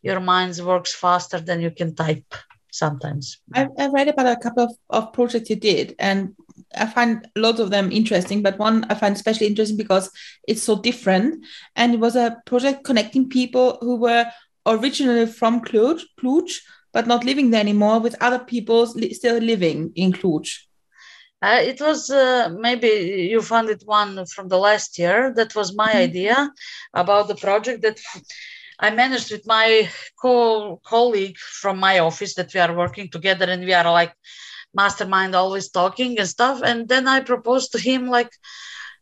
your 0.04 0.20
mind 0.20 0.58
works 0.64 0.94
faster 0.94 1.40
than 1.40 1.60
you 1.60 1.72
can 1.72 1.96
type 1.96 2.34
sometimes. 2.72 3.40
I've, 3.54 3.72
I've 3.80 3.92
read 3.92 4.08
about 4.08 4.38
a 4.38 4.40
couple 4.40 4.64
of, 4.66 4.74
of 4.90 5.14
projects 5.14 5.50
you 5.50 5.56
did, 5.56 5.96
and 5.98 6.36
I 6.76 6.86
find 6.86 7.28
lots 7.36 7.60
of 7.60 7.72
them 7.72 7.92
interesting, 7.92 8.44
but 8.44 8.60
one 8.60 8.86
I 8.92 8.94
find 8.94 9.16
especially 9.16 9.48
interesting 9.48 9.78
because 9.78 10.12
it's 10.48 10.62
so 10.62 10.80
different. 10.80 11.44
And 11.76 11.96
it 11.96 12.00
was 12.00 12.16
a 12.16 12.38
project 12.46 12.84
connecting 12.84 13.30
people 13.30 13.80
who 13.82 13.96
were 13.96 14.26
originally 14.68 15.26
from 15.26 15.62
Ključ, 15.62 16.02
Ključ 16.22 16.60
but 16.94 17.08
not 17.08 17.24
living 17.24 17.52
there 17.52 17.62
anymore 17.62 18.00
with 18.00 18.16
other 18.22 18.40
people 18.40 18.88
still 18.88 19.38
living 19.38 19.92
in 19.96 20.14
Ključ? 20.14 20.66
Uh, 21.42 21.60
it 21.62 21.80
was 21.80 22.10
uh, 22.10 22.50
maybe 22.60 23.30
you 23.32 23.42
found 23.42 23.70
it 23.70 23.84
one 23.86 24.26
from 24.26 24.48
the 24.48 24.58
last 24.58 24.98
year. 24.98 25.34
That 25.36 25.56
was 25.56 25.76
my 25.76 25.90
mm-hmm. 25.90 25.98
idea 25.98 26.52
about 26.94 27.28
the 27.28 27.36
project 27.36 27.84
that 27.84 28.00
I 28.80 28.90
managed 28.90 29.32
with 29.32 29.46
my 29.46 29.90
co- 30.20 30.82
colleague 30.84 31.38
from 31.38 31.78
my 31.78 32.00
office 32.00 32.34
that 32.36 32.54
we 32.54 32.60
are 32.60 32.76
working 32.76 33.10
together 33.10 33.46
and 33.46 33.64
we 33.64 33.74
are 33.74 33.92
like 33.92 34.14
mastermind, 34.74 35.36
always 35.36 35.70
talking 35.70 36.18
and 36.18 36.28
stuff. 36.28 36.62
And 36.64 36.88
then 36.88 37.08
I 37.08 37.20
proposed 37.20 37.72
to 37.74 37.80
him 37.80 38.08
like, 38.08 38.32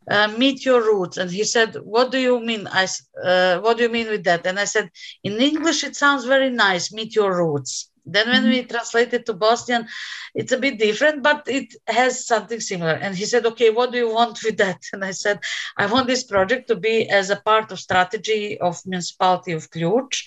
uh, 0.09 0.27
meet 0.37 0.65
your 0.65 0.81
roots 0.81 1.17
and 1.17 1.31
he 1.31 1.43
said 1.43 1.75
what 1.83 2.11
do 2.11 2.19
you 2.19 2.39
mean 2.39 2.67
i 2.67 2.87
uh, 3.23 3.59
what 3.59 3.75
do 3.75 3.81
you 3.81 3.89
mean 3.89 4.07
with 4.07 4.23
that 4.23 4.45
and 4.45 4.59
i 4.59 4.63
said 4.63 4.87
in 5.23 5.33
english 5.41 5.83
it 5.83 5.95
sounds 5.95 6.25
very 6.25 6.51
nice 6.51 6.93
meet 6.93 7.15
your 7.15 7.35
roots 7.35 7.89
then 8.05 8.27
when 8.27 8.43
mm-hmm. 8.43 8.51
we 8.51 8.63
translate 8.63 9.13
it 9.13 9.25
to 9.25 9.33
bosnian 9.33 9.87
it's 10.33 10.51
a 10.51 10.57
bit 10.57 10.77
different 10.77 11.23
but 11.23 11.43
it 11.47 11.75
has 11.87 12.25
something 12.27 12.59
similar. 12.59 12.91
And 12.91 13.15
he 13.15 13.25
said 13.25 13.45
okay 13.45 13.69
what 13.69 13.91
do 13.91 13.97
you 13.97 14.13
want 14.13 14.39
with 14.43 14.57
that? 14.57 14.81
And 14.93 15.03
i 15.03 15.11
said 15.11 15.39
i 15.77 15.85
want 15.85 16.07
this 16.07 16.23
project 16.23 16.67
to 16.67 16.75
be 16.75 17.09
as 17.09 17.29
a 17.29 17.41
part 17.49 17.71
of 17.71 17.79
strategy 17.79 18.59
of 18.59 18.81
municipality 18.85 19.53
of 19.53 19.69
Ključ 19.71 20.23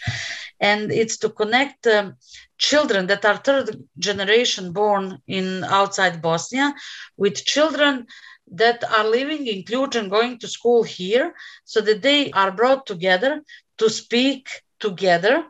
and 0.60 0.90
it's 0.92 1.16
to 1.18 1.28
connect 1.30 1.86
um, 1.86 2.16
children 2.58 3.06
that 3.06 3.24
are 3.24 3.36
third 3.36 3.68
generation 3.98 4.72
born 4.72 5.18
in 5.26 5.64
outside 5.64 6.20
bosnia 6.20 6.74
with 7.16 7.44
children 7.44 8.06
that 8.50 8.82
are 8.90 9.04
living 9.04 9.46
in 9.46 9.62
Ključ 9.62 9.94
and 9.96 10.10
going 10.10 10.38
to 10.38 10.48
school 10.48 10.82
here 10.82 11.34
so 11.64 11.80
that 11.80 12.02
they 12.02 12.30
are 12.32 12.50
brought 12.50 12.86
together 12.86 13.42
to 13.78 13.90
speak 13.90 14.48
together, 14.80 15.44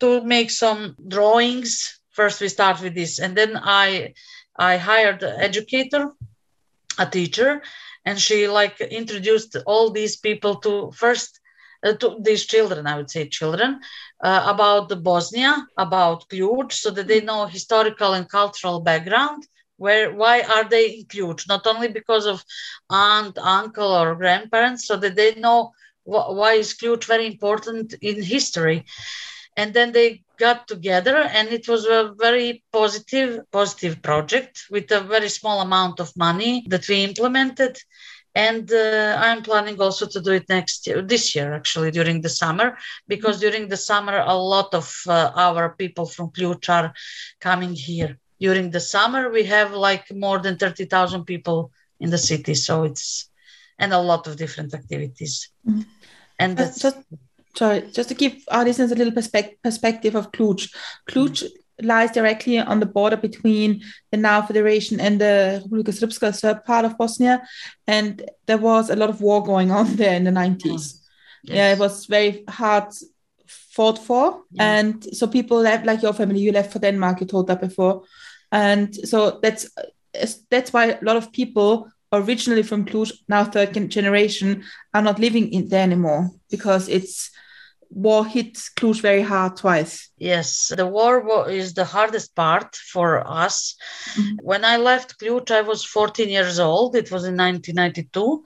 to 0.00 0.22
make 0.22 0.50
some 0.50 0.96
drawings. 1.08 2.00
First, 2.10 2.40
we 2.40 2.48
start 2.48 2.80
with 2.82 2.94
this, 2.94 3.18
and 3.18 3.36
then 3.36 3.58
I 3.62 4.14
I 4.58 4.76
hired 4.78 5.22
an 5.22 5.40
educator, 5.40 6.10
a 6.98 7.06
teacher, 7.06 7.62
and 8.04 8.18
she 8.20 8.48
like 8.48 8.80
introduced 8.80 9.56
all 9.66 9.90
these 9.90 10.16
people 10.16 10.56
to 10.56 10.90
first 10.92 11.40
uh, 11.84 11.92
to 11.94 12.18
these 12.22 12.44
children, 12.46 12.86
I 12.86 12.96
would 12.96 13.10
say 13.10 13.28
children, 13.28 13.80
uh, 14.22 14.44
about 14.46 14.88
the 14.88 14.96
Bosnia, 14.96 15.54
about 15.78 16.28
Ključ, 16.28 16.72
so 16.72 16.90
that 16.90 17.08
they 17.08 17.20
know 17.20 17.46
historical 17.46 18.12
and 18.14 18.28
cultural 18.28 18.80
background 18.80 19.44
where 19.76 20.12
why 20.12 20.40
are 20.42 20.64
they 20.68 20.98
included 21.00 21.44
not 21.48 21.66
only 21.66 21.88
because 21.88 22.26
of 22.26 22.44
aunt 22.90 23.36
uncle 23.38 23.92
or 24.00 24.14
grandparents 24.14 24.86
so 24.86 24.96
that 24.96 25.16
they 25.16 25.34
know 25.34 25.70
wh- 26.04 26.30
why 26.38 26.52
is 26.54 26.74
Ključ 26.74 27.04
very 27.04 27.26
important 27.26 27.94
in 28.00 28.22
history 28.22 28.84
and 29.56 29.74
then 29.74 29.92
they 29.92 30.22
got 30.38 30.66
together 30.66 31.16
and 31.16 31.48
it 31.48 31.68
was 31.68 31.84
a 31.86 32.14
very 32.18 32.62
positive 32.72 33.40
positive 33.52 34.00
project 34.02 34.64
with 34.70 34.90
a 34.90 35.00
very 35.00 35.28
small 35.28 35.60
amount 35.60 36.00
of 36.00 36.16
money 36.16 36.64
that 36.68 36.88
we 36.88 37.04
implemented. 37.04 37.76
And 38.34 38.72
uh, 38.72 39.16
i'm 39.26 39.42
planning 39.42 39.78
also 39.80 40.06
to 40.06 40.20
do 40.20 40.32
it 40.38 40.48
next 40.48 40.86
year 40.86 41.02
this 41.02 41.34
year 41.34 41.52
actually 41.52 41.90
during 41.90 42.20
the 42.20 42.34
summer 42.42 42.78
because 43.08 43.40
during 43.40 43.66
the 43.68 43.76
summer 43.90 44.16
a 44.24 44.36
lot 44.54 44.72
of 44.72 44.86
uh, 45.08 45.32
our 45.34 45.74
people 45.82 46.06
from 46.06 46.30
Ključ 46.30 46.68
are 46.68 46.92
coming 47.40 47.74
here. 47.74 48.18
During 48.38 48.70
the 48.70 48.84
summer 48.94 49.30
we 49.30 49.42
have 49.44 49.72
like 49.72 50.06
more 50.26 50.38
than 50.38 50.56
30,000 50.56 51.24
people 51.24 51.72
in 51.98 52.10
the 52.10 52.18
city 52.30 52.54
so 52.54 52.84
it's 52.84 53.28
and 53.80 53.92
a 53.92 53.98
lot 53.98 54.26
of 54.28 54.36
different 54.36 54.74
activities. 54.74 55.50
Mm-hmm. 55.66 55.82
and 56.38 56.56
that's 56.56 56.78
just, 56.80 56.98
sorry 57.56 57.82
just 57.92 58.08
to 58.08 58.14
give 58.14 58.34
our 58.50 58.64
listeners 58.64 58.92
a 58.92 58.94
little 58.94 59.12
perspective 59.12 59.58
perspective 59.62 60.14
of 60.14 60.30
Ključ 60.32 60.72
Ključ 61.08 61.42
mm-hmm. 61.42 61.86
lies 61.86 62.10
directly 62.10 62.58
on 62.58 62.80
the 62.80 62.86
border 62.86 63.16
between 63.16 63.82
the 64.10 64.16
now 64.16 64.42
federation 64.42 65.00
and 65.00 65.20
the 65.20 65.62
Republika 65.64 65.92
Srpska 65.92 66.38
third 66.38 66.64
part 66.64 66.84
of 66.84 66.96
Bosnia 66.98 67.42
and 67.86 68.22
there 68.46 68.58
was 68.58 68.90
a 68.90 68.96
lot 68.96 69.10
of 69.10 69.20
war 69.20 69.42
going 69.42 69.70
on 69.70 69.96
there 69.96 70.14
in 70.14 70.24
the 70.24 70.30
90s 70.30 70.64
yes. 70.64 71.00
yeah 71.44 71.72
it 71.72 71.78
was 71.78 72.06
very 72.06 72.44
hard 72.48 72.84
fought 73.46 73.98
for 73.98 74.42
yeah. 74.52 74.78
and 74.78 75.04
so 75.14 75.26
people 75.26 75.58
left 75.58 75.86
like 75.86 76.02
your 76.02 76.12
family 76.12 76.40
you 76.40 76.52
left 76.52 76.72
for 76.72 76.78
denmark 76.78 77.20
you 77.20 77.26
told 77.26 77.46
that 77.46 77.60
before 77.60 78.02
and 78.52 78.94
so 78.94 79.38
that's 79.42 79.70
that's 80.50 80.72
why 80.72 80.86
a 80.86 80.98
lot 81.02 81.16
of 81.16 81.32
people 81.32 81.88
originally 82.12 82.62
from 82.62 82.84
Ključ, 82.84 83.12
now 83.28 83.44
third 83.44 83.90
generation, 83.90 84.64
are 84.94 85.02
not 85.02 85.18
living 85.18 85.52
in 85.52 85.68
there 85.68 85.82
anymore 85.82 86.30
because 86.50 86.88
it's 86.88 87.30
war 87.90 88.24
hit 88.24 88.54
Ključ 88.54 89.00
very 89.00 89.22
hard 89.22 89.56
twice. 89.56 90.10
Yes, 90.16 90.72
the 90.76 90.86
war 90.86 91.50
is 91.50 91.74
the 91.74 91.84
hardest 91.84 92.34
part 92.34 92.76
for 92.76 93.26
us. 93.26 93.76
Mm-hmm. 94.14 94.36
When 94.42 94.64
I 94.64 94.76
left 94.76 95.18
Ključ, 95.18 95.50
I 95.50 95.62
was 95.62 95.84
14 95.84 96.28
years 96.28 96.58
old. 96.58 96.94
It 96.94 97.10
was 97.10 97.24
in 97.24 97.36
1992. 97.36 98.44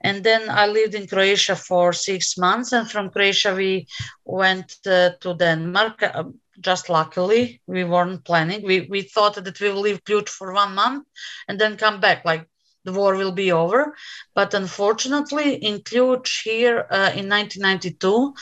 And 0.00 0.22
then 0.22 0.48
I 0.48 0.66
lived 0.66 0.94
in 0.94 1.08
Croatia 1.08 1.56
for 1.56 1.92
six 1.92 2.38
months. 2.38 2.72
And 2.72 2.90
from 2.90 3.10
Croatia, 3.10 3.54
we 3.54 3.86
went 4.24 4.76
uh, 4.86 5.10
to 5.20 5.34
Denmark. 5.34 6.02
Uh, 6.02 6.24
just 6.60 6.88
luckily 6.88 7.60
we 7.66 7.82
weren't 7.82 8.24
planning 8.24 8.62
we 8.62 8.82
we 8.82 9.02
thought 9.02 9.34
that 9.34 9.60
we 9.60 9.68
will 9.70 9.80
leave 9.80 10.04
Ključ 10.04 10.28
for 10.28 10.52
one 10.52 10.72
month 10.72 11.04
and 11.48 11.60
then 11.60 11.76
come 11.76 11.98
back 11.98 12.24
like 12.24 12.48
the 12.84 12.92
war 12.92 13.16
will 13.16 13.32
be 13.32 13.52
over 13.52 13.94
but 14.34 14.54
unfortunately 14.54 15.54
in 15.54 15.80
Ključ 15.80 16.42
here 16.42 16.86
uh, 16.90 17.12
in 17.14 17.28
1992 17.28 18.34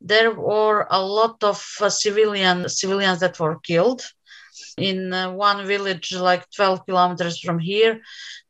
there 0.00 0.32
were 0.32 0.86
a 0.90 1.04
lot 1.04 1.42
of 1.42 1.64
uh, 1.80 1.90
civilian 1.90 2.68
civilians 2.68 3.20
that 3.20 3.38
were 3.40 3.58
killed. 3.60 4.02
In 4.76 5.12
uh, 5.12 5.32
one 5.32 5.66
village 5.66 6.12
like 6.12 6.48
12 6.54 6.86
kilometers 6.86 7.40
from 7.40 7.58
here 7.58 8.00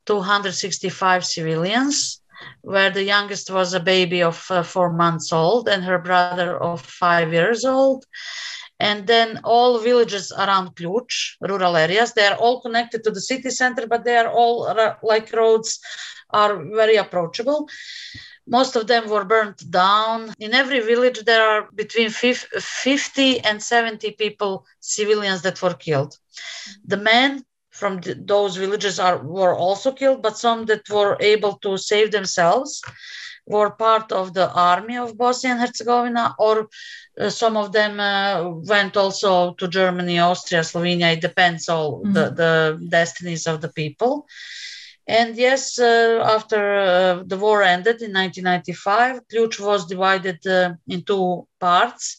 265 0.07 1.25
civilians 1.25 2.21
where 2.63 2.91
the 2.91 3.03
youngest 3.03 3.51
was 3.51 3.75
a 3.75 3.81
baby 3.81 4.23
of 4.23 4.47
uh, 4.51 4.63
four 4.63 4.93
months 4.93 5.33
old 5.33 5.69
and 5.69 5.85
her 5.85 5.99
brother 5.99 6.57
of 6.57 6.81
five 6.81 7.33
years 7.33 7.65
old 7.65 8.05
and 8.81 9.07
then 9.07 9.41
all 9.45 9.79
villages 9.79 10.33
around 10.33 10.77
Ključ, 10.77 11.37
rural 11.41 11.77
areas, 11.77 12.13
they 12.13 12.27
are 12.27 12.37
all 12.37 12.61
connected 12.61 13.03
to 13.05 13.11
the 13.11 13.21
city 13.21 13.51
center, 13.51 13.87
but 13.87 14.05
they 14.05 14.17
are 14.17 14.29
all 14.29 14.73
like 15.03 15.33
roads 15.33 15.81
are 16.31 16.63
very 16.65 16.97
approachable. 16.97 17.69
Most 18.47 18.77
of 18.77 18.87
them 18.87 19.11
were 19.11 19.25
burnt 19.25 19.71
down. 19.71 20.35
In 20.39 20.55
every 20.55 20.81
village, 20.81 21.25
there 21.25 21.43
are 21.43 21.69
between 21.75 22.09
50 22.11 23.41
and 23.41 23.63
70 23.63 24.13
people, 24.13 24.65
civilians 24.81 25.43
that 25.43 25.61
were 25.61 25.75
killed. 25.75 26.17
The 26.85 26.97
men 26.97 27.45
from 27.71 28.01
the, 28.01 28.15
those 28.15 28.57
villages 28.57 28.99
are 28.99 29.19
were 29.19 29.55
also 29.55 29.93
killed, 29.93 30.23
but 30.23 30.39
some 30.39 30.65
that 30.67 30.89
were 30.89 31.17
able 31.21 31.59
to 31.59 31.77
save 31.77 32.11
themselves 32.11 32.83
were 33.47 33.71
part 33.71 34.13
of 34.13 34.35
the 34.35 34.51
army 34.53 34.97
of 34.97 35.17
Bosnia 35.17 35.53
and 35.53 35.61
Herzegovina, 35.61 36.35
or 36.39 36.69
some 37.29 37.57
of 37.57 37.73
them 37.73 37.99
uh, 37.99 38.49
went 38.49 38.97
also 38.97 39.55
to 39.55 39.69
Germany, 39.69 40.19
Austria, 40.19 40.61
Slovenia. 40.61 41.13
It 41.13 41.21
depends 41.21 41.69
all 41.69 42.01
mm-hmm. 42.01 42.13
the, 42.13 42.31
the 42.31 42.87
destinies 42.89 43.47
of 43.47 43.61
the 43.61 43.69
people. 43.69 44.27
And 45.09 45.37
yes, 45.37 45.79
uh, 45.79 46.23
after 46.23 46.75
uh, 46.77 47.23
the 47.27 47.39
war 47.39 47.63
ended 47.63 48.03
in 48.03 48.13
1995, 48.13 49.23
Ključ 49.29 49.59
was 49.59 49.87
divided 49.87 50.47
uh, 50.47 50.75
in 50.87 51.03
two 51.03 51.49
parts. 51.59 52.19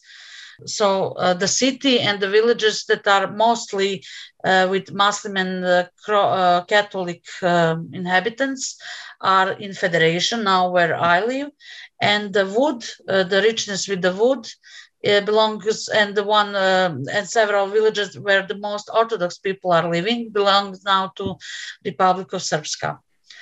So 0.65 1.11
uh, 1.11 1.35
the 1.35 1.47
city 1.47 1.99
and 1.99 2.19
the 2.19 2.29
villages 2.29 2.85
that 2.85 3.07
are 3.07 3.31
mostly 3.31 4.03
uh, 4.43 4.67
with 4.69 4.91
Muslim 4.91 5.37
and 5.37 5.63
uh, 5.63 6.63
Catholic 6.67 7.23
um, 7.43 7.89
inhabitants 7.93 8.81
are 9.21 9.51
in 9.51 9.73
federation 9.73 10.43
now 10.43 10.69
where 10.69 10.97
I 10.99 11.23
live. 11.23 11.49
And 12.01 12.33
the 12.33 12.47
wood, 12.47 12.83
the 13.05 13.41
richness 13.43 13.87
with 13.87 14.01
the 14.01 14.13
wood, 14.13 14.45
uh, 14.45 14.49
belongs 15.03 15.87
and 15.89 16.15
the 16.15 16.23
one 16.23 16.55
uh, 16.55 16.95
and 17.11 17.27
several 17.27 17.67
villages 17.67 18.19
where 18.19 18.45
the 18.45 18.57
most 18.57 18.89
orthodox 18.93 19.37
people 19.37 19.71
are 19.71 19.89
living 19.89 20.29
belongs 20.29 20.83
now 20.83 21.11
to 21.15 21.35
republic 21.85 22.33
of 22.33 22.41
srpska. 22.41 22.99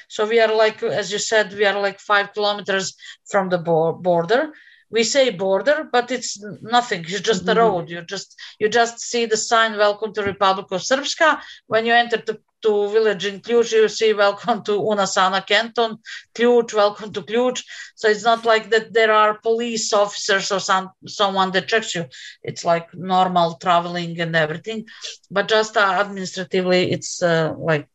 So 0.08 0.26
we 0.28 0.40
are 0.40 0.54
like 0.54 0.84
as 0.84 1.12
you 1.12 1.20
said 1.20 1.54
we 1.54 1.66
are 1.66 1.80
like 1.80 2.00
five 2.00 2.34
kilometers 2.34 2.96
from 3.26 3.50
the 3.50 3.58
bo- 3.58 3.94
border. 3.94 4.54
We 4.90 5.04
say 5.04 5.32
border 5.32 5.90
but 5.92 6.12
it's 6.12 6.42
nothing. 6.62 7.02
It's 7.02 7.22
just 7.22 7.46
mm-hmm. 7.46 7.58
a 7.58 7.62
road. 7.62 7.90
You 7.90 8.02
just 8.04 8.40
you 8.60 8.70
just 8.70 9.00
see 9.00 9.26
the 9.26 9.38
sign 9.38 9.78
welcome 9.78 10.14
to 10.14 10.22
republic 10.24 10.68
of 10.72 10.82
srpska. 10.82 11.42
When 11.68 11.86
you 11.86 11.94
enter 11.94 12.18
the 12.18 12.40
to 12.62 12.90
village 12.90 13.26
in 13.26 13.40
Ključ, 13.40 13.72
you 13.72 13.88
see 13.88 14.14
welcome 14.14 14.64
to 14.64 14.74
Una-Sana 14.74 15.42
Canton, 15.42 15.98
Ključ, 16.36 16.74
welcome 16.74 17.12
to 17.14 17.22
Ključ. 17.22 17.64
So 17.96 18.08
it's 18.08 18.24
not 18.24 18.46
like 18.46 18.70
that 18.72 18.94
there 18.94 19.12
are 19.12 19.40
police 19.40 19.94
officers 19.94 20.52
or 20.52 20.60
some 20.60 20.90
someone 21.08 21.52
that 21.52 21.68
checks 21.68 21.96
you. 21.96 22.06
It's 22.44 22.66
like 22.66 22.94
normal 22.94 23.56
traveling 23.56 24.20
and 24.20 24.36
everything, 24.36 24.86
but 25.30 25.48
just 25.48 25.78
uh, 25.78 25.98
administratively, 26.00 26.92
it's 26.92 27.22
uh, 27.22 27.54
like 27.58 27.90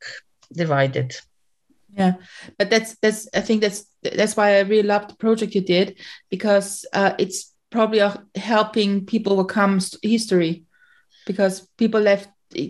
divided. 0.52 1.16
Yeah, 1.96 2.14
but 2.58 2.70
that's 2.70 2.96
that's 2.96 3.28
I 3.34 3.40
think 3.40 3.60
that's 3.60 3.84
that's 4.02 4.36
why 4.36 4.56
I 4.56 4.60
really 4.60 4.88
love 4.88 5.08
the 5.08 5.16
project 5.16 5.54
you 5.54 5.60
did 5.60 5.98
because 6.30 6.86
uh, 6.92 7.14
it's 7.18 7.52
probably 7.70 8.00
helping 8.34 9.06
people 9.06 9.32
overcome 9.32 9.80
history 10.02 10.64
because 11.26 11.68
people 11.76 12.00
left 12.00 12.28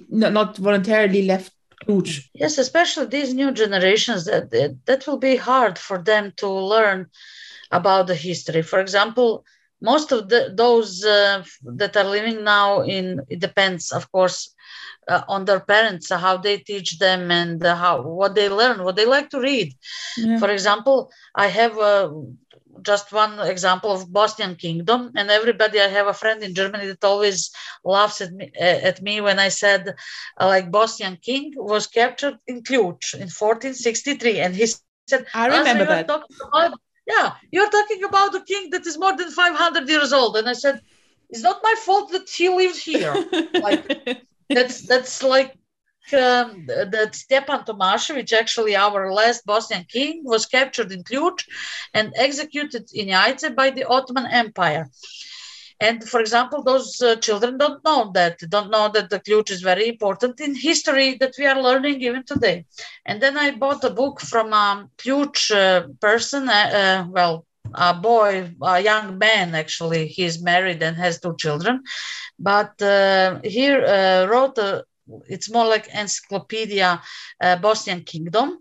not 0.09 0.57
voluntarily 0.57 1.23
left 1.27 1.53
huge. 1.87 2.31
Yes, 2.35 2.59
especially 2.59 3.07
these 3.07 3.35
new 3.35 3.53
generations 3.53 4.25
that, 4.25 4.51
that 4.87 5.07
will 5.07 5.19
be 5.19 5.37
hard 5.37 5.79
for 5.79 5.99
them 5.99 6.33
to 6.39 6.49
learn 6.49 7.07
about 7.71 8.07
the 8.07 8.15
history. 8.15 8.63
For 8.63 8.81
example, 8.81 9.45
most 9.81 10.13
of 10.13 10.29
the, 10.29 10.53
those 10.55 11.05
uh, 11.05 11.43
that 11.65 11.97
are 11.97 12.05
living 12.05 12.45
now 12.45 12.83
in 12.83 13.21
it 13.29 13.41
depends, 13.41 13.91
of 13.93 14.11
course, 14.13 14.55
uh, 15.09 15.23
on 15.29 15.45
their 15.45 15.61
parents 15.61 16.11
how 16.11 16.37
they 16.37 16.59
teach 16.59 16.99
them 16.99 17.31
and 17.31 17.63
how 17.65 18.03
what 18.03 18.35
they 18.35 18.49
learn, 18.49 18.85
what 18.85 18.97
they 18.97 19.07
like 19.07 19.31
to 19.31 19.41
read. 19.41 19.73
Yeah. 20.17 20.39
For 20.39 20.51
example, 20.51 21.11
I 21.35 21.49
have 21.49 21.77
a 21.79 22.13
just 22.83 23.13
one 23.13 23.39
example 23.41 23.93
of 23.93 24.13
Bosnian 24.13 24.57
kingdom. 24.57 25.13
And 25.17 25.31
everybody, 25.31 25.81
I 25.81 25.89
have 25.89 26.07
a 26.07 26.15
friend 26.15 26.43
in 26.43 26.55
Germany 26.55 26.87
that 26.87 27.05
always 27.05 27.51
laughs 27.85 28.21
at 28.21 28.33
me, 28.33 28.51
at 28.59 29.01
me 29.03 29.21
when 29.21 29.39
I 29.39 29.49
said, 29.49 29.95
uh, 30.41 30.47
like, 30.47 30.71
Bosnian 30.71 31.17
king 31.17 31.53
was 31.57 31.87
captured 31.87 32.39
in 32.47 32.63
Ključ 32.63 33.15
in 33.15 33.29
1463. 33.31 34.41
And 34.41 34.55
he 34.55 34.67
said, 34.67 35.27
I 35.35 35.47
remember 35.47 35.87
that. 35.87 36.05
About, 36.05 36.25
yeah, 37.07 37.35
you're 37.51 37.71
talking 37.71 38.05
about 38.05 38.35
a 38.35 38.43
king 38.45 38.71
that 38.71 38.87
is 38.87 38.99
more 38.99 39.17
than 39.17 39.31
500 39.31 39.89
years 39.89 40.13
old. 40.13 40.37
And 40.37 40.49
I 40.49 40.53
said, 40.53 40.81
it's 41.31 41.43
not 41.43 41.61
my 41.63 41.75
fault 41.79 42.13
that 42.13 42.29
he 42.29 42.49
lived 42.49 42.79
here. 42.79 43.15
like, 43.55 44.27
that's 44.49 44.87
that's 44.87 45.23
like 45.23 45.57
um, 46.13 46.67
that 46.67 47.15
Stepan 47.15 47.61
Tomašević, 47.65 48.33
actually 48.33 48.77
our 48.77 49.13
last 49.13 49.47
Bosnian 49.47 49.85
king, 49.85 50.23
was 50.25 50.47
captured 50.47 50.93
in 50.93 51.05
Ključ 51.05 51.45
and 51.95 52.13
executed 52.17 52.89
in 52.93 53.09
Jajce 53.09 53.55
by 53.55 53.71
the 53.71 53.85
Ottoman 53.85 54.27
Empire. 54.27 54.89
And 55.81 56.09
for 56.09 56.21
example, 56.21 56.63
those 56.63 57.01
uh, 57.03 57.17
children 57.17 57.59
don't 57.59 57.83
know 57.85 58.13
that, 58.15 58.39
don't 58.49 58.71
know 58.71 58.89
that 58.89 59.11
the 59.11 59.19
Ključ 59.19 59.51
is 59.51 59.63
very 59.63 59.89
important 59.89 60.41
in 60.41 60.55
history 60.55 61.17
that 61.19 61.35
we 61.39 61.47
are 61.47 61.61
learning 61.61 62.03
even 62.03 62.25
today. 62.25 62.67
And 63.05 63.21
then 63.21 63.37
I 63.37 63.51
bought 63.51 63.83
a 63.85 63.91
book 63.91 64.21
from 64.21 64.53
a 64.53 64.89
Ključ 64.99 65.51
uh, 65.51 65.89
person, 66.01 66.49
uh, 66.49 66.53
uh, 66.53 67.07
well, 67.11 67.47
a 67.75 67.95
boy, 67.95 68.51
a 68.63 68.81
young 68.81 69.19
man 69.19 69.55
actually, 69.55 70.07
he's 70.07 70.43
married 70.43 70.83
and 70.83 70.97
has 70.97 71.21
two 71.21 71.35
children, 71.37 71.83
but 72.39 72.81
uh, 72.83 73.41
he 73.43 73.71
uh, 73.71 74.27
wrote 74.27 74.59
a 74.59 74.85
it's 75.29 75.51
more 75.51 75.67
like 75.67 75.89
encyclopedia 75.95 77.01
uh, 77.41 77.57
Bosnian 77.57 78.03
Kingdom. 78.05 78.59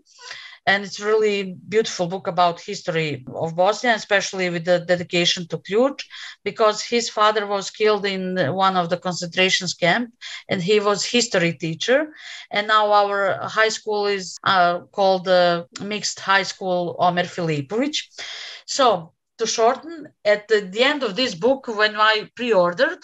And 0.64 0.84
it's 0.84 1.00
really 1.00 1.56
beautiful 1.68 2.06
book 2.06 2.28
about 2.28 2.60
history 2.60 3.24
of 3.34 3.56
Bosnia, 3.56 3.94
especially 3.94 4.48
with 4.48 4.64
the 4.64 4.78
dedication 4.78 5.48
to 5.48 5.58
Ključ, 5.58 6.04
because 6.44 6.80
his 6.80 7.10
father 7.10 7.48
was 7.48 7.72
killed 7.72 8.06
in 8.06 8.36
one 8.54 8.76
of 8.76 8.88
the 8.88 8.96
concentration 8.96 9.66
camp, 9.80 10.12
and 10.48 10.62
he 10.62 10.78
was 10.78 11.04
history 11.04 11.54
teacher. 11.54 12.14
And 12.52 12.68
now 12.68 12.92
our 12.92 13.40
high 13.42 13.70
school 13.70 14.06
is 14.06 14.36
uh, 14.44 14.82
called 14.92 15.26
uh, 15.26 15.64
Mixed 15.80 16.20
High 16.20 16.44
School 16.44 16.94
Omer 17.00 17.24
Filipovic. 17.24 17.96
So 18.64 19.14
to 19.38 19.46
shorten, 19.46 20.12
at 20.24 20.46
the, 20.46 20.60
the 20.60 20.84
end 20.84 21.02
of 21.02 21.16
this 21.16 21.34
book, 21.34 21.66
when 21.66 21.96
I 21.96 22.30
pre-ordered, 22.36 23.00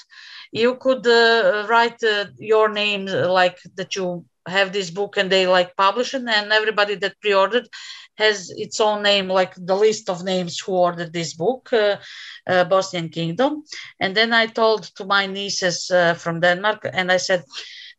you 0.53 0.77
could 0.77 1.07
uh, 1.07 1.67
write 1.69 2.03
uh, 2.03 2.27
your 2.39 2.69
name 2.69 3.07
like 3.07 3.59
that 3.77 3.95
you 3.97 4.25
have 4.47 4.73
this 4.73 4.91
book 4.91 5.17
and 5.17 5.31
they 5.31 5.47
like 5.47 5.77
publish 5.77 6.15
it 6.15 6.23
and 6.27 6.53
everybody 6.53 6.95
that 6.97 7.21
pre-ordered 7.21 7.69
has 8.17 8.51
its 8.57 8.81
own 8.81 9.03
name 9.03 9.29
like 9.29 9.55
the 9.57 9.75
list 9.75 10.09
of 10.09 10.25
names 10.25 10.59
who 10.59 10.73
ordered 10.73 11.13
this 11.13 11.35
book 11.35 11.69
uh, 11.73 11.97
uh, 12.47 12.65
bosnian 12.65 13.09
kingdom. 13.09 13.63
And 14.01 14.15
then 14.17 14.33
i 14.33 14.47
told 14.47 14.83
to 14.97 15.05
my 15.05 15.27
nieces 15.27 15.91
uh, 15.91 16.15
from 16.15 16.41
denmark 16.41 16.89
and 16.93 17.11
i 17.13 17.17
said 17.19 17.43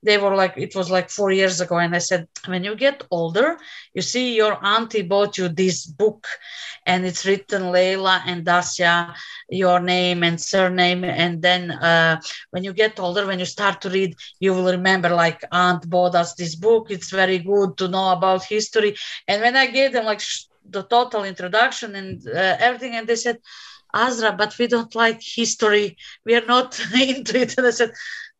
they 0.04 0.18
were 0.18 0.36
like 0.36 0.54
it 0.58 0.76
was 0.76 0.90
like 0.90 1.10
four 1.10 1.32
years 1.32 1.60
ago 1.62 1.78
and 1.78 1.96
i 1.96 2.00
said 2.00 2.28
when 2.46 2.64
you 2.64 2.76
get 2.76 3.04
older 3.12 3.58
you 3.94 4.02
see 4.02 4.36
your 4.36 4.64
auntie 4.66 5.02
bought 5.02 5.38
you 5.38 5.48
this 5.50 5.86
book 5.86 6.28
and 6.86 7.06
it's 7.06 7.26
written 7.26 7.72
Leila 7.72 8.24
and 8.26 8.46
Dacia, 8.46 9.14
your 9.50 9.80
name 9.80 10.24
and 10.24 10.40
surname. 10.40 11.04
And 11.04 11.42
then 11.42 11.72
uh, 11.72 12.20
when 12.52 12.64
you 12.64 12.74
get 12.74 13.00
older, 13.00 13.26
when 13.26 13.40
you 13.40 13.46
start 13.46 13.82
to 13.82 13.90
read, 13.90 14.16
you 14.40 14.54
will 14.54 14.72
remember 14.72 15.10
like 15.10 15.44
aunt 15.52 15.90
bought 15.90 16.16
us 16.16 16.34
this 16.34 16.56
book. 16.56 16.88
It's 16.90 17.12
very 17.12 17.40
good 17.40 17.78
to 17.78 17.88
know 17.88 18.12
about 18.12 18.44
history. 18.46 18.96
And 19.28 19.42
when 19.42 19.56
I 19.56 19.68
gave 19.68 19.94
them 19.94 20.06
like 20.06 20.22
the 20.70 20.84
total 20.84 21.24
introduction 21.24 21.96
and 21.96 22.22
uh, 22.28 22.56
everything, 22.60 22.96
and 22.96 23.08
they 23.08 23.16
said, 23.16 23.38
Azra, 23.94 24.34
but 24.34 24.58
we 24.58 24.68
don't 24.68 24.94
like 24.96 25.22
history. 25.22 25.98
We 26.26 26.36
are 26.36 26.46
not 26.46 26.80
into 26.94 27.40
it. 27.40 27.58
And 27.58 27.68
I 27.68 27.72
said, 27.72 27.92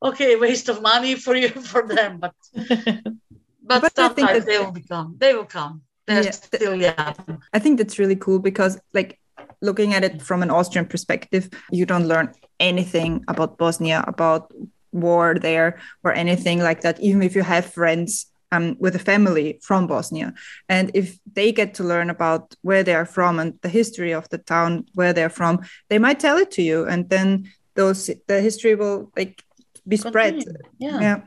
okay, 0.02 0.36
waste 0.36 0.70
of 0.70 0.82
money 0.82 1.16
for 1.16 1.36
you 1.36 1.50
for 1.74 1.88
them, 1.88 2.20
but 2.20 2.34
but, 2.54 3.82
but 3.82 3.96
sometimes 3.96 4.46
they 4.46 4.58
will 4.58 4.72
become. 4.72 5.16
They 5.18 5.34
will 5.34 5.46
come 5.46 5.82
yeah. 6.10 6.32
still 6.32 6.76
yeah 6.76 7.14
i 7.54 7.60
think 7.60 7.78
that's 7.78 8.00
really 8.00 8.16
cool 8.16 8.40
because 8.40 8.80
like 8.94 9.20
looking 9.62 9.94
at 9.94 10.04
it 10.04 10.22
from 10.22 10.42
an 10.42 10.50
austrian 10.50 10.86
perspective 10.86 11.50
you 11.72 11.86
don't 11.86 12.08
learn 12.08 12.34
anything 12.60 13.24
about 13.28 13.58
bosnia 13.58 14.04
about 14.08 14.52
war 14.92 15.36
there 15.40 15.80
or 16.04 16.14
anything 16.14 16.60
like 16.60 16.82
that 16.82 17.00
even 17.00 17.22
if 17.22 17.36
you 17.36 17.44
have 17.44 17.66
friends 17.66 18.26
um, 18.52 18.76
with 18.80 18.96
a 18.96 19.00
family 19.00 19.60
from 19.62 19.86
bosnia 19.86 20.34
and 20.68 20.90
if 20.96 21.20
they 21.34 21.52
get 21.52 21.76
to 21.76 21.84
learn 21.84 22.10
about 22.10 22.56
where 22.64 22.84
they 22.84 22.96
are 22.96 23.06
from 23.06 23.38
and 23.40 23.60
the 23.62 23.70
history 23.70 24.12
of 24.12 24.28
the 24.30 24.40
town 24.40 24.86
where 24.96 25.14
they're 25.14 25.30
from 25.30 25.60
they 25.90 26.00
might 26.00 26.20
tell 26.20 26.38
it 26.38 26.50
to 26.50 26.64
you 26.64 26.88
and 26.88 27.10
then 27.10 27.48
those 27.76 28.10
the 28.28 28.42
history 28.42 28.74
will 28.74 29.12
like 29.16 29.44
be 29.88 29.98
Continue. 29.98 29.98
spread 29.98 30.44
yeah. 30.78 31.00
yeah 31.00 31.22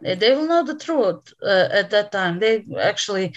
they 0.00 0.34
will 0.34 0.46
know 0.46 0.64
the 0.64 0.76
truth 0.76 1.32
uh, 1.42 1.68
at 1.72 1.90
that 1.90 2.12
time 2.12 2.38
they 2.38 2.64
actually 2.80 3.32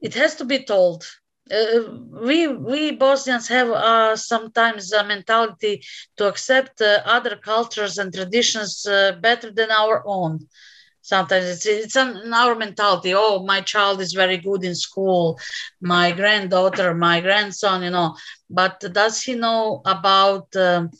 it 0.00 0.14
has 0.14 0.34
to 0.36 0.44
be 0.44 0.64
told. 0.64 1.04
Uh, 1.50 1.80
we 2.26 2.46
we 2.46 2.90
Bosnians 2.92 3.48
have 3.48 3.68
uh, 3.70 4.16
sometimes 4.16 4.92
a 4.92 5.04
mentality 5.04 5.82
to 6.16 6.28
accept 6.28 6.80
uh, 6.80 7.00
other 7.04 7.36
cultures 7.36 7.98
and 7.98 8.12
traditions 8.12 8.86
uh, 8.86 9.12
better 9.20 9.50
than 9.50 9.70
our 9.70 10.02
own. 10.06 10.46
Sometimes 11.02 11.46
it's 11.46 11.66
it's 11.66 11.96
in 11.96 12.32
our 12.34 12.54
mentality. 12.54 13.12
Oh, 13.14 13.42
my 13.44 13.60
child 13.60 14.00
is 14.00 14.12
very 14.12 14.38
good 14.38 14.64
in 14.64 14.74
school. 14.74 15.38
My 15.80 16.12
granddaughter, 16.12 16.94
my 16.94 17.20
grandson, 17.20 17.82
you 17.82 17.90
know. 17.90 18.16
But 18.50 18.80
does 18.92 19.22
he 19.22 19.34
know 19.34 19.82
about 19.86 20.54
um, 20.56 20.90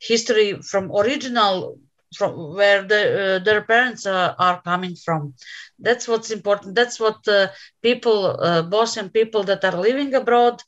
history 0.00 0.60
from 0.62 0.90
original 0.92 1.78
from 2.14 2.54
where 2.54 2.82
the, 2.82 3.00
uh, 3.40 3.44
their 3.44 3.62
parents 3.62 4.06
uh, 4.06 4.34
are 4.38 4.60
coming 4.62 4.94
from. 4.94 5.34
That's 5.78 6.08
what's 6.08 6.30
important. 6.30 6.74
That's 6.74 6.98
what 7.00 7.26
uh, 7.28 7.48
people, 7.82 8.36
uh, 8.40 8.62
Bosnian 8.62 9.10
people 9.10 9.42
that 9.44 9.64
are 9.64 9.76
living 9.76 10.14
abroad, 10.14 10.62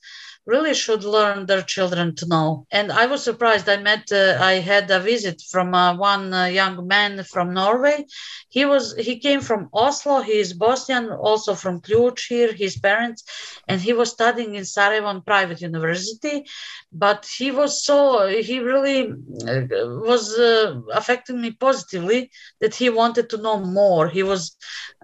really 0.45 0.75
should 0.75 1.05
learn 1.05 1.47
their 1.47 1.63
children 1.63 2.15
to 2.17 2.27
know. 2.27 2.67
And 2.71 2.91
I 2.91 3.07
was 3.07 3.23
surprised. 3.23 3.69
I 3.69 3.77
met, 3.77 4.11
uh, 4.11 4.39
I 4.41 4.55
had 4.55 4.91
a 4.91 4.99
visit 4.99 5.41
from 5.51 5.75
uh, 5.75 5.97
one 5.97 6.35
uh, 6.35 6.47
young 6.47 6.87
man 6.87 7.23
from 7.25 7.55
Norway. 7.55 8.07
He 8.49 8.65
was, 8.65 8.95
he 8.97 9.19
came 9.21 9.41
from 9.41 9.69
Oslo. 9.73 10.21
He 10.21 10.39
is 10.39 10.53
Bosnian, 10.53 11.11
also 11.11 11.55
from 11.55 11.81
Ključ 11.81 12.27
here, 12.29 12.53
his 12.53 12.79
parents, 12.79 13.23
and 13.69 13.81
he 13.81 13.93
was 13.93 14.11
studying 14.11 14.55
in 14.57 14.65
Sarajevo 14.65 15.21
private 15.21 15.61
university. 15.61 16.45
But 16.93 17.25
he 17.39 17.51
was 17.51 17.85
so, 17.85 18.27
he 18.27 18.59
really 18.59 19.11
uh, 19.11 19.63
was 20.11 20.39
uh, 20.39 20.81
affecting 20.93 21.41
me 21.41 21.53
positively 21.53 22.31
that 22.61 22.75
he 22.75 22.91
wanted 22.91 23.31
to 23.31 23.37
know 23.39 23.61
more. 23.61 24.09
He 24.09 24.23
was, 24.23 24.57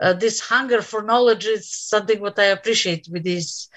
uh, 0.02 0.14
this 0.14 0.40
hunger 0.40 0.82
for 0.82 1.02
knowledge 1.02 1.46
is 1.46 1.70
something 1.72 2.20
what 2.20 2.38
I 2.38 2.46
appreciate 2.46 3.08
with 3.10 3.22
these 3.22 3.68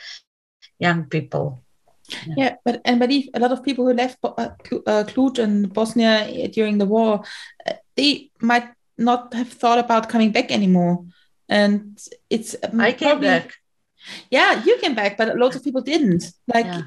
young 0.82 1.06
people. 1.06 1.64
Yeah. 2.10 2.34
yeah, 2.38 2.56
but 2.66 2.82
and 2.84 3.00
but 3.00 3.12
if 3.12 3.28
a 3.34 3.40
lot 3.40 3.52
of 3.52 3.64
people 3.64 3.86
who 3.86 3.94
left 3.94 4.18
uh, 4.24 4.30
uh, 4.38 5.04
Ključ 5.08 5.40
and 5.40 5.72
Bosnia 5.72 6.28
uh, 6.28 6.48
during 6.48 6.78
the 6.78 6.86
war, 6.86 7.24
they 7.96 8.32
might 8.42 8.68
not 8.98 9.34
have 9.34 9.48
thought 9.48 9.80
about 9.80 10.10
coming 10.10 10.32
back 10.32 10.52
anymore. 10.52 11.06
And 11.48 11.98
it's 12.30 12.56
um, 12.64 12.82
I 12.82 12.92
came 12.92 13.10
probably, 13.10 13.28
back. 13.28 13.56
Yeah, 14.30 14.64
you 14.66 14.78
came 14.80 14.96
back, 14.96 15.18
but 15.18 15.38
lots 15.38 15.56
of 15.56 15.64
people 15.64 15.82
didn't. 15.82 16.26
Like, 16.54 16.66
yeah. 16.66 16.82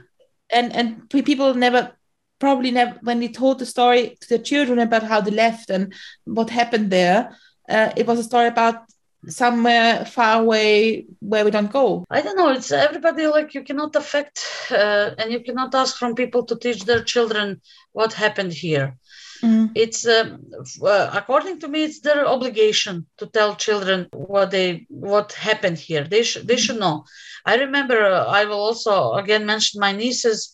and 0.50 0.72
and 0.74 1.08
people 1.08 1.54
never 1.54 1.92
probably 2.38 2.70
never 2.70 2.98
when 3.02 3.20
they 3.20 3.28
told 3.28 3.58
the 3.58 3.66
story 3.66 4.16
to 4.20 4.28
their 4.28 4.44
children 4.50 4.78
about 4.78 5.04
how 5.04 5.20
they 5.20 5.30
left 5.30 5.70
and 5.70 5.94
what 6.24 6.50
happened 6.50 6.90
there. 6.90 7.34
Uh, 7.68 7.90
it 7.96 8.06
was 8.06 8.18
a 8.18 8.24
story 8.24 8.48
about 8.48 8.84
somewhere 9.28 10.04
far 10.04 10.42
away 10.42 11.06
where 11.20 11.44
we 11.44 11.50
don't 11.50 11.72
go. 11.72 12.04
I 12.10 12.20
don't 12.20 12.36
know 12.36 12.50
it's 12.50 12.72
everybody 12.72 13.26
like 13.26 13.54
you 13.54 13.62
cannot 13.62 13.96
affect 13.96 14.40
uh, 14.70 15.10
and 15.18 15.32
you 15.32 15.40
cannot 15.40 15.74
ask 15.74 15.96
from 15.96 16.14
people 16.14 16.44
to 16.46 16.56
teach 16.56 16.84
their 16.84 17.02
children 17.02 17.60
what 17.92 18.12
happened 18.12 18.52
here. 18.52 18.96
Mm. 19.42 19.72
it's 19.74 20.06
uh, 20.06 20.38
uh, 20.82 21.10
according 21.12 21.58
to 21.60 21.68
me 21.68 21.84
it's 21.84 22.00
their 22.00 22.26
obligation 22.26 23.04
to 23.18 23.26
tell 23.26 23.54
children 23.56 24.08
what 24.12 24.50
they 24.50 24.86
what 24.88 25.32
happened 25.32 25.76
here. 25.78 26.04
They 26.04 26.22
should 26.22 26.46
they 26.48 26.56
should 26.56 26.78
know. 26.78 27.04
I 27.44 27.56
remember 27.56 27.98
uh, 28.06 28.24
i 28.24 28.44
will 28.46 28.62
also 28.68 29.12
again 29.14 29.44
mention 29.44 29.80
my 29.80 29.92
nieces. 29.92 30.50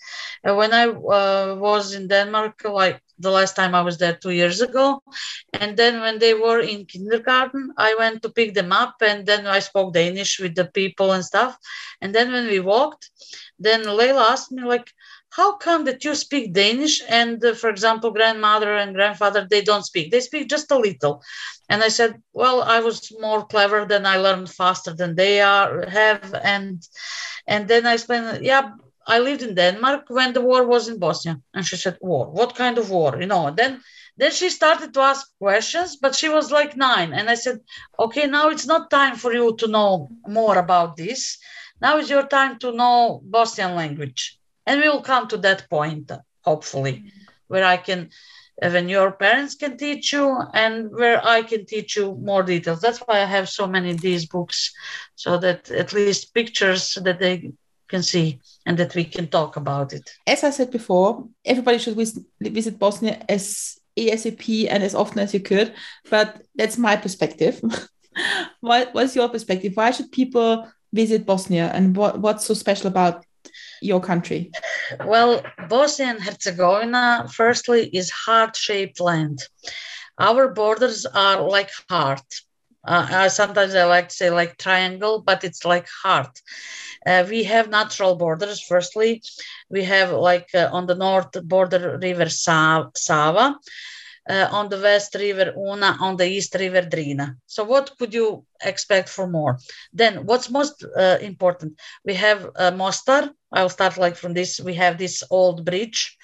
Uh, 0.46 0.54
when 0.54 0.72
i 0.72 0.86
uh, 0.86 1.54
was 1.66 1.94
in 1.94 2.08
denmark 2.08 2.56
like 2.64 3.00
the 3.20 3.30
last 3.30 3.54
time 3.56 3.74
I 3.74 3.82
was 3.82 3.98
there 3.98 4.16
two 4.16 4.30
years 4.30 4.60
ago. 4.60 5.02
And 5.52 5.76
then 5.76 6.00
when 6.00 6.18
they 6.18 6.34
were 6.34 6.60
in 6.60 6.86
kindergarten, 6.86 7.72
I 7.76 7.94
went 7.98 8.22
to 8.22 8.30
pick 8.30 8.54
them 8.54 8.72
up 8.72 8.96
and 9.00 9.26
then 9.26 9.46
I 9.46 9.60
spoke 9.60 9.94
Danish 9.94 10.40
with 10.40 10.54
the 10.54 10.66
people 10.66 11.12
and 11.12 11.24
stuff. 11.24 11.56
And 12.00 12.14
then 12.14 12.32
when 12.32 12.46
we 12.46 12.60
walked, 12.60 13.10
then 13.58 13.82
Layla 13.84 14.30
asked 14.32 14.52
me, 14.52 14.64
like, 14.64 14.92
how 15.32 15.56
come 15.56 15.84
that 15.84 16.04
you 16.04 16.14
speak 16.14 16.52
Danish 16.52 17.00
and, 17.08 17.44
uh, 17.44 17.54
for 17.54 17.70
example, 17.70 18.10
grandmother 18.10 18.74
and 18.74 18.94
grandfather, 18.94 19.46
they 19.48 19.62
don't 19.62 19.84
speak? 19.84 20.10
They 20.10 20.20
speak 20.20 20.48
just 20.48 20.70
a 20.72 20.78
little. 20.78 21.22
And 21.68 21.82
I 21.82 21.88
said, 21.88 22.20
well, 22.32 22.62
I 22.62 22.80
was 22.80 23.12
more 23.20 23.46
clever 23.46 23.84
than 23.84 24.06
I 24.06 24.16
learned 24.16 24.50
faster 24.50 24.92
than 24.92 25.14
they 25.14 25.40
are 25.40 25.88
have. 25.88 26.34
And 26.42 26.82
and 27.46 27.68
then 27.68 27.86
I 27.86 27.94
explained, 27.94 28.44
yeah, 28.44 28.70
I 29.11 29.18
lived 29.18 29.42
in 29.42 29.54
Denmark 29.54 30.04
when 30.08 30.32
the 30.32 30.40
war 30.40 30.64
was 30.64 30.88
in 30.88 30.98
Bosnia. 30.98 31.40
And 31.54 31.66
she 31.66 31.76
said, 31.76 31.98
War, 32.00 32.30
what 32.30 32.54
kind 32.54 32.78
of 32.78 32.90
war? 32.90 33.20
You 33.20 33.26
know, 33.26 33.50
then 33.50 33.80
then 34.16 34.32
she 34.32 34.50
started 34.50 34.92
to 34.94 35.00
ask 35.00 35.22
questions, 35.38 35.96
but 35.96 36.14
she 36.14 36.28
was 36.28 36.50
like 36.52 36.76
nine. 36.76 37.12
And 37.12 37.28
I 37.28 37.34
said, 37.34 37.58
Okay, 37.98 38.26
now 38.26 38.50
it's 38.50 38.66
not 38.66 38.90
time 38.90 39.16
for 39.16 39.32
you 39.32 39.56
to 39.56 39.66
know 39.66 40.08
more 40.26 40.58
about 40.58 40.96
this. 40.96 41.38
Now 41.80 41.98
is 41.98 42.11
your 42.11 42.26
time 42.26 42.58
to 42.61 42.72
know 42.72 43.20
Bosnian 43.24 43.74
language. 43.74 44.38
And 44.66 44.80
we 44.80 44.88
will 44.88 45.02
come 45.02 45.26
to 45.28 45.38
that 45.38 45.68
point, 45.68 46.12
hopefully, 46.44 47.04
where 47.48 47.64
I 47.64 47.78
can 47.78 48.11
when 48.62 48.88
your 48.90 49.12
parents 49.12 49.54
can 49.54 49.78
teach 49.78 50.12
you 50.12 50.26
and 50.52 50.90
where 50.92 51.24
I 51.26 51.42
can 51.42 51.64
teach 51.64 51.96
you 51.96 52.14
more 52.22 52.42
details. 52.42 52.80
That's 52.80 52.98
why 52.98 53.22
I 53.22 53.24
have 53.24 53.48
so 53.48 53.66
many 53.66 53.94
these 53.94 54.26
books, 54.26 54.72
so 55.14 55.38
that 55.38 55.70
at 55.70 55.94
least 55.94 56.34
pictures 56.34 56.98
that 57.02 57.18
they 57.18 57.52
can 57.91 58.03
see 58.03 58.41
and 58.66 58.78
that 58.78 58.95
we 58.95 59.05
can 59.05 59.28
talk 59.28 59.57
about 59.57 59.93
it. 59.93 60.11
As 60.26 60.45
I 60.45 60.51
said 60.51 60.70
before, 60.70 61.28
everybody 61.45 61.78
should 61.78 61.97
visit 62.41 62.78
Bosnia 62.78 63.24
as 63.28 63.78
ASAP 63.99 64.68
and 64.70 64.82
as 64.82 64.95
often 64.95 65.18
as 65.18 65.34
you 65.34 65.41
could, 65.41 65.74
but 66.09 66.43
that's 66.55 66.78
my 66.78 66.97
perspective. 66.97 67.61
what, 68.61 68.95
what's 68.95 69.16
your 69.16 69.28
perspective? 69.28 69.72
Why 69.74 69.91
should 69.91 70.12
people 70.12 70.70
visit 70.93 71.26
Bosnia 71.26 71.70
and 71.74 71.97
what, 71.97 72.20
what's 72.20 72.47
so 72.47 72.55
special 72.55 72.88
about 72.88 73.24
your 73.82 74.01
country? 74.01 74.51
Well, 75.05 75.43
Bosnia 75.68 76.09
and 76.09 76.22
Herzegovina, 76.22 77.28
firstly, 77.32 77.88
is 77.88 78.11
heart 78.11 78.57
shaped 78.57 79.01
land. 79.01 79.43
Our 80.18 80.53
borders 80.53 81.07
are 81.07 81.41
like 81.49 81.70
heart. 81.88 82.28
Uh, 82.84 83.28
sometimes 83.28 83.74
I 83.74 83.84
like 83.84 84.08
to 84.08 84.14
say 84.14 84.30
like 84.30 84.56
triangle, 84.58 85.22
but 85.22 85.44
it's 85.44 85.64
like 85.64 85.86
heart. 86.02 86.40
Uh, 87.06 87.24
we 87.28 87.44
have 87.44 87.68
natural 87.70 88.16
borders. 88.16 88.60
Firstly, 88.62 89.22
we 89.70 89.84
have 89.84 90.12
like 90.12 90.48
uh, 90.54 90.68
on 90.72 90.86
the 90.86 90.94
north 90.94 91.32
border 91.44 91.98
river 92.02 92.28
Sava, 92.28 93.56
uh, 94.28 94.48
on 94.50 94.68
the 94.68 94.78
west 94.78 95.14
river 95.14 95.52
Una, 95.56 95.96
on 96.00 96.16
the 96.16 96.26
east 96.26 96.54
river 96.58 96.82
Drina. 96.82 97.36
So 97.46 97.64
what 97.64 97.90
could 97.98 98.14
you 98.14 98.44
expect 98.62 99.08
for 99.08 99.26
more? 99.26 99.58
Then 99.92 100.26
what's 100.26 100.50
most 100.50 100.84
uh, 100.96 101.18
important? 101.20 101.78
We 102.04 102.14
have 102.14 102.48
uh, 102.56 102.70
Mostar. 102.72 103.30
I'll 103.52 103.68
start 103.68 103.98
like 103.98 104.16
from 104.16 104.34
this. 104.34 104.60
We 104.60 104.74
have 104.74 104.98
this 104.98 105.22
old 105.30 105.64
bridge, 105.64 106.16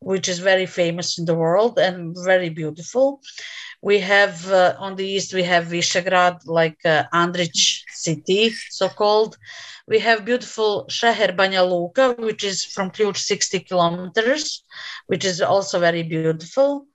which 0.00 0.28
is 0.28 0.38
very 0.38 0.66
famous 0.66 1.18
in 1.18 1.24
the 1.26 1.34
world 1.34 1.78
and 1.78 2.14
very 2.24 2.50
beautiful. 2.50 3.20
We 3.86 4.00
have 4.00 4.50
uh, 4.50 4.74
on 4.80 4.96
the 4.96 5.06
east, 5.06 5.32
we 5.32 5.44
have 5.44 5.66
Visegrad, 5.66 6.40
like 6.44 6.80
uh, 6.84 7.04
Andrić 7.14 7.82
city, 7.88 8.50
so 8.68 8.88
called. 8.88 9.38
We 9.86 10.00
have 10.00 10.24
beautiful 10.24 10.86
Sheher 10.90 11.36
Banja 11.36 11.62
Luka, 11.62 12.16
which 12.18 12.42
is 12.42 12.64
from 12.64 12.90
Ključ 12.90 13.18
60 13.18 13.60
kilometers, 13.60 14.64
which 15.06 15.24
is 15.24 15.40
also 15.40 15.78
very 15.78 16.02
beautiful. 16.02 16.88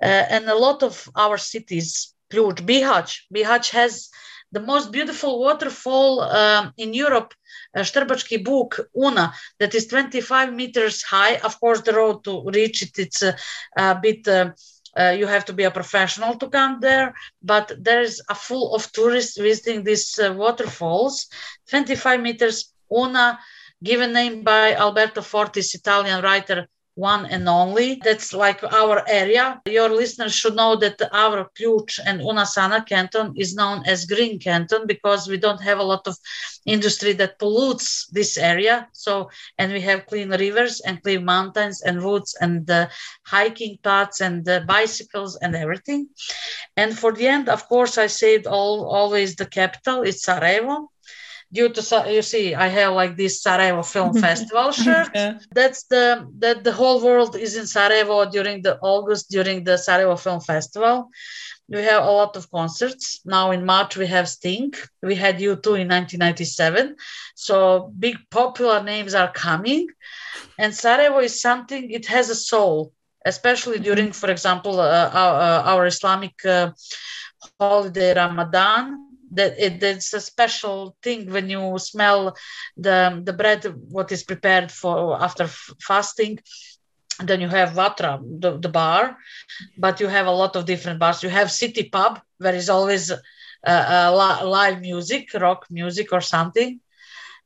Uh, 0.00 0.06
and 0.06 0.48
a 0.48 0.54
lot 0.54 0.84
of 0.84 1.10
our 1.16 1.36
cities, 1.36 2.14
Ključ, 2.32 2.64
Bihać. 2.64 3.22
Bihać 3.34 3.70
has 3.70 4.08
the 4.52 4.60
most 4.60 4.92
beautiful 4.92 5.40
waterfall 5.40 6.20
um, 6.20 6.72
in 6.76 6.94
Europe, 6.94 7.34
uh, 7.74 7.80
Štrbački 7.80 8.44
Buk, 8.44 8.78
Una, 8.96 9.34
that 9.58 9.74
is 9.74 9.88
25 9.88 10.52
meters 10.52 11.02
high. 11.02 11.38
Of 11.38 11.58
course, 11.58 11.80
the 11.80 11.92
road 11.92 12.22
to 12.22 12.48
reach 12.50 12.82
it, 12.82 12.98
it's 12.98 13.22
a, 13.22 13.36
a 13.76 13.98
bit 14.00 14.28
uh, 14.28 14.52
uh, 14.98 15.14
you 15.18 15.26
have 15.26 15.44
to 15.44 15.52
be 15.52 15.64
a 15.64 15.70
professional 15.70 16.34
to 16.36 16.48
come 16.48 16.80
there 16.80 17.14
but 17.42 17.72
there's 17.78 18.20
a 18.28 18.34
full 18.34 18.74
of 18.74 18.90
tourists 18.92 19.38
visiting 19.38 19.84
these 19.84 20.18
uh, 20.18 20.32
waterfalls. 20.32 21.28
25 21.70 22.20
meters 22.20 22.72
una 22.90 23.38
given 23.82 24.12
name 24.12 24.42
by 24.42 24.74
alberto 24.74 25.22
fortis 25.22 25.74
italian 25.74 26.22
writer 26.22 26.66
one 26.94 27.26
and 27.26 27.48
only. 27.48 28.00
That's 28.04 28.32
like 28.34 28.62
our 28.62 29.02
area. 29.08 29.60
Your 29.66 29.88
listeners 29.88 30.34
should 30.34 30.56
know 30.56 30.76
that 30.76 31.00
our 31.12 31.48
Ključ 31.58 31.98
and 32.04 32.20
Una-Sana 32.20 32.84
canton 32.84 33.32
is 33.36 33.54
known 33.54 33.82
as 33.86 34.04
Green 34.04 34.38
Canton 34.38 34.86
because 34.86 35.28
we 35.28 35.36
don't 35.36 35.62
have 35.62 35.78
a 35.78 35.82
lot 35.82 36.06
of 36.06 36.16
industry 36.66 37.12
that 37.14 37.38
pollutes 37.38 38.06
this 38.12 38.36
area. 38.36 38.88
So, 38.92 39.30
and 39.58 39.72
we 39.72 39.80
have 39.82 40.06
clean 40.06 40.30
rivers 40.30 40.80
and 40.80 41.02
clean 41.02 41.24
mountains 41.24 41.82
and 41.82 42.02
woods 42.02 42.36
and 42.40 42.68
uh, 42.70 42.88
hiking 43.24 43.78
paths 43.82 44.20
and 44.20 44.46
uh, 44.48 44.60
bicycles 44.66 45.36
and 45.36 45.54
everything. 45.54 46.08
And 46.76 46.98
for 46.98 47.12
the 47.12 47.26
end, 47.26 47.48
of 47.48 47.68
course, 47.68 47.98
I 47.98 48.06
said 48.06 48.46
all 48.46 48.86
always 48.86 49.36
the 49.36 49.46
capital. 49.46 50.02
It's 50.02 50.24
Sarajevo 50.24 50.90
due 51.52 51.68
to 51.68 51.82
you 52.08 52.22
see 52.22 52.54
i 52.54 52.68
have 52.68 52.94
like 52.94 53.16
this 53.16 53.42
sarajevo 53.42 53.82
film 53.82 54.14
festival 54.26 54.72
shirt. 54.72 55.10
Yeah. 55.14 55.38
that's 55.52 55.84
the 55.84 56.26
that 56.38 56.64
the 56.64 56.72
whole 56.72 57.02
world 57.02 57.36
is 57.36 57.56
in 57.56 57.66
sarajevo 57.66 58.30
during 58.30 58.62
the 58.62 58.78
august 58.80 59.30
during 59.30 59.64
the 59.64 59.76
sarajevo 59.76 60.16
film 60.16 60.40
festival. 60.40 61.10
We 61.68 61.82
have 61.82 62.02
a 62.02 62.10
lot 62.10 62.36
of 62.36 62.50
concerts. 62.50 63.20
Now 63.24 63.52
in 63.52 63.64
march 63.64 63.96
we 63.96 64.06
have 64.08 64.28
sting. 64.28 64.72
We 65.02 65.14
had 65.14 65.38
u2 65.38 65.66
in 65.82 65.88
1997 65.88 66.96
so 67.34 67.92
big 67.98 68.16
popular 68.30 68.82
names 68.82 69.14
are 69.14 69.32
coming. 69.32 69.86
And 70.58 70.74
sarajevo 70.74 71.18
is 71.20 71.40
something 71.40 71.90
it 71.90 72.06
has 72.06 72.28
a 72.30 72.34
soul 72.34 72.92
especially 73.26 73.74
mm-hmm. 73.74 73.84
during 73.84 74.12
for 74.12 74.30
example 74.30 74.80
uh, 74.80 75.10
our, 75.12 75.34
uh, 75.40 75.62
our, 75.70 75.86
islamic 75.86 76.34
uh, 76.44 76.70
holiday 77.60 78.14
ramadan 78.14 79.09
that 79.30 79.54
it, 79.58 79.82
it's 79.82 80.12
a 80.12 80.20
special 80.20 80.96
thing 81.02 81.30
when 81.30 81.48
you 81.48 81.78
smell 81.78 82.34
the 82.76 83.20
the 83.24 83.32
bread 83.32 83.64
what 83.90 84.10
is 84.12 84.22
prepared 84.22 84.70
for 84.70 85.20
after 85.22 85.46
fasting 85.88 86.38
then 87.20 87.40
you 87.40 87.48
have 87.48 87.70
vatra 87.70 88.20
the, 88.40 88.58
the 88.58 88.68
bar 88.68 89.16
but 89.76 90.00
you 90.00 90.08
have 90.08 90.26
a 90.26 90.30
lot 90.42 90.56
of 90.56 90.64
different 90.66 90.98
bars 90.98 91.22
you 91.22 91.28
have 91.30 91.50
city 91.50 91.88
pub 91.90 92.20
where 92.38 92.54
is 92.54 92.68
always 92.68 93.10
uh, 93.10 93.16
uh, 93.66 94.40
live 94.44 94.80
music 94.80 95.28
rock 95.34 95.66
music 95.70 96.12
or 96.12 96.20
something 96.20 96.80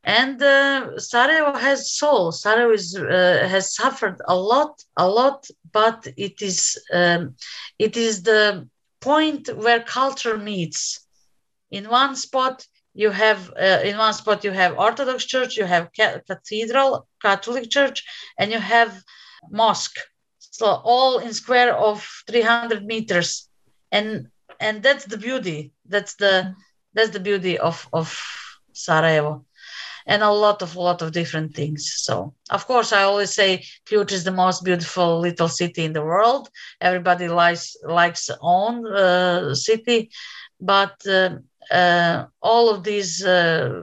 and 0.05 0.43
uh, 0.43 0.99
Sarajevo 0.99 1.55
has 1.55 1.91
soul. 1.93 2.31
Sarajevo 2.33 2.73
is, 2.73 2.97
uh, 2.97 3.47
has 3.49 3.75
suffered 3.75 4.17
a 4.27 4.35
lot, 4.37 4.83
a 4.97 5.09
lot, 5.09 5.47
but 5.73 6.07
it 6.17 6.41
is 6.43 6.81
um, 6.93 7.35
it 7.79 7.97
is 7.97 8.23
the 8.23 8.69
point 9.01 9.49
where 9.57 9.81
culture 9.81 10.37
meets. 10.39 11.04
In 11.71 11.89
one 11.89 12.15
spot, 12.17 12.67
you 12.95 13.11
have 13.11 13.51
uh, 13.61 13.81
in 13.85 13.97
one 13.99 14.13
spot 14.15 14.45
you 14.45 14.53
have 14.53 14.79
Orthodox 14.79 15.25
Church, 15.27 15.57
you 15.57 15.65
have 15.65 15.91
ca- 15.97 16.21
Cathedral, 16.29 17.07
Catholic 17.23 17.71
Church, 17.71 18.05
and 18.39 18.51
you 18.53 18.59
have 18.59 19.03
mosque. 19.51 19.99
So 20.39 20.67
all 20.67 21.19
in 21.19 21.33
square 21.35 21.75
of 21.77 22.07
300 22.27 22.77
meters, 22.79 23.43
and 23.85 24.21
and 24.61 24.83
that's 24.83 24.99
the 24.99 25.17
beauty. 25.17 25.73
That's 25.87 26.15
the 26.15 26.55
that's 26.95 27.11
the 27.11 27.21
beauty 27.21 27.59
of 27.59 27.89
of 27.93 28.09
Sarajevo. 28.73 29.45
And 30.07 30.23
a 30.23 30.31
lot 30.31 30.63
of 30.63 30.77
lot 30.77 31.03
of 31.03 31.13
different 31.13 31.55
things. 31.55 31.93
So 32.07 32.35
of 32.51 32.67
course 32.67 32.93
i 32.93 33.03
always 33.03 33.33
say 33.35 33.65
Ključ 33.87 34.13
is 34.13 34.25
the 34.25 34.33
most 34.45 34.65
beautiful 34.65 35.19
little 35.21 35.49
city 35.49 35.85
in 35.85 35.93
the 35.93 36.05
world. 36.05 36.49
Everybody 36.81 37.29
likes 37.29 37.77
likes 37.85 38.31
own 38.41 38.87
uh, 38.87 39.55
city. 39.55 40.11
But 40.61 40.95
uh, 41.07 41.31
all 42.43 42.71
of 42.71 42.83
these 42.85 43.25
uh, 43.25 43.83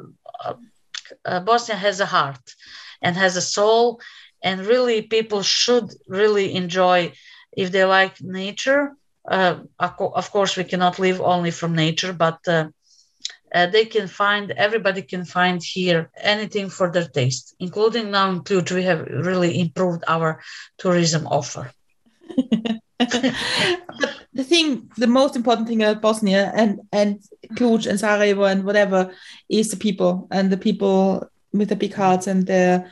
uh, 1.26 1.40
bosnia 1.40 1.78
has 1.78 2.00
a 2.00 2.06
heart 2.06 2.56
and 3.02 3.16
has 3.16 3.36
a 3.36 3.42
soul 3.42 4.00
and 4.44 4.66
really 4.66 5.02
people 5.02 5.42
should 5.42 5.90
really 6.08 6.54
enjoy 6.56 7.12
if 7.58 7.72
they 7.72 7.84
like 7.86 8.22
nature 8.22 8.92
uh, 9.30 9.56
of 9.80 10.32
course 10.32 10.56
we 10.58 10.64
cannot 10.64 11.00
live 11.00 11.22
only 11.22 11.52
from 11.52 11.76
nature 11.76 12.14
but 12.14 12.40
uh, 12.48 13.68
they 13.68 13.86
can 13.86 14.08
find 14.08 14.52
everybody 14.52 15.02
can 15.02 15.26
find 15.26 15.62
here 15.64 16.10
anything 16.22 16.70
for 16.70 16.92
their 16.92 17.08
taste 17.08 17.56
including 17.60 18.12
now 18.12 18.30
in 18.30 18.42
we 18.72 18.84
have 18.84 19.02
really 19.08 19.60
improved 19.60 20.04
our 20.08 20.42
tourism 20.78 21.28
offer 21.28 21.72
but 23.10 24.26
the 24.34 24.44
thing 24.44 24.90
the 24.98 25.08
most 25.08 25.36
important 25.36 25.68
thing 25.68 25.82
about 25.82 26.02
Bosnia 26.02 26.52
and 26.56 26.82
and 26.92 27.20
Ključ 27.56 27.88
and 27.88 28.00
Sarajevo 28.00 28.44
and 28.44 28.64
whatever 28.64 29.12
is 29.50 29.72
the 29.72 29.78
people 29.78 30.28
and 30.32 30.52
the 30.52 30.58
people 30.58 31.28
with 31.54 31.70
the 31.70 31.76
big 31.76 31.94
hearts 31.94 32.28
and 32.28 32.48
the 32.48 32.86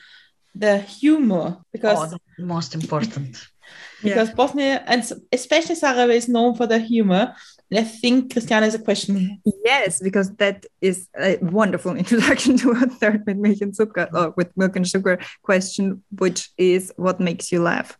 the 0.55 0.79
humor 0.79 1.57
because 1.71 2.13
oh, 2.13 2.17
most 2.39 2.75
important 2.75 3.47
because 4.03 4.29
yeah. 4.29 4.35
Bosnia 4.35 4.83
and 4.87 5.09
especially 5.31 5.75
Sarajevo 5.75 6.11
is 6.11 6.27
known 6.27 6.55
for 6.55 6.67
the 6.67 6.79
humor 6.79 7.33
And 7.71 7.79
I 7.79 7.83
think 7.83 8.33
Christiana 8.33 8.65
has 8.65 8.75
a 8.75 8.79
question. 8.79 9.41
Yes, 9.63 10.01
because 10.01 10.33
that 10.37 10.65
is 10.81 11.07
a 11.19 11.37
wonderful 11.37 11.95
introduction 12.03 12.57
to 12.57 12.71
a 12.71 12.87
third 12.87 13.23
with 13.25 13.37
milk 13.37 13.61
and 13.61 13.75
sugar, 13.75 14.09
or 14.13 14.33
with 14.35 14.55
milk 14.57 14.75
and 14.75 14.87
sugar 14.87 15.19
question, 15.43 16.03
which 16.17 16.49
is 16.57 16.91
what 16.97 17.19
makes 17.19 17.51
you 17.51 17.61
laugh? 17.61 17.97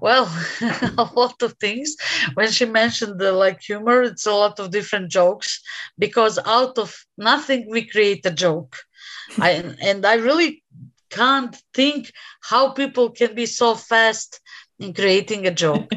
Well, 0.00 0.26
a 0.98 1.08
lot 1.14 1.42
of 1.42 1.54
things. 1.54 1.96
When 2.34 2.50
she 2.50 2.64
mentioned 2.64 3.20
the 3.20 3.32
like 3.32 3.60
humor, 3.60 4.02
it's 4.02 4.26
a 4.26 4.32
lot 4.32 4.58
of 4.60 4.70
different 4.70 5.10
jokes 5.10 5.60
because 5.98 6.38
out 6.44 6.78
of 6.78 6.94
nothing 7.18 7.66
we 7.68 7.86
create 7.86 8.24
a 8.26 8.30
joke. 8.30 8.76
I 9.38 9.50
and 9.82 10.04
I 10.04 10.14
really 10.14 10.62
can't 11.10 11.56
think 11.74 12.12
how 12.42 12.70
people 12.70 13.10
can 13.10 13.34
be 13.34 13.46
so 13.46 13.74
fast 13.74 14.40
in 14.78 14.94
creating 14.94 15.46
a 15.46 15.50
joke 15.54 15.90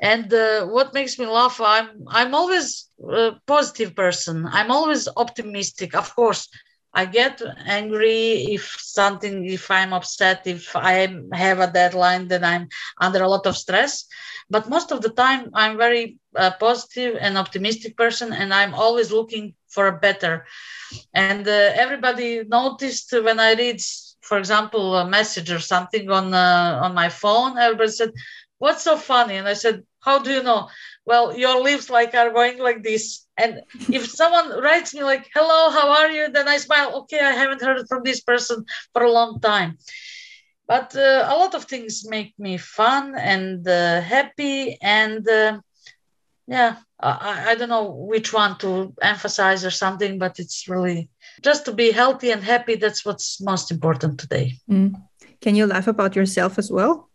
and 0.00 0.32
uh, 0.32 0.66
what 0.66 0.94
makes 0.94 1.18
me 1.18 1.26
laugh 1.26 1.60
i'm 1.60 1.88
i'm 2.08 2.34
always 2.34 2.90
a 3.10 3.32
positive 3.46 3.94
person 3.94 4.46
i'm 4.50 4.70
always 4.70 5.08
optimistic 5.16 5.94
of 5.94 6.14
course 6.14 6.48
i 6.94 7.04
get 7.04 7.40
angry 7.66 8.46
if 8.56 8.64
something 8.78 9.44
if 9.46 9.70
i'm 9.70 9.92
upset 9.92 10.40
if 10.46 10.74
i 10.76 10.92
have 11.32 11.58
a 11.60 11.70
deadline 11.70 12.26
then 12.28 12.44
i'm 12.44 12.68
under 13.00 13.22
a 13.22 13.28
lot 13.28 13.46
of 13.46 13.56
stress. 13.56 14.04
But 14.50 14.68
most 14.68 14.92
of 14.92 15.02
the 15.02 15.10
time 15.10 15.50
i'm 15.54 15.76
very 15.76 16.18
uh, 16.36 16.50
positive 16.58 17.16
and 17.20 17.36
optimistic 17.36 17.96
person 17.96 18.32
and 18.32 18.52
i'm 18.54 18.74
always 18.74 19.10
looking 19.12 19.54
for 19.68 19.86
a 19.88 19.98
better. 19.98 20.44
And 21.14 21.46
uh, 21.46 21.70
everybody 21.84 22.42
noticed 22.44 23.12
when 23.12 23.38
i 23.38 23.52
read 23.54 23.80
for 24.20 24.38
example 24.38 24.96
a 24.96 25.06
message 25.08 25.50
or 25.50 25.58
something 25.60 26.10
on 26.10 26.32
uh, 26.34 26.80
on 26.84 26.94
my 26.94 27.08
phone 27.08 27.58
everybody 27.58 27.90
said 27.90 28.10
what's 28.58 28.84
so 28.84 28.96
funny? 28.96 29.36
And 29.36 29.48
I 29.48 29.54
said, 29.54 29.82
how 30.00 30.18
do 30.20 30.30
you 30.30 30.42
know? 30.42 30.68
Well, 31.04 31.36
your 31.36 31.62
lips 31.62 31.90
like 31.90 32.14
are 32.14 32.30
going 32.30 32.58
like 32.58 32.82
this. 32.82 33.26
And 33.36 33.62
if 33.90 34.06
someone 34.06 34.62
writes 34.62 34.94
me 34.94 35.02
like, 35.04 35.28
hello, 35.34 35.70
how 35.70 35.88
are 35.90 36.10
you? 36.10 36.30
Then 36.30 36.48
I 36.48 36.58
smile. 36.58 36.96
Okay, 37.00 37.20
I 37.20 37.32
haven't 37.32 37.62
heard 37.62 37.86
from 37.88 38.02
this 38.04 38.20
person 38.20 38.64
for 38.92 39.02
a 39.02 39.12
long 39.12 39.40
time. 39.40 39.78
But 40.66 40.96
uh, 40.96 41.26
a 41.28 41.36
lot 41.36 41.54
of 41.54 41.64
things 41.64 42.08
make 42.08 42.34
me 42.38 42.56
fun 42.56 43.14
and 43.16 43.66
uh, 43.68 44.00
happy. 44.00 44.78
And 44.82 45.28
uh, 45.28 45.60
yeah, 46.46 46.76
I, 46.98 47.50
I 47.50 47.54
don't 47.54 47.68
know 47.68 47.90
which 47.90 48.32
one 48.32 48.58
to 48.58 48.94
emphasize 49.02 49.64
or 49.64 49.70
something, 49.70 50.18
but 50.18 50.38
it's 50.38 50.68
really 50.68 51.08
just 51.42 51.64
to 51.66 51.72
be 51.72 51.92
healthy 51.92 52.30
and 52.30 52.42
happy. 52.42 52.76
That's 52.76 53.04
what's 53.04 53.40
most 53.40 53.70
important 53.70 54.18
today. 54.18 54.54
Mm. 54.70 54.94
Can 55.40 55.54
you 55.54 55.66
laugh 55.66 55.86
about 55.86 56.16
yourself 56.16 56.58
as 56.58 56.70
well? 56.70 57.10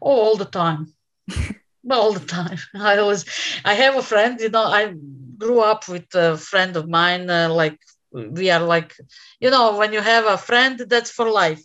Oh, 0.00 0.10
all 0.24 0.36
the 0.36 0.44
time. 0.44 0.92
all 1.90 2.12
the 2.12 2.26
time. 2.26 2.58
I 2.74 2.98
always, 2.98 3.24
I 3.64 3.74
have 3.74 3.96
a 3.96 4.02
friend, 4.02 4.40
you 4.40 4.50
know, 4.50 4.64
I 4.64 4.94
grew 5.38 5.60
up 5.60 5.88
with 5.88 6.14
a 6.14 6.36
friend 6.36 6.76
of 6.76 6.88
mine, 6.88 7.30
uh, 7.30 7.48
like 7.50 7.78
we 8.12 8.50
are 8.50 8.60
like, 8.60 8.94
you 9.40 9.50
know, 9.50 9.76
when 9.76 9.92
you 9.92 10.00
have 10.00 10.26
a 10.26 10.38
friend, 10.38 10.78
that's 10.88 11.10
for 11.10 11.30
life. 11.30 11.62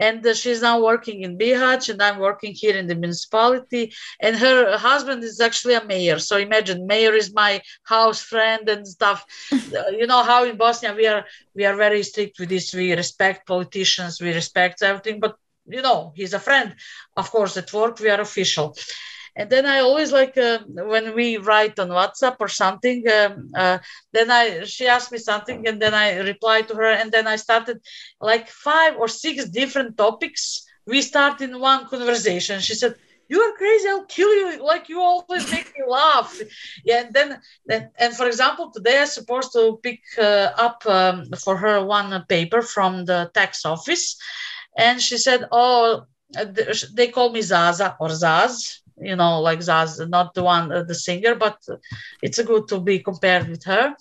And 0.00 0.24
uh, 0.24 0.34
she's 0.34 0.62
now 0.62 0.80
working 0.82 1.22
in 1.22 1.38
Bihać, 1.38 1.88
and 1.88 2.00
I'm 2.00 2.18
working 2.18 2.52
here 2.54 2.76
in 2.76 2.86
the 2.86 2.94
municipality. 2.94 3.92
And 4.20 4.36
her 4.36 4.76
husband 4.78 5.24
is 5.24 5.40
actually 5.40 5.74
a 5.74 5.84
mayor. 5.84 6.18
So 6.20 6.36
imagine, 6.36 6.86
mayor 6.86 7.14
is 7.14 7.34
my 7.34 7.60
house 7.84 8.20
friend 8.20 8.68
and 8.68 8.86
stuff. 8.86 9.24
You 9.90 10.06
know 10.06 10.22
how 10.22 10.44
in 10.44 10.56
Bosnia 10.56 10.94
we 10.94 11.06
are 11.06 11.24
we 11.54 11.64
are 11.64 11.76
very 11.76 12.02
strict 12.04 12.38
with 12.38 12.48
this. 12.48 12.72
We 12.72 12.92
respect 12.94 13.46
politicians, 13.46 14.20
we 14.20 14.32
respect 14.32 14.82
everything, 14.82 15.18
but 15.20 15.34
you 15.70 15.82
know 15.82 16.12
he's 16.16 16.34
a 16.34 16.40
friend. 16.40 16.74
Of 17.16 17.30
course 17.30 17.56
at 17.56 17.72
work 17.72 17.98
we 18.00 18.10
are 18.10 18.20
official. 18.20 18.76
And 19.36 19.48
then 19.50 19.66
i 19.66 19.78
always 19.80 20.12
like 20.12 20.36
uh, 20.36 20.58
when 20.66 21.14
we 21.14 21.36
write 21.36 21.78
on 21.78 21.88
whatsapp 21.88 22.36
or 22.40 22.48
something 22.48 22.98
um, 23.08 23.50
uh, 23.56 23.78
then 24.12 24.30
i 24.30 24.64
she 24.64 24.86
asked 24.88 25.12
me 25.12 25.18
something 25.18 25.66
and 25.68 25.80
then 25.82 25.94
i 25.94 26.16
reply 26.32 26.62
to 26.62 26.74
her 26.74 26.90
and 27.00 27.12
then 27.12 27.26
i 27.26 27.36
started 27.36 27.78
like 28.20 28.48
five 28.48 28.96
or 28.96 29.08
six 29.08 29.48
different 29.48 29.96
topics. 29.96 30.64
We 30.86 31.02
start 31.02 31.40
in 31.42 31.60
one 31.60 31.86
conversation. 31.86 32.60
She 32.60 32.74
said 32.74 32.94
you 33.28 33.40
are 33.40 33.52
crazy. 33.56 33.88
I'll 33.88 34.06
kill 34.06 34.32
you. 34.34 34.64
Like 34.64 34.88
you 34.88 35.00
always 35.00 35.50
make 35.50 35.66
me 35.76 35.84
laugh. 35.86 36.30
Yeah 36.84 37.00
and 37.02 37.14
then, 37.14 37.38
then 37.66 37.90
and 37.98 38.14
for 38.14 38.26
example 38.26 38.70
today 38.70 39.00
i'm 39.00 39.06
supposed 39.06 39.52
to 39.52 39.78
pick 39.82 40.00
uh, 40.18 40.50
up 40.66 40.78
um, 40.86 41.24
for 41.44 41.56
her 41.56 41.84
one 41.84 42.10
paper 42.28 42.62
from 42.62 43.04
the 43.04 43.30
tax 43.34 43.64
office 43.64 44.16
and 44.76 45.00
she 45.00 45.16
said, 45.18 45.46
"Oh, 45.50 46.04
they 46.94 47.08
call 47.08 47.30
me 47.30 47.42
Zaza 47.42 47.96
or 48.00 48.08
Zaz." 48.08 48.80
You 49.00 49.14
know, 49.14 49.40
like 49.40 49.60
Zaz, 49.60 50.06
not 50.08 50.34
the 50.34 50.42
one, 50.42 50.72
uh, 50.72 50.82
the 50.82 50.94
singer, 50.94 51.36
but 51.36 51.58
it's 52.20 52.42
good 52.42 52.66
to 52.68 52.80
be 52.80 52.98
compared 52.98 53.48
with 53.48 53.64
her. 53.64 53.94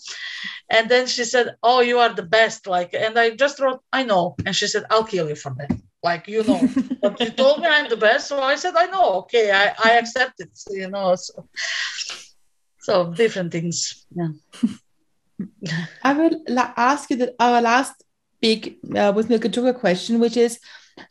And 0.70 0.90
then 0.90 1.08
she 1.08 1.24
said, 1.24 1.56
"Oh, 1.62 1.82
you 1.82 2.00
are 2.00 2.14
the 2.14 2.24
best!" 2.24 2.68
Like, 2.68 2.94
and 2.94 3.18
I 3.18 3.32
just 3.32 3.60
wrote, 3.60 3.82
"I 3.94 4.04
know," 4.04 4.36
and 4.46 4.56
she 4.56 4.68
said, 4.68 4.86
"I'll 4.90 5.04
kill 5.04 5.30
you 5.30 5.36
for 5.36 5.54
that." 5.58 5.72
Like, 6.04 6.28
you 6.28 6.44
know, 6.44 6.62
but 7.02 7.20
you 7.20 7.30
told 7.30 7.62
me 7.62 7.68
I'm 7.68 7.90
the 7.90 7.98
best, 7.98 8.28
so 8.28 8.42
I 8.42 8.56
said, 8.56 8.74
"I 8.76 8.88
know, 8.88 9.14
okay, 9.22 9.52
I, 9.52 9.74
I 9.84 9.92
accept 10.00 10.40
it." 10.40 10.50
You 10.70 10.90
know, 10.90 11.16
so 11.16 11.48
so 12.80 13.14
different 13.14 13.52
things, 13.52 14.06
yeah. 14.16 14.30
I 16.04 16.14
will 16.14 16.44
la- 16.48 16.74
ask 16.76 17.10
you 17.10 17.18
that 17.18 17.36
our 17.40 17.62
last 17.62 18.04
big 18.42 18.78
uh, 18.96 19.12
with 19.16 19.30
Milk 19.30 19.46
and 19.46 19.80
question, 19.80 20.20
which 20.20 20.38
is 20.38 20.60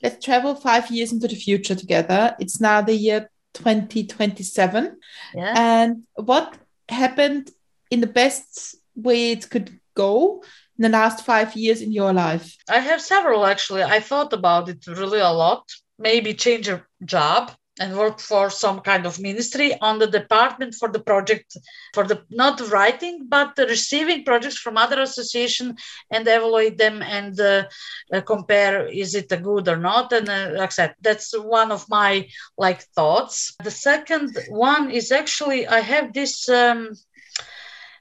let's 0.03 0.25
travel 0.25 0.55
five 0.55 0.91
years 0.91 1.13
into 1.13 1.29
the 1.29 1.37
future 1.37 1.75
together. 1.75 2.37
It's 2.39 2.61
now 2.61 2.81
the 2.83 2.95
year 2.95 3.31
2027. 3.55 4.97
Yeah. 5.35 5.55
And 5.57 6.03
what 6.15 6.57
happened 6.89 7.51
in 7.91 8.01
the 8.01 8.07
best 8.07 8.77
way 8.95 9.33
it 9.33 9.49
could 9.51 9.79
go 9.95 10.43
in 10.79 10.83
the 10.83 10.89
last 10.89 11.25
five 11.25 11.57
years 11.57 11.81
in 11.81 11.93
your 11.93 12.13
life? 12.13 12.57
I 12.69 12.81
have 12.81 13.01
several 13.01 13.47
actually. 13.47 13.83
I 13.83 14.01
thought 14.01 14.33
about 14.33 14.69
it 14.69 14.87
really 14.87 15.21
a 15.21 15.31
lot. 15.31 15.65
Maybe 15.99 16.35
change 16.35 16.69
a 16.69 16.85
job 17.05 17.53
and 17.79 17.97
work 17.97 18.19
for 18.19 18.49
some 18.49 18.81
kind 18.81 19.05
of 19.07 19.21
ministry 19.21 19.79
on 19.81 19.99
the 19.99 20.07
department 20.07 20.75
for 20.75 20.89
the 20.89 20.99
project 20.99 21.57
for 21.93 22.05
the 22.05 22.23
not 22.31 22.61
writing 22.71 23.27
but 23.29 23.53
receiving 23.59 24.25
projects 24.25 24.57
from 24.59 24.77
other 24.77 25.01
association 25.03 25.77
and 26.11 26.27
evaluate 26.27 26.79
them 26.79 27.03
and 27.03 27.39
uh, 27.41 27.65
uh, 28.13 28.21
compare 28.23 28.87
is 28.87 29.15
it 29.15 29.31
a 29.31 29.37
good 29.37 29.69
or 29.69 29.77
not 29.77 30.13
and 30.13 30.29
uh, 30.29 30.63
accept 30.63 31.03
that's 31.03 31.37
one 31.39 31.71
of 31.71 31.85
my 31.89 32.27
like 32.57 32.83
thoughts 32.95 33.55
the 33.63 33.71
second 33.71 34.37
one 34.49 34.91
is 34.91 35.13
actually 35.13 35.67
i 35.67 35.81
have 35.81 36.13
this 36.13 36.49
um, 36.49 36.91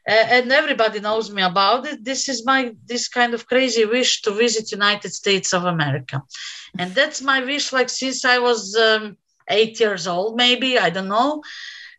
and 0.07 0.51
everybody 0.51 0.99
knows 0.99 1.31
me 1.31 1.41
about 1.41 1.87
it. 1.87 2.03
This 2.03 2.29
is 2.29 2.45
my 2.45 2.75
this 2.85 3.07
kind 3.07 3.33
of 3.33 3.47
crazy 3.47 3.85
wish 3.85 4.21
to 4.21 4.31
visit 4.31 4.71
United 4.71 5.11
States 5.11 5.51
of 5.51 5.65
America, 5.65 6.21
and 6.77 6.93
that's 6.93 7.23
my 7.23 7.43
wish. 7.43 7.73
Like 7.73 7.89
since 7.89 8.23
I 8.23 8.37
was 8.37 8.75
um, 8.75 9.17
eight 9.49 9.79
years 9.79 10.07
old, 10.07 10.35
maybe 10.35 10.77
I 10.79 10.89
don't 10.89 11.07
know. 11.07 11.41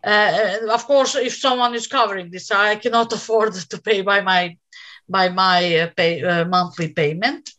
Uh, 0.04 0.58
of 0.70 0.86
course, 0.86 1.14
if 1.16 1.34
someone 1.36 1.74
is 1.74 1.86
covering 1.86 2.30
this, 2.30 2.50
I 2.50 2.76
cannot 2.76 3.12
afford 3.18 3.54
to 3.54 3.78
pay 3.82 4.02
by 4.02 4.20
my 4.20 4.56
by 5.08 5.28
my 5.28 5.78
uh, 5.78 5.90
pay, 5.96 6.22
uh, 6.22 6.44
monthly 6.44 6.88
payment. 6.92 7.50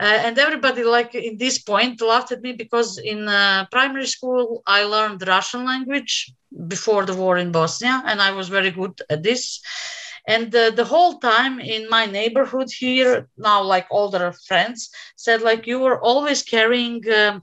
Uh, 0.00 0.04
and 0.26 0.38
everybody 0.38 0.84
like 0.84 1.14
in 1.14 1.36
this 1.38 1.58
point 1.58 2.00
laughed 2.00 2.30
at 2.30 2.40
me 2.42 2.52
because 2.52 2.98
in 2.98 3.26
uh, 3.28 3.66
primary 3.72 4.06
school 4.06 4.62
i 4.64 4.84
learned 4.84 5.26
russian 5.26 5.64
language 5.64 6.32
before 6.68 7.04
the 7.04 7.14
war 7.14 7.36
in 7.36 7.50
bosnia 7.50 8.00
and 8.06 8.22
i 8.22 8.30
was 8.30 8.48
very 8.48 8.70
good 8.70 8.94
at 9.10 9.24
this 9.24 9.60
and 10.28 10.54
uh, 10.54 10.70
the 10.70 10.84
whole 10.84 11.14
time 11.18 11.58
in 11.58 11.88
my 11.88 12.04
neighborhood 12.06 12.68
here 12.70 13.28
now 13.38 13.60
like 13.62 13.86
older 13.90 14.32
friends 14.46 14.90
said 15.16 15.42
like 15.42 15.66
you 15.66 15.78
were 15.80 16.00
always 16.00 16.42
carrying 16.42 17.02
um, 17.20 17.40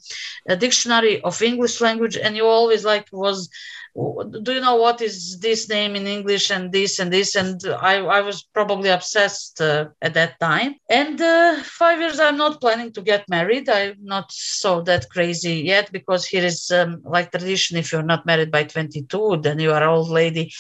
a 0.48 0.56
dictionary 0.56 1.22
of 1.24 1.42
english 1.42 1.82
language 1.82 2.18
and 2.18 2.38
you 2.38 2.46
always 2.46 2.86
like 2.86 3.08
was 3.12 3.50
do 4.42 4.52
you 4.54 4.60
know 4.60 4.76
what 4.76 5.02
is 5.02 5.40
this 5.40 5.70
name 5.70 5.96
in 5.96 6.06
english 6.06 6.52
and 6.52 6.72
this 6.74 7.00
and 7.00 7.14
this? 7.14 7.36
And 7.36 7.60
i, 7.82 7.96
I 8.18 8.22
was 8.22 8.44
probably 8.44 8.90
obsessed 8.90 9.62
uh, 9.62 9.86
at 10.02 10.14
that 10.16 10.40
time. 10.40 10.76
And 10.90 11.20
uh, 11.22 11.62
five 11.64 12.00
years 12.02 12.20
i'm 12.20 12.38
not 12.38 12.60
planning 12.60 12.92
to 12.94 13.02
get 13.02 13.30
married. 13.30 13.70
I'm 13.70 13.96
not 14.04 14.32
so 14.32 14.82
that 14.82 15.10
crazy 15.10 15.62
yet 15.74 15.92
because 15.94 16.26
here 16.26 16.44
is 16.44 16.70
um, 16.72 17.02
like 17.06 17.32
tradition 17.32 17.78
if 17.78 17.92
you're 17.92 18.12
not 18.14 18.26
married 18.26 18.52
by 18.52 18.64
22 18.66 19.40
then 19.42 19.60
you 19.60 19.72
are 19.72 19.88
old 19.88 20.10
lady 20.10 20.52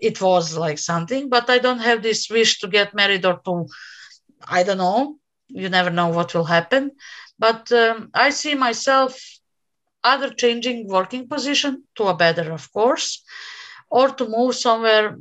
it 0.00 0.20
was 0.20 0.56
like 0.56 0.78
something 0.78 1.28
but 1.28 1.48
i 1.50 1.58
don't 1.58 1.80
have 1.88 2.02
this 2.02 2.28
wish 2.30 2.58
to 2.60 2.68
get 2.68 2.94
married 2.94 3.24
or 3.24 3.40
to 3.44 3.66
i 4.48 4.62
don't 4.62 4.78
know 4.78 5.16
you 5.48 5.68
never 5.68 5.90
know 5.90 6.08
what 6.08 6.34
will 6.34 6.44
happen 6.44 6.90
but 7.38 7.70
um, 7.72 8.10
i 8.14 8.30
see 8.30 8.54
myself 8.54 9.18
either 10.04 10.30
changing 10.30 10.88
working 10.88 11.28
position 11.28 11.84
to 11.96 12.04
a 12.04 12.16
better, 12.16 12.52
of 12.52 12.72
course, 12.72 13.22
or 13.90 14.08
to 14.08 14.26
move 14.28 14.54
somewhere. 14.54 15.16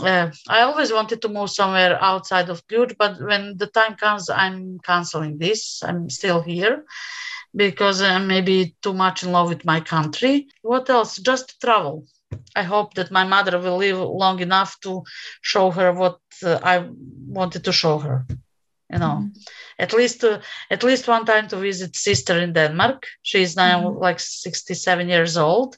Uh, 0.00 0.30
I 0.48 0.60
always 0.62 0.92
wanted 0.92 1.22
to 1.22 1.28
move 1.28 1.50
somewhere 1.50 1.98
outside 2.02 2.48
of 2.50 2.66
Ključ, 2.66 2.96
but 2.98 3.20
when 3.20 3.56
the 3.56 3.68
time 3.68 3.94
comes, 3.94 4.28
I'm 4.28 4.78
canceling 4.80 5.38
this. 5.38 5.82
I'm 5.82 6.10
still 6.10 6.42
here 6.42 6.84
because 7.54 8.02
I'm 8.02 8.26
maybe 8.26 8.76
too 8.82 8.92
much 8.92 9.22
in 9.22 9.32
love 9.32 9.48
with 9.48 9.64
my 9.64 9.80
country. 9.80 10.48
What 10.62 10.90
else? 10.90 11.16
Just 11.18 11.60
travel. 11.60 12.06
I 12.54 12.62
hope 12.62 12.94
that 12.94 13.10
my 13.10 13.24
mother 13.24 13.58
will 13.58 13.76
live 13.76 13.98
long 13.98 14.40
enough 14.40 14.78
to 14.80 15.02
show 15.42 15.70
her 15.70 15.92
what 15.92 16.18
uh, 16.44 16.58
I 16.62 16.88
wanted 17.28 17.64
to 17.64 17.72
show 17.72 17.98
her 17.98 18.26
you 18.92 18.98
know 18.98 19.16
mm-hmm. 19.20 19.28
at 19.78 19.92
least 19.92 20.24
uh, 20.24 20.40
at 20.70 20.82
least 20.82 21.08
one 21.08 21.24
time 21.24 21.48
to 21.48 21.56
visit 21.56 21.94
sister 21.94 22.38
in 22.38 22.52
denmark 22.52 23.06
she 23.22 23.42
is 23.42 23.56
now 23.56 23.82
mm-hmm. 23.82 23.98
like 23.98 24.20
67 24.20 25.08
years 25.08 25.36
old 25.36 25.76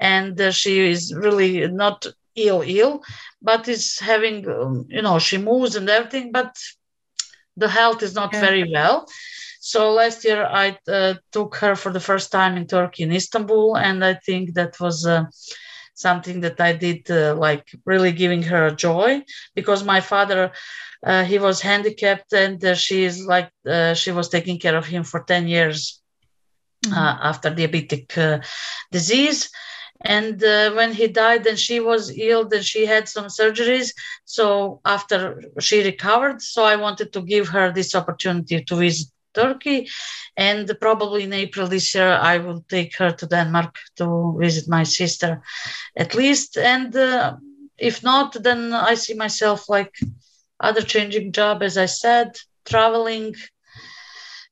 and 0.00 0.40
uh, 0.40 0.50
she 0.50 0.78
is 0.90 1.12
really 1.14 1.66
not 1.68 2.06
ill 2.36 2.62
ill 2.66 3.02
but 3.42 3.68
is 3.68 3.98
having 3.98 4.48
um, 4.48 4.86
you 4.88 5.02
know 5.02 5.18
she 5.18 5.38
moves 5.38 5.76
and 5.76 5.88
everything 5.88 6.32
but 6.32 6.56
the 7.56 7.68
health 7.68 8.02
is 8.02 8.14
not 8.14 8.32
yeah. 8.32 8.40
very 8.40 8.70
well 8.72 9.06
so 9.60 9.92
last 9.92 10.24
year 10.24 10.44
i 10.44 10.76
uh, 10.88 11.14
took 11.32 11.56
her 11.56 11.74
for 11.74 11.92
the 11.92 12.06
first 12.08 12.30
time 12.30 12.56
in 12.56 12.66
turkey 12.66 13.02
in 13.02 13.12
istanbul 13.12 13.76
and 13.76 14.04
i 14.04 14.14
think 14.14 14.54
that 14.54 14.78
was 14.80 15.06
uh, 15.06 15.24
something 15.94 16.40
that 16.40 16.60
i 16.60 16.72
did 16.72 17.10
uh, 17.10 17.34
like 17.34 17.66
really 17.84 18.12
giving 18.12 18.42
her 18.42 18.70
joy 18.70 19.22
because 19.54 19.84
my 19.84 20.00
father 20.00 20.52
uh, 21.06 21.24
he 21.24 21.38
was 21.38 21.60
handicapped 21.60 22.32
and 22.32 22.64
uh, 22.64 22.74
she 22.74 23.04
is 23.04 23.24
like 23.26 23.50
uh, 23.66 23.94
she 23.94 24.10
was 24.10 24.28
taking 24.28 24.58
care 24.58 24.76
of 24.76 24.86
him 24.86 25.04
for 25.04 25.20
10 25.20 25.48
years 25.48 26.00
mm-hmm. 26.84 26.94
after 26.94 27.50
diabetic 27.50 28.42
disease 28.90 29.50
and 30.04 30.42
uh, 30.44 30.72
when 30.72 30.92
he 30.92 31.08
died 31.08 31.46
and 31.46 31.58
she 31.58 31.80
was 31.80 32.16
ill 32.16 32.48
and 32.52 32.64
she 32.64 32.84
had 32.84 33.08
some 33.08 33.26
surgeries 33.26 33.92
so 34.24 34.80
after 34.84 35.42
she 35.60 35.82
recovered 35.82 36.42
so 36.42 36.64
i 36.64 36.76
wanted 36.76 37.12
to 37.12 37.22
give 37.22 37.48
her 37.48 37.72
this 37.72 37.94
opportunity 37.94 38.62
to 38.62 38.76
visit 38.76 39.08
turkey 39.34 39.88
and 40.36 40.70
probably 40.80 41.24
in 41.24 41.32
april 41.32 41.66
this 41.66 41.94
year 41.94 42.12
i 42.32 42.38
will 42.38 42.64
take 42.68 42.96
her 42.96 43.10
to 43.10 43.26
denmark 43.26 43.78
to 43.96 44.36
visit 44.38 44.68
my 44.68 44.82
sister 44.82 45.42
at 45.96 46.14
least 46.14 46.56
and 46.56 46.94
uh, 46.96 47.34
if 47.78 48.02
not 48.02 48.36
then 48.42 48.72
i 48.72 48.94
see 48.94 49.14
myself 49.14 49.68
like 49.68 49.94
other 50.60 50.82
changing 50.82 51.32
job, 51.32 51.62
as 51.62 51.76
I 51.76 51.86
said, 51.86 52.36
traveling, 52.64 53.34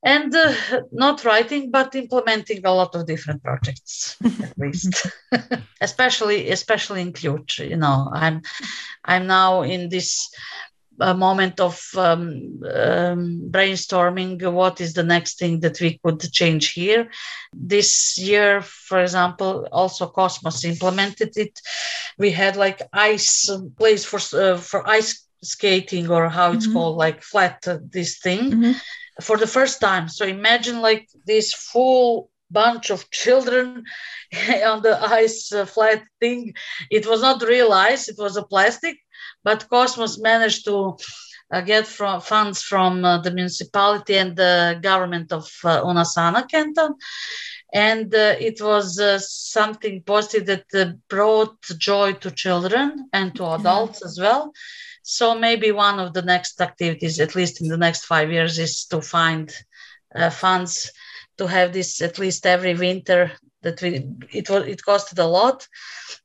and 0.04 0.34
uh, 0.34 0.54
not 0.90 1.24
writing, 1.24 1.70
but 1.70 1.94
implementing 1.94 2.60
a 2.64 2.74
lot 2.74 2.94
of 2.94 3.06
different 3.06 3.42
projects, 3.42 4.16
at 4.24 4.58
least, 4.58 5.06
especially 5.80 6.50
especially 6.50 7.00
in 7.00 7.12
Ključ. 7.12 7.68
You 7.68 7.76
know, 7.76 8.10
I'm 8.12 8.42
I'm 9.04 9.26
now 9.26 9.62
in 9.62 9.88
this 9.88 10.28
a 11.02 11.14
moment 11.14 11.60
of 11.60 11.82
um, 11.96 12.60
um, 12.74 13.50
brainstorming 13.50 14.40
what 14.52 14.80
is 14.80 14.94
the 14.94 15.02
next 15.02 15.38
thing 15.38 15.60
that 15.60 15.80
we 15.80 15.98
could 16.02 16.20
change 16.32 16.72
here. 16.72 17.10
This 17.52 18.18
year 18.18 18.62
for 18.62 19.00
example 19.00 19.68
also 19.72 20.08
kosmos 20.08 20.64
implemented 20.64 21.36
it. 21.36 21.58
We 22.18 22.30
had 22.30 22.56
like 22.56 22.82
ice 22.92 23.50
place 23.78 24.04
for 24.04 24.20
uh, 24.38 24.56
for 24.56 24.86
ice 24.88 25.26
skating 25.42 26.08
or 26.08 26.28
how 26.28 26.52
it's 26.52 26.66
mm-hmm. 26.66 26.76
called 26.76 26.96
like 26.96 27.22
flat 27.22 27.66
uh, 27.66 27.78
this 27.90 28.18
thing 28.18 28.50
mm-hmm. 28.50 28.72
for 29.20 29.36
the 29.36 29.46
first 29.46 29.80
time. 29.80 30.08
So 30.08 30.24
imagine 30.24 30.80
like 30.80 31.08
this 31.26 31.52
full 31.52 32.30
bunch 32.50 32.90
of 32.90 33.10
children 33.10 33.82
on 34.64 34.82
the 34.82 34.98
ice 35.02 35.52
uh, 35.52 35.64
flat 35.66 36.02
thing. 36.20 36.54
It 36.90 37.06
was 37.06 37.22
not 37.22 37.42
real 37.42 37.72
ice 37.72 38.08
it 38.08 38.16
was 38.18 38.36
a 38.36 38.44
plastic 38.44 39.01
but 39.44 39.68
kosmos 39.68 40.18
managed 40.18 40.64
to 40.64 40.96
uh, 41.52 41.60
get 41.60 41.86
from 41.86 42.20
funds 42.20 42.62
from 42.62 43.04
uh, 43.04 43.18
the 43.18 43.30
municipality 43.30 44.16
and 44.16 44.36
the 44.36 44.78
government 44.82 45.32
of 45.32 45.48
uh, 45.64 45.82
Una-Sana 45.84 46.46
canton 46.46 46.94
and 47.74 48.14
uh, 48.14 48.34
it 48.38 48.60
was 48.60 48.98
uh, 48.98 49.18
something 49.18 50.02
positive 50.02 50.46
that 50.46 50.66
uh, 50.74 50.92
brought 51.08 51.56
joy 51.78 52.12
to 52.12 52.30
children 52.30 53.08
and 53.12 53.34
to 53.34 53.44
adults 53.54 54.00
yeah. 54.00 54.06
as 54.08 54.18
well 54.20 54.52
so 55.02 55.34
maybe 55.34 55.72
one 55.72 55.98
of 55.98 56.14
the 56.14 56.22
next 56.22 56.60
activities, 56.60 57.18
at 57.18 57.34
least 57.34 57.60
in 57.60 57.68
the 57.68 57.76
next 57.76 58.06
five 58.06 58.30
years, 58.30 58.58
is 58.58 58.84
to 58.86 59.02
find 59.02 59.52
uh, 60.14 60.30
funds 60.30 60.92
to 61.38 61.46
have 61.46 61.72
this 61.72 62.00
at 62.00 62.18
least 62.18 62.46
every 62.46 62.74
winter. 62.74 63.32
That 63.62 63.80
we 63.82 64.04
it 64.32 64.50
was 64.50 64.66
it 64.66 64.82
costed 64.86 65.18
a 65.18 65.24
lot, 65.24 65.66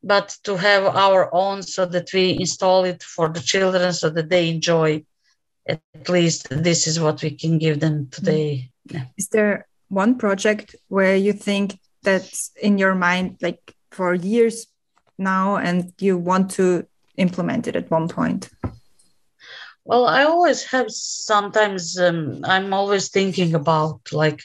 but 0.04 0.36
to 0.44 0.58
have 0.58 0.86
our 0.86 1.34
own 1.34 1.64
so 1.64 1.86
that 1.86 2.12
we 2.14 2.38
install 2.40 2.86
it 2.86 3.04
for 3.04 3.30
the 3.30 3.40
children 3.40 3.94
so 3.94 4.10
that 4.10 4.30
they 4.30 4.50
enjoy. 4.50 5.06
At 5.70 6.08
least 6.08 6.48
this 6.50 6.88
is 6.88 6.98
what 6.98 7.22
we 7.22 7.32
can 7.32 7.58
give 7.58 7.82
them 7.82 8.08
today. 8.10 8.72
Yeah. 8.86 9.04
Is 9.18 9.28
there 9.28 9.68
one 9.90 10.18
project 10.18 10.76
where 10.88 11.16
you 11.16 11.34
think 11.34 11.78
that's 12.04 12.52
in 12.62 12.78
your 12.78 12.96
mind 12.96 13.38
like 13.42 13.76
for 13.92 14.14
years 14.14 14.68
now 15.18 15.58
and 15.58 15.92
you 16.00 16.18
want 16.18 16.52
to 16.52 16.88
implement 17.18 17.68
it 17.68 17.76
at 17.76 17.92
one 17.92 18.08
point? 18.08 18.50
Well, 19.84 20.06
I 20.06 20.24
always 20.24 20.66
have 20.66 20.88
sometimes, 20.90 21.98
um, 21.98 22.42
I'm 22.44 22.74
always 22.74 23.10
thinking 23.10 23.56
about 23.56 24.02
like 24.12 24.44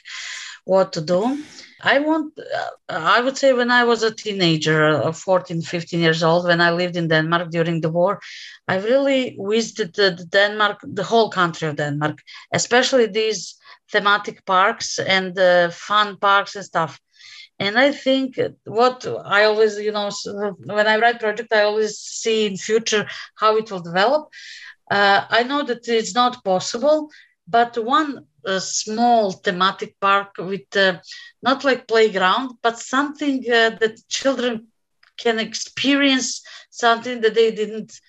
what 0.65 0.93
to 0.93 1.01
do. 1.01 1.37
I 1.81 1.99
want, 1.99 2.39
uh, 2.39 2.69
I 2.89 3.19
would 3.19 3.37
say 3.37 3.51
when 3.51 3.69
I 3.69 3.83
was 3.83 4.03
a 4.03 4.15
teenager, 4.15 5.03
uh, 5.03 5.11
14, 5.11 5.61
15 5.61 5.99
years 5.99 6.23
old, 6.23 6.45
when 6.45 6.61
I 6.61 6.71
lived 6.71 6.95
in 6.95 7.09
Denmark 7.09 7.51
during 7.51 7.81
the 7.81 7.89
war, 7.89 8.21
I 8.67 8.77
really 8.77 9.37
visited 9.39 10.29
Denmark, 10.31 10.79
the 10.83 11.03
whole 11.03 11.29
country 11.29 11.67
of 11.67 11.75
Denmark, 11.75 12.19
especially 12.53 13.07
these 13.07 13.55
thematic 13.91 14.45
parks 14.45 14.97
and 14.97 15.37
uh, 15.37 15.69
fun 15.71 16.17
parks 16.17 16.55
and 16.55 16.63
stuff. 16.63 16.99
And 17.59 17.77
I 17.77 17.91
think 17.91 18.39
what 18.65 19.05
I 19.25 19.43
always, 19.43 19.77
you 19.77 19.91
know, 19.91 20.09
when 20.65 20.87
I 20.87 20.97
write 20.97 21.19
project, 21.19 21.53
I 21.53 21.63
always 21.63 21.97
see 21.97 22.45
in 22.45 22.57
future 22.57 23.07
how 23.35 23.57
it 23.57 23.69
will 23.69 23.81
develop. 23.81 24.29
Uh, 24.89 25.25
I 25.29 25.43
know 25.43 25.63
that 25.63 25.87
it's 25.87 26.15
not 26.15 26.43
possible, 26.43 27.09
but 27.47 27.77
one 27.77 28.25
uh, 28.45 28.59
small 28.59 29.31
thematic 29.31 29.99
park 29.99 30.35
with 30.37 30.75
uh, 30.75 30.99
not 31.41 31.63
like 31.63 31.87
playground, 31.87 32.51
but 32.61 32.79
something 32.79 33.43
uh, 33.49 33.71
that 33.79 33.99
children 34.09 34.67
can 35.17 35.39
experience, 35.39 36.43
something 36.69 37.21
that 37.21 37.35
they 37.35 37.51
didn't 37.51 37.99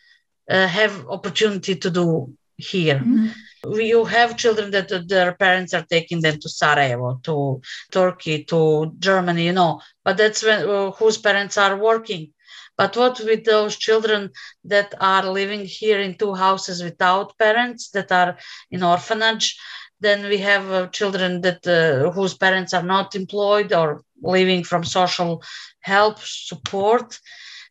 uh, 0.50 0.66
have 0.66 1.06
opportunity 1.08 1.76
to 1.76 1.90
do 1.90 2.32
here. 2.56 2.96
Mm-hmm. 3.04 3.72
You 3.72 4.04
have 4.04 4.36
children 4.36 4.70
that 4.72 5.08
their 5.08 5.34
parents 5.34 5.72
are 5.74 5.86
taking 5.88 6.20
them 6.20 6.38
to 6.40 6.48
Sarajevo, 6.48 7.20
to 7.24 7.62
Turkey, 7.90 8.44
to 8.44 8.92
Germany, 8.98 9.46
you 9.46 9.52
know, 9.52 9.80
but 10.04 10.16
that's 10.16 10.42
when 10.42 10.68
uh, 10.68 10.90
whose 10.92 11.18
parents 11.18 11.56
are 11.56 11.76
working 11.76 12.32
But 12.76 12.96
what 12.96 13.20
with 13.20 13.44
those 13.44 13.76
children 13.76 14.30
that 14.64 14.94
are 15.00 15.26
living 15.30 15.64
here 15.64 16.00
in 16.00 16.16
two 16.16 16.34
houses 16.34 16.82
without 16.82 17.38
parents, 17.38 17.90
that 17.90 18.10
are 18.10 18.36
in 18.70 18.82
orphanage? 18.82 19.56
Then 20.00 20.28
we 20.28 20.38
have 20.38 20.70
uh, 20.70 20.88
children 20.88 21.40
that 21.42 21.66
uh, 21.66 22.10
whose 22.10 22.34
parents 22.34 22.74
are 22.74 22.82
not 22.82 23.14
employed 23.14 23.72
or 23.72 24.02
living 24.22 24.64
from 24.64 24.84
social 24.84 25.42
help 25.80 26.18
support. 26.18 27.18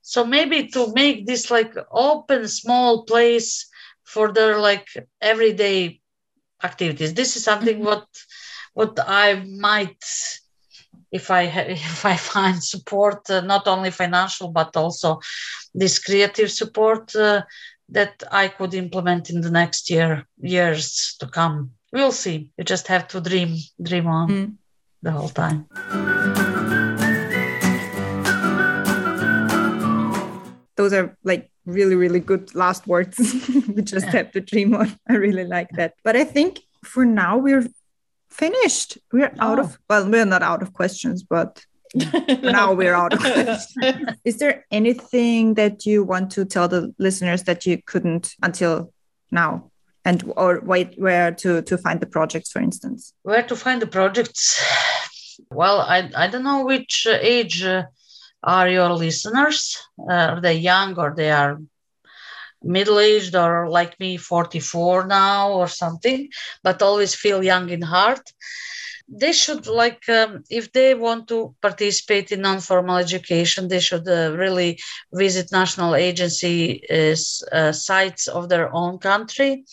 So 0.01 0.25
maybe 0.25 0.67
to 0.69 0.91
make 0.93 1.25
this 1.25 1.51
like 1.51 1.73
open 1.91 2.47
small 2.47 3.03
place 3.03 3.67
for 4.03 4.31
their 4.31 4.59
like 4.59 4.87
everyday 5.21 6.01
activities. 6.63 7.13
This 7.13 7.35
is 7.35 7.43
something 7.43 7.77
mm-hmm. 7.77 7.85
what 7.85 8.07
what 8.73 8.97
I 9.05 9.35
might 9.35 10.03
if 11.13 11.29
I 11.31 11.43
if 11.93 12.05
I 12.05 12.17
find 12.17 12.61
support, 12.61 13.29
uh, 13.29 13.41
not 13.41 13.67
only 13.67 13.91
financial 13.91 14.49
but 14.49 14.75
also 14.75 15.19
this 15.73 15.99
creative 15.99 16.51
support 16.51 17.15
uh, 17.15 17.43
that 17.89 18.23
I 18.31 18.47
could 18.47 18.73
implement 18.73 19.29
in 19.29 19.41
the 19.41 19.51
next 19.51 19.89
year 19.89 20.25
years 20.41 21.15
to 21.19 21.27
come. 21.27 21.71
We'll 21.93 22.11
see. 22.11 22.49
You 22.57 22.63
just 22.63 22.87
have 22.87 23.07
to 23.09 23.21
dream, 23.21 23.55
dream 23.81 24.07
on 24.07 24.29
mm. 24.29 24.55
the 25.03 25.11
whole 25.11 25.29
time. 25.29 25.67
Those 30.75 30.91
are 30.93 31.15
like 31.23 31.51
really, 31.67 31.95
really 31.95 32.19
good 32.19 32.55
last 32.55 32.87
words. 32.87 33.19
we 33.75 33.83
just 33.83 34.07
have 34.07 34.31
to 34.31 34.41
dream 34.41 34.73
on. 34.73 34.97
I 35.09 35.13
really 35.13 35.45
like 35.45 35.69
that. 35.77 35.93
But 36.03 36.15
I 36.15 36.23
think 36.23 36.61
for 36.83 37.05
now 37.05 37.37
we're 37.37 37.67
finished. 38.33 38.97
We're 39.11 39.33
oh. 39.39 39.47
out 39.47 39.59
of, 39.59 39.77
well, 39.89 40.09
we're 40.09 40.25
not 40.25 40.43
out 40.43 40.61
of 40.61 40.73
questions, 40.73 41.23
but 41.23 41.63
now 42.41 42.73
we're 42.73 42.95
out 42.95 43.13
of 43.13 43.19
questions. 43.19 44.17
Is 44.25 44.37
there 44.37 44.65
anything 44.71 45.53
that 45.55 45.85
you 45.85 46.03
want 46.03 46.31
to 46.31 46.45
tell 46.45 46.67
the 46.67 46.93
listeners 46.97 47.43
that 47.43 47.65
you 47.65 47.81
couldn't 47.85 48.33
until 48.41 48.91
now? 49.31 49.69
And 50.05 50.33
or 50.35 50.59
wait, 50.61 50.99
where 50.99 51.31
to 51.31 51.61
to 51.61 51.77
find 51.77 52.01
the 52.01 52.05
projects, 52.05 52.51
for 52.51 52.61
instance? 52.61 53.13
Where 53.21 53.43
to 53.43 53.55
find 53.55 53.81
the 53.81 53.87
projects? 53.87 54.61
Well, 55.49 55.79
I 55.79 56.11
I 56.13 56.27
don't 56.27 56.43
know 56.43 56.65
which 56.65 57.07
age 57.07 57.63
uh, 57.63 57.83
are 58.43 58.67
your 58.67 58.89
listeners. 58.89 59.77
Uh, 59.97 60.13
are 60.31 60.41
they 60.41 60.55
young 60.55 60.99
or 60.99 61.13
they 61.15 61.31
are 61.31 61.61
middle 62.63 62.99
aged 62.99 63.35
or 63.35 63.69
like 63.69 63.99
me 63.99 64.17
44 64.17 65.07
now 65.07 65.51
or 65.51 65.67
something 65.67 66.29
but 66.63 66.81
always 66.81 67.15
feel 67.15 67.43
young 67.43 67.69
in 67.69 67.81
heart. 67.81 68.31
They 69.07 69.33
should 69.33 69.67
like 69.67 70.07
um, 70.09 70.43
if 70.49 70.71
they 70.71 70.95
want 70.95 71.27
to 71.27 71.53
participate 71.61 72.31
in 72.31 72.41
non-formal 72.41 72.97
education 72.97 73.67
they 73.67 73.79
should 73.79 74.07
uh, 74.07 74.33
really 74.35 74.79
visit 75.13 75.51
national 75.51 75.95
agency 75.95 76.81
uh, 76.89 77.71
sites 77.71 78.27
of 78.27 78.49
their 78.49 78.73
own 78.73 78.97
country. 78.99 79.65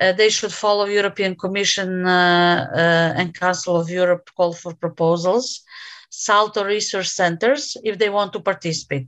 Uh, 0.00 0.12
they 0.12 0.28
should 0.28 0.52
follow 0.52 0.84
european 0.84 1.34
commission 1.34 2.06
uh, 2.06 2.66
uh, 2.72 3.12
and 3.20 3.34
council 3.34 3.76
of 3.76 3.90
europe 3.90 4.30
call 4.36 4.52
for 4.52 4.72
proposals 4.74 5.62
salto 6.10 6.64
research 6.64 7.08
centers 7.08 7.76
if 7.84 7.98
they 7.98 8.08
want 8.08 8.32
to 8.32 8.40
participate 8.40 9.06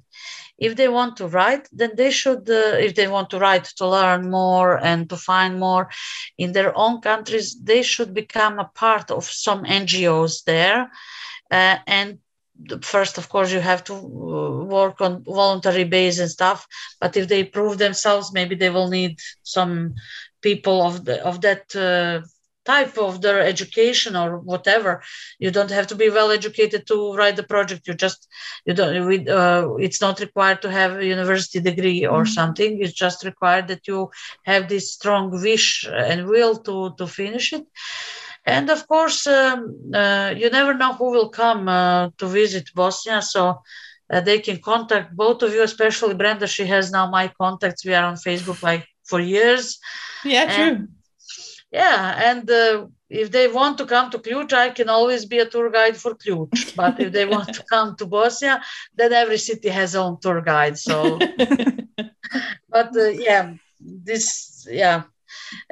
if 0.61 0.77
they 0.77 0.89
want 0.89 1.17
to 1.17 1.27
write 1.27 1.69
then 1.73 1.93
they 1.97 2.11
should 2.11 2.49
uh, 2.51 2.77
if 2.87 2.95
they 2.95 3.09
want 3.09 3.31
to 3.31 3.39
write 3.39 3.65
to 3.65 3.87
learn 3.87 4.31
more 4.31 4.79
and 4.85 5.09
to 5.09 5.17
find 5.17 5.59
more 5.59 5.89
in 6.39 6.53
their 6.53 6.77
own 6.77 7.01
countries 7.01 7.59
they 7.71 7.83
should 7.83 8.13
become 8.15 8.59
a 8.59 8.71
part 8.75 9.11
of 9.11 9.25
some 9.25 9.65
ngos 9.65 10.45
there. 10.45 10.91
Uh, 11.51 11.77
and 11.87 12.19
first 12.83 13.19
of 13.19 13.29
course 13.29 13.51
you 13.53 13.61
have 13.61 13.83
to 13.83 13.95
uh, 13.95 14.65
work 14.65 15.01
on 15.01 15.25
voluntary 15.25 15.85
base 15.85 16.19
and 16.19 16.31
stuff 16.31 16.67
but 17.01 17.17
if 17.17 17.27
they 17.29 17.43
prove 17.43 17.79
themselves 17.79 18.33
maybe 18.33 18.55
they 18.55 18.71
will 18.71 18.89
need 18.89 19.19
some 19.43 19.95
people 20.43 20.83
of 20.83 21.05
the 21.07 21.25
of 21.25 21.41
that 21.41 21.65
uh, 21.75 22.21
type 22.71 22.97
of 22.99 23.13
their 23.25 23.41
education 23.53 24.13
or 24.23 24.31
whatever. 24.53 24.93
You 25.45 25.51
don't 25.57 25.77
have 25.79 25.87
to 25.89 25.97
be 26.03 26.09
well 26.17 26.31
educated 26.39 26.83
to 26.87 26.97
write 27.17 27.37
the 27.37 27.51
project. 27.55 27.89
You 27.89 27.95
just 28.07 28.21
you 28.67 28.75
don't 28.79 29.29
uh, 29.29 29.65
it's 29.87 30.01
not 30.07 30.25
required 30.27 30.61
to 30.63 30.71
have 30.79 30.93
a 30.97 31.11
university 31.17 31.61
degree 31.71 32.03
or 32.15 32.23
mm-hmm. 32.23 32.39
something. 32.39 32.71
It's 32.83 32.99
just 33.05 33.29
required 33.31 33.67
that 33.69 33.83
you 33.91 34.01
have 34.51 34.65
this 34.67 34.87
strong 34.97 35.25
wish 35.47 35.69
and 36.09 36.19
will 36.33 36.55
to 36.67 36.77
to 36.99 37.07
finish 37.21 37.47
it. 37.59 37.67
And 38.57 38.67
of 38.77 38.81
course 38.93 39.21
um, 39.39 39.59
uh, 40.03 40.29
you 40.41 40.49
never 40.59 40.75
know 40.81 40.93
who 40.99 41.09
will 41.17 41.31
come 41.43 41.63
uh, 41.69 42.05
to 42.19 42.27
visit 42.41 42.65
bosnia. 42.81 43.21
So 43.35 43.43
uh, 44.13 44.21
they 44.29 44.39
can 44.47 44.59
contact 44.73 45.09
both 45.25 45.39
of 45.43 45.51
you 45.55 45.63
especially 45.71 46.15
brenda. 46.21 46.47
She 46.47 46.67
has 46.75 46.85
now 46.97 47.07
my 47.19 47.27
contacts. 47.43 47.85
We 47.85 47.95
are 47.99 48.07
on 48.11 48.17
facebook 48.29 48.61
like 48.69 48.85
for 49.11 49.21
years. 49.35 49.65
Yeah 50.35 50.47
and, 50.49 50.57
true 50.57 50.89
yeah 51.71 52.31
and 52.31 52.51
uh, 52.51 52.87
if 53.11 53.33
they 53.33 53.49
want 53.49 53.77
to 53.79 53.87
come 53.87 54.11
to 54.11 54.19
Ključ, 54.19 54.53
I 54.53 54.71
can 54.71 54.89
always 54.89 55.25
be 55.25 55.39
a 55.39 55.47
tour 55.47 55.69
guide 55.69 55.97
for 55.97 56.15
Ključ. 56.15 56.77
But 56.77 57.01
if 57.01 57.13
they 57.13 57.27
want 57.27 57.53
to 57.55 57.65
come 57.65 57.97
to 57.97 58.07
Bosnia, 58.07 58.63
then 58.95 59.13
every 59.13 59.39
city 59.39 59.69
has 59.69 59.97
own 59.97 60.21
tour 60.21 60.41
guide. 60.41 60.79
So, 60.79 61.19
but 62.71 62.97
uh, 62.97 63.09
yeah, 63.09 63.55
this 63.81 64.67
yeah. 64.71 65.03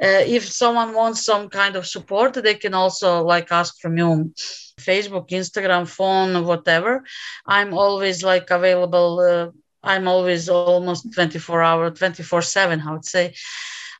Uh, 0.01 0.23
if 0.25 0.51
someone 0.51 0.93
wants 0.93 1.23
some 1.23 1.47
kind 1.47 1.75
of 1.77 1.87
support, 1.87 2.33
they 2.33 2.55
can 2.55 2.73
also 2.73 3.23
like 3.23 3.51
ask 3.51 3.79
from 3.79 3.97
you, 3.97 4.33
Facebook, 4.77 5.29
Instagram, 5.29 5.87
phone, 5.87 6.45
whatever. 6.45 7.03
I'm 7.45 7.73
always 7.73 8.21
like 8.21 8.49
available. 8.51 9.19
Uh, 9.19 9.51
I'm 9.81 10.09
always 10.09 10.49
almost 10.49 11.13
24 11.13 11.61
hour, 11.61 11.91
24 11.91 12.41
seven. 12.41 12.81
I 12.81 12.91
would 12.91 13.05
say 13.05 13.33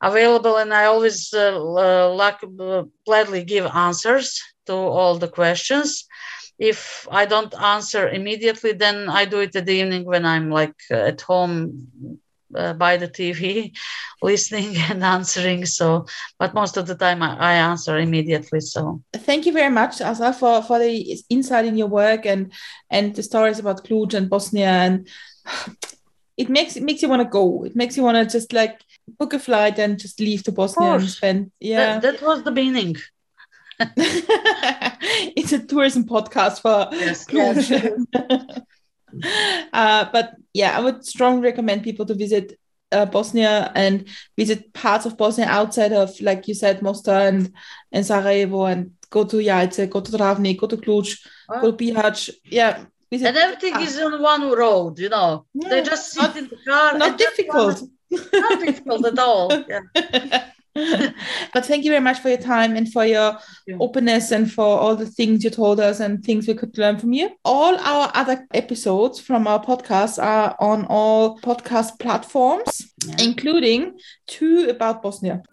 available, 0.02 0.58
and 0.58 0.74
I 0.74 0.86
always 0.86 1.34
uh, 1.34 1.60
uh 1.60 2.14
like, 2.14 2.40
uh, 2.44 2.84
gladly 3.06 3.44
give 3.44 3.66
answers 3.66 4.42
to 4.66 4.74
all 4.74 5.18
the 5.18 5.28
questions. 5.28 6.06
If 6.58 7.08
I 7.10 7.26
don't 7.26 7.54
answer 7.54 8.10
immediately, 8.10 8.74
then 8.74 9.10
I 9.10 9.26
do 9.26 9.40
it 9.40 9.56
at 9.56 9.66
the 9.66 9.74
evening 9.74 10.06
when 10.06 10.26
I'm 10.26 10.50
like 10.50 10.76
at 10.92 11.22
home 11.22 12.20
uh, 12.56 12.74
by 12.74 12.98
the 12.98 13.08
TV, 13.08 13.76
listening 14.22 14.76
and 14.90 15.04
answering. 15.04 15.66
So, 15.66 16.06
but 16.38 16.54
most 16.54 16.78
of 16.78 16.88
the 16.88 16.96
time 16.96 17.22
I, 17.22 17.38
I, 17.38 17.54
answer 17.54 17.98
immediately. 17.98 18.60
So, 18.60 19.02
thank 19.14 19.46
you 19.46 19.54
very 19.54 19.72
much, 19.72 20.02
Azra, 20.02 20.34
for 20.34 20.62
for 20.64 20.80
the 20.80 21.22
insight 21.30 21.66
in 21.66 21.78
your 21.78 21.88
work 21.88 22.26
and 22.26 22.52
and 22.90 23.16
the 23.16 23.24
stories 23.24 23.60
about 23.60 23.86
Ključ 23.86 24.14
and 24.14 24.30
Bosnia. 24.30 24.68
And 24.68 25.08
it 26.38 26.50
makes 26.50 26.76
it 26.76 26.84
makes 26.84 27.02
you 27.02 27.10
want 27.10 27.22
to 27.22 27.30
go. 27.30 27.64
It 27.64 27.76
makes 27.76 27.96
you 27.98 28.04
want 28.04 28.18
to 28.18 28.26
just 28.38 28.54
like 28.54 28.82
book 29.18 29.34
a 29.34 29.40
flight 29.40 29.80
and 29.80 30.00
just 30.00 30.20
leave 30.20 30.44
to 30.44 30.52
Bosnia 30.52 30.94
and 30.94 31.10
spend. 31.10 31.52
Yeah, 31.60 32.00
that, 32.00 32.20
that 32.20 32.26
was 32.26 32.44
the 32.44 32.52
beginning. 32.52 32.96
it's 33.80 35.54
a 35.54 35.60
tourism 35.60 36.04
podcast 36.04 36.62
for 36.62 36.94
yes, 36.94 37.26
yes. 37.32 37.72
uh, 39.74 40.06
but 40.12 40.36
yeah, 40.54 40.78
I 40.78 40.82
would 40.82 41.06
strongly 41.06 41.44
recommend 41.44 41.84
people 41.84 42.06
to 42.06 42.14
visit 42.14 42.60
uh, 42.92 43.06
Bosnia 43.06 43.72
and 43.76 44.08
visit 44.38 44.74
parts 44.74 45.06
of 45.06 45.18
Bosnia 45.18 45.48
outside 45.48 45.94
of, 45.94 46.20
like 46.22 46.48
you 46.48 46.54
said, 46.54 46.82
Mostar 46.82 47.28
and, 47.28 47.54
and 47.92 48.06
Sarajevo, 48.06 48.66
and 48.66 48.92
go 49.10 49.24
to 49.24 49.38
Jajce, 49.38 49.90
go 49.90 50.02
to 50.02 50.12
Travnik, 50.12 50.60
go 50.60 50.68
to 50.68 50.78
Ključ, 50.78 51.26
oh. 51.50 51.62
go 51.62 51.72
to 51.72 51.78
Bihać. 51.78 52.30
Yeah. 52.46 52.86
Visit, 53.12 53.30
and 53.30 53.38
everything 53.38 53.82
is 53.82 53.98
on 53.98 54.22
one 54.22 54.52
road, 54.52 55.00
you 55.00 55.10
know. 55.10 55.46
Yeah. 55.54 55.70
They 55.70 55.82
just 55.82 56.12
sit 56.12 56.22
not, 56.22 56.38
in 56.38 56.48
the 56.48 56.58
car. 56.68 56.98
Not 56.98 57.18
difficult. 57.18 57.82
Not 58.12 58.66
difficult 58.66 59.06
at 59.06 59.20
all. 59.20 59.52
Yeah. 59.68 60.46
but 61.54 61.66
thank 61.66 61.84
you 61.84 61.92
very 61.92 62.02
much 62.02 62.20
for 62.20 62.30
your 62.30 62.38
time 62.38 62.76
and 62.76 62.92
for 62.92 63.06
your 63.06 63.38
openness 63.80 64.32
and 64.32 64.52
for 64.52 64.66
all 64.66 64.96
the 64.96 65.06
things 65.06 65.44
you 65.44 65.50
told 65.50 65.80
us 65.80 66.00
and 66.00 66.24
things 66.24 66.48
we 66.48 66.54
could 66.54 66.78
learn 66.78 66.98
from 66.98 67.14
you. 67.14 67.30
All 67.44 67.78
our 67.80 68.12
other 68.14 68.48
episodes 68.54 69.20
from 69.20 69.48
our 69.48 69.64
podcast 69.64 70.22
are 70.22 70.56
on 70.60 70.86
all 70.86 71.40
podcast 71.40 72.00
platforms, 72.00 72.94
yeah. 73.06 73.16
including 73.20 74.00
two 74.28 74.68
about 74.70 75.02
Bosnia. 75.02 75.44